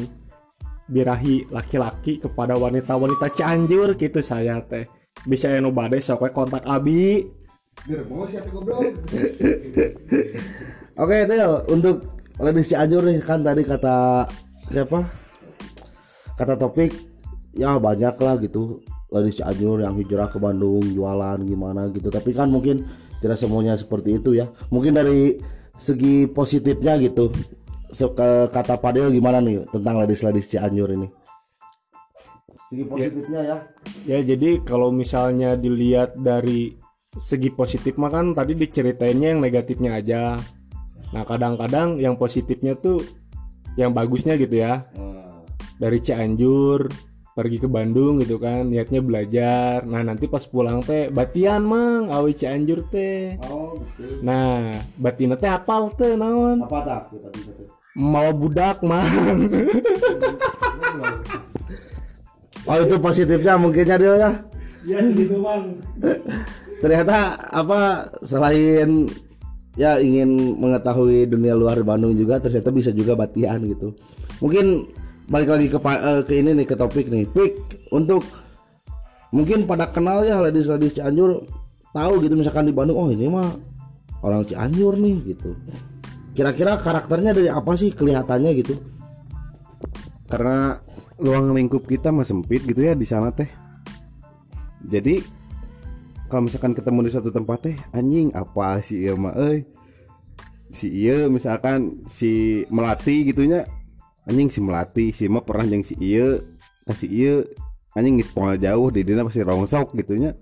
birahi 0.94 1.50
laki-laki 1.50 2.22
kepada 2.22 2.54
wanita-wanita 2.54 3.34
Cianjur 3.34 3.98
gitu 3.98 4.22
saya 4.22 4.62
teh 4.62 4.86
bisa 5.26 5.50
anu 5.50 5.74
bade 5.74 5.98
sok 5.98 6.28
we 6.28 6.30
kontak 6.30 6.62
abi 6.70 7.26
Oke 10.94 11.26
Dil, 11.26 11.54
untuk 11.74 12.22
ladies 12.38 12.70
Cianjur 12.70 13.02
nih 13.02 13.18
kan 13.18 13.42
tadi 13.42 13.66
kata 13.66 14.30
siapa? 14.70 15.10
Kata 16.38 16.54
topik 16.54 16.94
ya 17.58 17.82
banyak 17.82 18.14
lah 18.22 18.38
gitu 18.38 18.78
ladies 19.10 19.42
Cianjur 19.42 19.82
yang 19.82 19.98
hijrah 19.98 20.30
ke 20.30 20.38
Bandung 20.38 20.86
jualan 20.86 21.42
gimana 21.44 21.90
gitu. 21.90 22.14
Tapi 22.14 22.38
kan 22.38 22.54
mungkin 22.54 22.86
tidak 23.20 23.42
semuanya 23.42 23.74
seperti 23.74 24.22
itu 24.22 24.38
ya. 24.38 24.48
Mungkin 24.70 24.94
dari 24.94 25.42
segi 25.74 26.30
positifnya 26.30 26.96
gitu. 27.02 27.34
So, 27.94 28.18
ke- 28.18 28.50
kata 28.50 28.82
Padel 28.82 29.14
gimana 29.14 29.38
nih 29.38 29.70
tentang 29.70 30.02
ladies-ladies 30.02 30.50
Cianjur 30.50 30.90
ini? 30.98 31.08
Segi 32.58 32.84
positifnya 32.90 33.42
ya. 33.46 33.58
Ya 34.10 34.20
jadi 34.26 34.66
kalau 34.66 34.90
misalnya 34.90 35.54
dilihat 35.54 36.18
dari 36.18 36.74
segi 37.14 37.54
positif 37.54 37.94
mah 38.02 38.10
kan 38.10 38.34
tadi 38.34 38.58
diceritainnya 38.58 39.38
yang 39.38 39.42
negatifnya 39.46 40.02
aja. 40.02 40.42
Nah 41.14 41.22
kadang-kadang 41.22 42.02
yang 42.02 42.18
positifnya 42.18 42.74
tuh 42.74 42.98
yang 43.78 43.94
bagusnya 43.94 44.34
gitu 44.42 44.58
ya. 44.58 44.90
Dari 45.78 46.02
Cianjur 46.02 46.90
pergi 47.34 47.58
ke 47.62 47.70
Bandung 47.70 48.18
gitu 48.22 48.42
kan 48.42 48.66
niatnya 48.74 49.06
belajar. 49.06 49.86
Nah 49.86 50.02
nanti 50.02 50.26
pas 50.26 50.42
pulang 50.50 50.82
teh 50.82 51.14
batian 51.14 51.62
mang 51.62 52.10
awi 52.10 52.34
Cianjur 52.34 52.90
teh. 52.90 53.38
Oh, 53.46 53.78
gitu. 53.78 54.26
Nah 54.26 54.82
batina 54.98 55.38
teh 55.38 55.52
apal 55.52 55.94
teh 55.94 56.18
naon? 56.18 56.66
Apa 56.66 56.80
tak 56.82 57.00
tuh? 57.14 57.22
Mau 57.94 58.30
budak 58.34 58.82
mang. 58.82 59.06
Oh 62.64 62.80
itu 62.80 62.96
positifnya 62.96 63.60
mungkinnya 63.60 63.98
dia 64.00 64.14
ya. 64.16 64.32
ya 64.84 65.00
segitu 65.04 65.36
mang. 65.40 65.78
ternyata 66.84 67.40
apa 67.48 68.12
selain 68.28 69.08
ya 69.80 69.98
ingin 70.04 70.60
mengetahui 70.60 71.26
dunia 71.32 71.56
luar 71.56 71.80
Bandung 71.82 72.12
juga 72.12 72.44
ternyata 72.44 72.76
bisa 72.76 72.92
juga 72.92 73.16
batian 73.16 73.64
gitu 73.66 73.96
mungkin 74.44 74.92
balik 75.32 75.56
lagi 75.56 75.68
ke 75.72 75.80
eh, 75.80 76.22
ke 76.28 76.34
ini 76.44 76.52
nih 76.60 76.68
ke 76.68 76.76
topik 76.76 77.08
nih 77.08 77.24
pik 77.32 77.88
untuk 77.96 78.28
mungkin 79.32 79.64
pada 79.64 79.90
kenal 79.90 80.22
ya 80.28 80.44
ladies 80.44 80.68
ladies 80.68 81.00
Cianjur 81.00 81.42
tahu 81.96 82.20
gitu 82.22 82.36
misalkan 82.36 82.68
di 82.68 82.76
Bandung 82.76 83.00
oh 83.00 83.08
ini 83.10 83.32
mah 83.32 83.50
orang 84.22 84.44
Cianjur 84.44 85.00
nih 85.00 85.34
gitu 85.34 85.56
kira-kira 86.34 86.82
karakternya 86.82 87.32
dari 87.32 87.50
apa 87.50 87.78
sih 87.78 87.94
kelihatannya 87.94 88.52
gitu? 88.58 88.74
Karena 90.26 90.82
ruang 91.22 91.54
lingkup 91.54 91.86
kita 91.86 92.10
mah 92.10 92.26
sempit 92.26 92.66
gitu 92.66 92.82
ya 92.82 92.98
di 92.98 93.06
sana 93.06 93.30
teh. 93.30 93.48
Jadi 94.84 95.22
kalau 96.28 96.50
misalkan 96.50 96.74
ketemu 96.74 97.06
di 97.06 97.10
suatu 97.14 97.30
tempat 97.30 97.70
teh 97.70 97.76
anjing 97.94 98.34
apa 98.34 98.82
sih 98.82 99.06
iya 99.06 99.14
mah 99.14 99.38
euy? 99.38 99.62
Si 100.74 100.90
iya 100.90 101.30
misalkan 101.30 102.02
si 102.10 102.66
melati 102.74 103.30
gitunya 103.30 103.62
anjing 104.26 104.50
si 104.50 104.58
melati 104.58 105.14
si 105.14 105.30
mah 105.30 105.46
pernah 105.46 105.70
jeung 105.70 105.86
si 105.86 105.94
iya 106.02 106.42
kasih 106.90 107.10
iya 107.14 107.36
anjing 107.94 108.18
geus 108.18 108.34
poal 108.34 108.58
jauh 108.58 108.90
di 108.90 109.06
dina 109.06 109.22
pasti 109.22 109.46
rongsok 109.46 109.94
gitunya. 109.94 110.34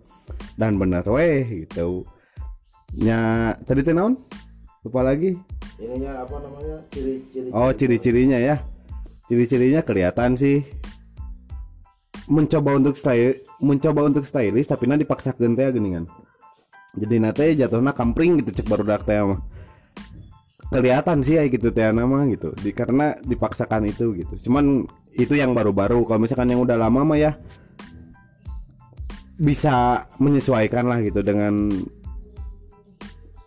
Dan 0.55 0.79
bener 0.79 1.03
weh 1.03 1.67
gitu. 1.67 2.07
Nya 2.95 3.51
tadi 3.67 3.83
teh 3.83 3.91
naon? 3.91 4.15
Lupa 4.87 5.03
lagi 5.03 5.35
ininya 5.79 6.25
apa 6.25 6.35
namanya? 6.41 6.77
Ciri-ciri 6.91 7.47
Oh 7.53 7.71
ciri-cirinya 7.71 8.39
ya. 8.41 8.55
Ciri-cirinya 9.31 9.81
kelihatan 9.85 10.35
sih. 10.35 10.59
Mencoba 12.31 12.77
untuk 12.77 12.95
style 12.95 13.41
Mencoba 13.59 14.05
untuk 14.05 14.23
stylish 14.23 14.69
Tapi 14.69 14.85
nanti 14.85 15.03
dipaksakan 15.03 15.57
teh 15.57 15.73
geningan 15.73 16.05
Jadi 16.93 17.17
nate 17.17 17.57
jatuhnya 17.57 17.97
kampring 17.97 18.39
gitu 18.39 18.61
Cek 18.61 18.69
baru 18.69 18.85
dak 18.85 19.03
teh 19.09 19.17
mah 19.19 19.41
Kelihatan 20.71 21.19
sih 21.25 21.35
ya 21.35 21.43
gitu 21.51 21.73
teh 21.75 21.83
nama 21.91 22.23
gitu. 22.31 22.55
Di, 22.55 22.71
Karena 22.71 23.11
dipaksakan 23.19 23.91
itu 23.91 24.15
gitu. 24.15 24.47
Cuman 24.47 24.87
itu 25.11 25.35
yang 25.35 25.51
baru-baru. 25.51 26.07
Kalau 26.07 26.23
misalkan 26.23 26.47
yang 26.47 26.63
udah 26.63 26.79
lama 26.79 27.03
mah 27.03 27.19
ya 27.19 27.31
Bisa 29.35 30.05
menyesuaikan 30.21 30.87
lah 30.87 31.03
gitu 31.03 31.19
Dengan 31.25 31.75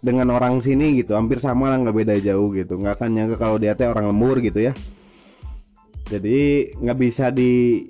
dengan 0.04 0.36
orang 0.36 0.60
sini 0.60 1.00
gitu 1.00 1.16
hampir 1.16 1.40
sama 1.40 1.72
lah 1.72 1.80
nggak 1.80 1.96
beda 1.96 2.14
jauh 2.20 2.52
gitu. 2.52 2.76
Nggak 2.76 3.00
akan 3.00 3.08
nyangka 3.16 3.36
kalau 3.40 3.56
dia 3.56 3.72
teh 3.72 3.88
orang 3.88 4.12
lembur 4.12 4.36
gitu 4.44 4.60
ya. 4.60 4.76
Jadi 6.12 6.68
nggak 6.76 6.98
bisa 7.00 7.32
di 7.32 7.80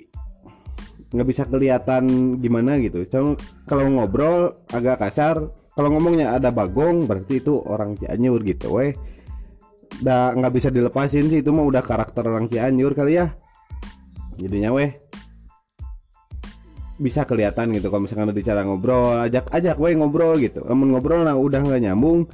nggak 1.11 1.27
bisa 1.27 1.43
kelihatan 1.43 2.03
gimana 2.39 2.79
gitu. 2.79 3.03
Cuma 3.11 3.35
kalau 3.67 3.83
ngobrol 3.91 4.55
agak 4.71 5.03
kasar. 5.03 5.43
Kalau 5.75 5.91
ngomongnya 5.91 6.31
ada 6.31 6.55
bagong 6.55 7.03
berarti 7.03 7.43
itu 7.43 7.59
orang 7.67 7.99
Cianjur 7.99 8.39
gitu 8.47 8.79
weh. 8.79 8.95
Nggak 10.07 10.53
bisa 10.55 10.71
dilepasin 10.71 11.27
sih 11.27 11.43
itu 11.43 11.51
mah 11.51 11.67
udah 11.67 11.83
karakter 11.83 12.23
orang 12.23 12.47
Cianjur 12.47 12.95
kali 12.95 13.19
ya. 13.19 13.35
Jadinya 14.39 14.71
weh 14.71 14.95
bisa 16.95 17.27
kelihatan 17.27 17.75
gitu. 17.75 17.91
Kalau 17.91 18.07
misalkan 18.07 18.31
ada 18.31 18.41
cara 18.41 18.61
ngobrol 18.63 19.19
ajak 19.27 19.51
ajak 19.51 19.75
weh 19.79 19.95
ngobrol 19.95 20.39
gitu. 20.39 20.63
Namun 20.63 20.95
ngobrol 20.95 21.27
nah 21.27 21.35
udah 21.35 21.59
nggak 21.59 21.81
nyambung. 21.83 22.27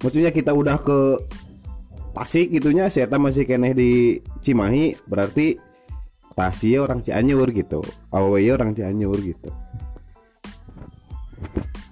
Maksudnya 0.00 0.32
kita 0.32 0.56
udah 0.56 0.80
ke 0.80 0.98
Tasik 2.10 2.50
gitunya 2.50 2.90
saya 2.90 3.06
masih 3.06 3.46
keneh 3.46 3.70
di 3.70 4.18
Cimahi 4.42 4.98
berarti 5.06 5.54
Tasik 6.34 6.80
orang 6.82 7.04
Cianjur 7.04 7.46
gitu. 7.54 7.84
Awewe 8.10 8.50
orang 8.50 8.74
Cianjur 8.74 9.14
gitu. 9.22 9.50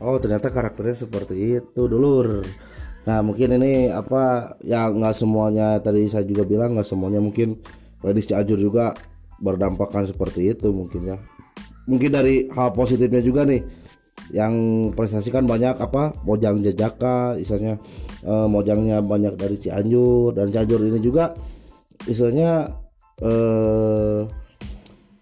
Oh 0.02 0.18
ternyata 0.18 0.50
karakternya 0.50 1.06
seperti 1.06 1.62
itu 1.62 1.82
dulur. 1.86 2.42
Nah 3.06 3.22
mungkin 3.22 3.56
ini 3.62 3.94
apa 3.94 4.56
ya 4.66 4.90
nggak 4.90 5.14
semuanya 5.14 5.78
tadi 5.78 6.10
saya 6.10 6.26
juga 6.26 6.42
bilang 6.42 6.74
nggak 6.74 6.88
semuanya 6.88 7.22
mungkin 7.22 7.60
ladies 8.02 8.26
Cianjur 8.26 8.58
juga 8.58 8.98
berdampakkan 9.38 10.08
seperti 10.08 10.50
itu 10.50 10.74
mungkin 10.74 11.14
ya. 11.14 11.18
Mungkin 11.88 12.10
dari 12.12 12.46
hal 12.52 12.70
positifnya 12.76 13.24
juga 13.24 13.48
nih 13.48 13.64
yang 14.28 14.54
prestasi 14.92 15.32
kan 15.32 15.48
banyak 15.48 15.72
apa 15.80 16.12
mojang 16.26 16.60
jajaka 16.60 17.40
istilahnya 17.40 17.80
eh, 18.28 18.46
mojangnya 18.50 19.00
banyak 19.00 19.40
dari 19.40 19.56
Cianjur 19.56 20.36
dan 20.36 20.52
Cianjur 20.52 20.84
ini 20.84 21.00
juga 21.00 21.32
istilahnya 22.04 22.68
eh 23.24 24.20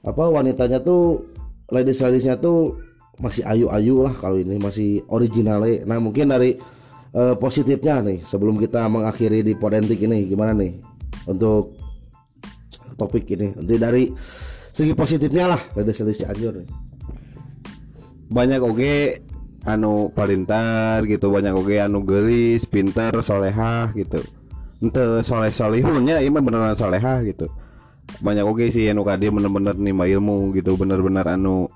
apa 0.03 0.25
wanitanya 0.27 0.83
tuh 0.83 1.23
ladies 1.71 2.03
ladiesnya 2.03 2.35
tuh 2.39 2.83
masih 3.23 3.47
ayu-ayu 3.47 4.03
lah 4.03 4.15
kalau 4.15 4.43
ini 4.43 4.59
masih 4.59 5.07
original 5.07 5.63
nah 5.87 6.03
mungkin 6.03 6.35
dari 6.35 6.59
eh, 7.15 7.35
positifnya 7.39 8.03
nih 8.03 8.27
sebelum 8.27 8.59
kita 8.59 8.91
mengakhiri 8.91 9.47
di 9.47 9.55
Podentik 9.55 10.03
ini 10.03 10.27
gimana 10.27 10.51
nih 10.51 10.83
untuk 11.31 11.75
topik 12.97 13.29
ini? 13.37 13.53
Nanti 13.53 13.75
dari 13.77 14.05
segi 14.77 14.93
positifnya 14.93 15.57
lah. 15.57 15.61
Ladies 15.73 16.05
ladies 16.05 16.21
Cianjur 16.21 16.61
nih. 16.61 16.69
Banyak 18.29 18.61
oge 18.61 19.25
anu 19.65 20.13
palintar 20.13 21.01
gitu 21.09 21.33
banyak 21.33 21.57
oge 21.57 21.81
anu 21.81 22.05
gelis 22.05 22.69
pinter 22.69 23.17
solehah 23.25 23.97
gitu. 23.97 24.21
Ente 24.85 25.25
soleh 25.25 25.49
solihunnya 25.49 26.21
ini 26.21 26.29
mah 26.29 26.45
beneran 26.45 26.77
solehah 26.77 27.25
gitu. 27.25 27.49
Banyak 28.21 28.45
oge 28.45 28.69
sih 28.69 28.93
anu 28.93 29.09
dia 29.17 29.33
bener-bener 29.33 29.73
nima 29.81 30.05
ilmu 30.05 30.53
gitu 30.53 30.77
bener-bener 30.77 31.25
anu 31.25 31.73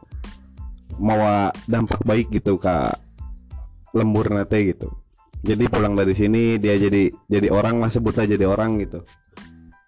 mawa 1.00 1.48
dampak 1.64 2.04
baik 2.04 2.28
gitu 2.28 2.60
ke 2.60 2.92
lembur 3.96 4.28
nate 4.28 4.76
gitu. 4.76 4.92
Jadi 5.40 5.72
pulang 5.72 5.96
dari 5.96 6.12
sini 6.12 6.60
dia 6.60 6.76
jadi 6.76 7.08
jadi 7.32 7.48
orang 7.48 7.80
lah 7.80 7.88
sebut 7.88 8.12
aja 8.12 8.36
jadi 8.36 8.44
orang 8.44 8.76
gitu 8.84 9.00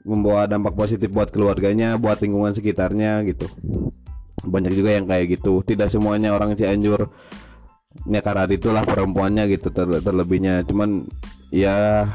membawa 0.02 0.50
dampak 0.50 0.74
positif 0.74 1.08
buat 1.10 1.30
keluarganya 1.30 1.94
buat 1.98 2.18
lingkungan 2.18 2.54
sekitarnya 2.54 3.22
gitu. 3.26 3.46
Banyak 4.42 4.72
juga 4.74 4.90
yang 4.98 5.06
kayak 5.06 5.38
gitu. 5.38 5.62
Tidak 5.62 5.86
semuanya 5.86 6.34
orang 6.34 6.58
Cianjur 6.58 7.10
ya 8.08 8.20
karena 8.24 8.48
itulah 8.48 8.82
perempuannya 8.82 9.46
gitu 9.50 9.70
ter- 9.70 10.02
terlebihnya. 10.02 10.66
Cuman 10.66 11.06
ya 11.54 12.06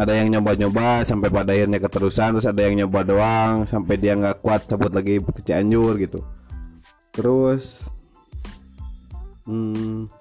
ada 0.00 0.12
yang 0.16 0.32
nyoba-nyoba 0.32 1.04
sampai 1.04 1.28
pada 1.28 1.52
akhirnya 1.52 1.76
keterusan 1.76 2.40
terus 2.40 2.48
ada 2.48 2.64
yang 2.64 2.84
nyoba 2.84 3.04
doang 3.04 3.68
sampai 3.68 4.00
dia 4.00 4.16
nggak 4.16 4.40
kuat 4.40 4.64
cabut 4.64 4.92
lagi 4.96 5.20
ke 5.20 5.40
Cianjur 5.44 6.00
gitu. 6.00 6.24
Terus 7.12 7.84
hmm, 9.44 10.19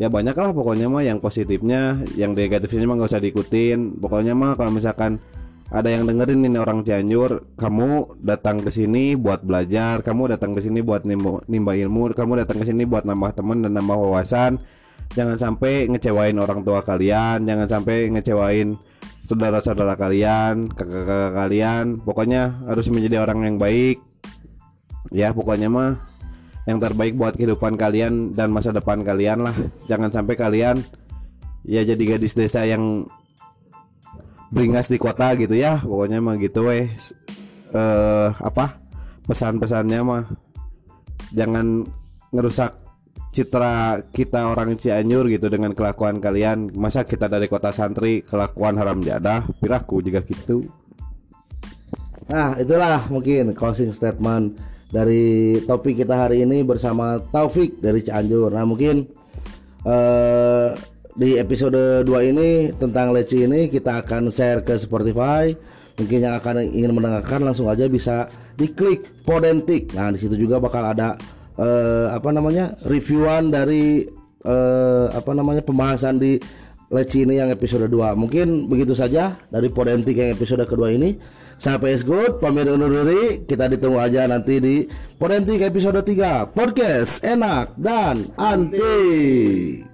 ya 0.00 0.08
banyak 0.08 0.32
lah 0.32 0.56
pokoknya 0.56 0.88
mah 0.88 1.04
yang 1.04 1.20
positifnya 1.20 2.00
yang 2.16 2.32
negatifnya 2.32 2.88
mah 2.88 2.96
nggak 2.96 3.10
usah 3.12 3.20
diikutin. 3.20 4.00
Pokoknya 4.00 4.32
mah 4.32 4.56
kalau 4.56 4.72
misalkan 4.72 5.20
ada 5.68 5.92
yang 5.92 6.08
dengerin 6.08 6.40
ini 6.40 6.56
orang 6.56 6.80
Cianjur 6.82 7.54
kamu 7.60 8.18
datang 8.24 8.64
ke 8.64 8.72
sini 8.72 9.14
buat 9.14 9.44
belajar 9.44 10.02
kamu 10.02 10.34
datang 10.34 10.50
ke 10.50 10.64
sini 10.64 10.82
buat 10.82 11.06
nimba, 11.06 11.44
nimba 11.46 11.78
ilmu 11.78 12.10
kamu 12.16 12.42
datang 12.42 12.58
ke 12.58 12.66
sini 12.66 12.88
buat 12.88 13.04
nambah 13.04 13.36
teman 13.36 13.60
dan 13.60 13.76
nambah 13.76 13.96
wawasan. 14.08 14.56
Jangan 15.12 15.36
sampai 15.36 15.90
ngecewain 15.92 16.38
orang 16.40 16.64
tua 16.64 16.80
kalian 16.80 17.44
jangan 17.44 17.68
sampai 17.68 18.08
ngecewain 18.08 18.80
saudara-saudara 19.28 20.00
kalian 20.00 20.72
kakak-kakak 20.72 21.32
kalian. 21.36 21.84
Pokoknya 22.00 22.56
harus 22.64 22.88
menjadi 22.88 23.20
orang 23.20 23.44
yang 23.44 23.56
baik. 23.60 24.00
Ya 25.12 25.30
pokoknya 25.36 25.68
mah 25.68 26.09
yang 26.68 26.76
terbaik 26.76 27.16
buat 27.16 27.36
kehidupan 27.36 27.80
kalian 27.80 28.36
dan 28.36 28.52
masa 28.52 28.72
depan 28.74 29.00
kalian 29.00 29.44
lah. 29.44 29.56
Jangan 29.88 30.12
sampai 30.12 30.34
kalian 30.36 30.80
ya 31.64 31.84
jadi 31.84 32.16
gadis 32.16 32.36
desa 32.36 32.64
yang 32.64 33.08
beringas 34.52 34.90
di 34.92 35.00
kota 35.00 35.32
gitu 35.36 35.56
ya. 35.56 35.80
Pokoknya 35.80 36.20
mah 36.20 36.36
gitu 36.36 36.68
weh. 36.68 36.90
Eh 37.72 38.28
apa? 38.34 38.80
Pesan-pesannya 39.24 40.00
mah 40.02 40.24
jangan 41.30 41.86
ngerusak 42.34 42.74
citra 43.30 44.02
kita 44.10 44.50
orang 44.50 44.74
Cianjur 44.74 45.30
gitu 45.30 45.46
dengan 45.48 45.72
kelakuan 45.72 46.18
kalian. 46.18 46.74
Masa 46.74 47.06
kita 47.06 47.30
dari 47.30 47.46
kota 47.46 47.70
santri 47.70 48.26
kelakuan 48.26 48.76
haram 48.76 48.98
jadah 49.00 49.46
piraku 49.62 50.02
juga 50.02 50.20
gitu. 50.26 50.66
Nah, 52.30 52.54
itulah 52.54 53.10
mungkin 53.10 53.58
closing 53.58 53.90
statement 53.90 54.54
dari 54.90 55.56
topik 55.62 56.02
kita 56.02 56.26
hari 56.26 56.42
ini 56.42 56.66
bersama 56.66 57.22
Taufik 57.22 57.78
dari 57.78 58.02
Cianjur. 58.02 58.50
Nah, 58.50 58.66
mungkin 58.66 59.06
eh, 59.86 60.68
di 61.14 61.38
episode 61.38 62.02
2 62.02 62.30
ini 62.30 62.74
tentang 62.74 63.14
leci 63.14 63.46
ini 63.46 63.70
kita 63.70 64.02
akan 64.04 64.28
share 64.34 64.66
ke 64.66 64.74
Spotify. 64.76 65.54
Mungkin 65.98 66.18
yang 66.18 66.34
akan 66.38 66.74
ingin 66.74 66.92
mendengarkan 66.96 67.46
langsung 67.46 67.70
aja 67.70 67.86
bisa 67.86 68.26
diklik 68.58 69.22
Podentik. 69.22 69.94
Nah, 69.94 70.10
di 70.10 70.18
situ 70.18 70.34
juga 70.34 70.58
bakal 70.58 70.90
ada 70.90 71.14
eh, 71.54 72.06
apa 72.10 72.34
namanya? 72.34 72.74
reviewan 72.82 73.54
dari 73.54 74.02
eh, 74.42 75.06
apa 75.10 75.30
namanya? 75.30 75.62
pembahasan 75.62 76.18
di 76.18 76.34
Leci 76.90 77.22
ini 77.22 77.38
yang 77.38 77.54
episode 77.54 77.86
2 77.86 78.18
Mungkin 78.18 78.66
begitu 78.66 78.98
saja 78.98 79.38
dari 79.46 79.70
Podentik 79.70 80.18
yang 80.18 80.34
episode 80.34 80.66
kedua 80.66 80.90
ini 80.90 81.14
Sampai 81.60 81.92
is 81.92 82.00
good, 82.08 82.40
pamit 82.40 82.72
undur 82.72 82.88
diri. 82.88 83.44
Kita 83.44 83.68
ditunggu 83.68 84.00
aja 84.00 84.24
nanti 84.24 84.64
di 84.64 84.88
Podentik 85.20 85.60
episode 85.60 86.00
3 86.00 86.56
Podcast 86.56 87.20
enak 87.20 87.76
dan 87.76 88.32
anti 88.40 89.89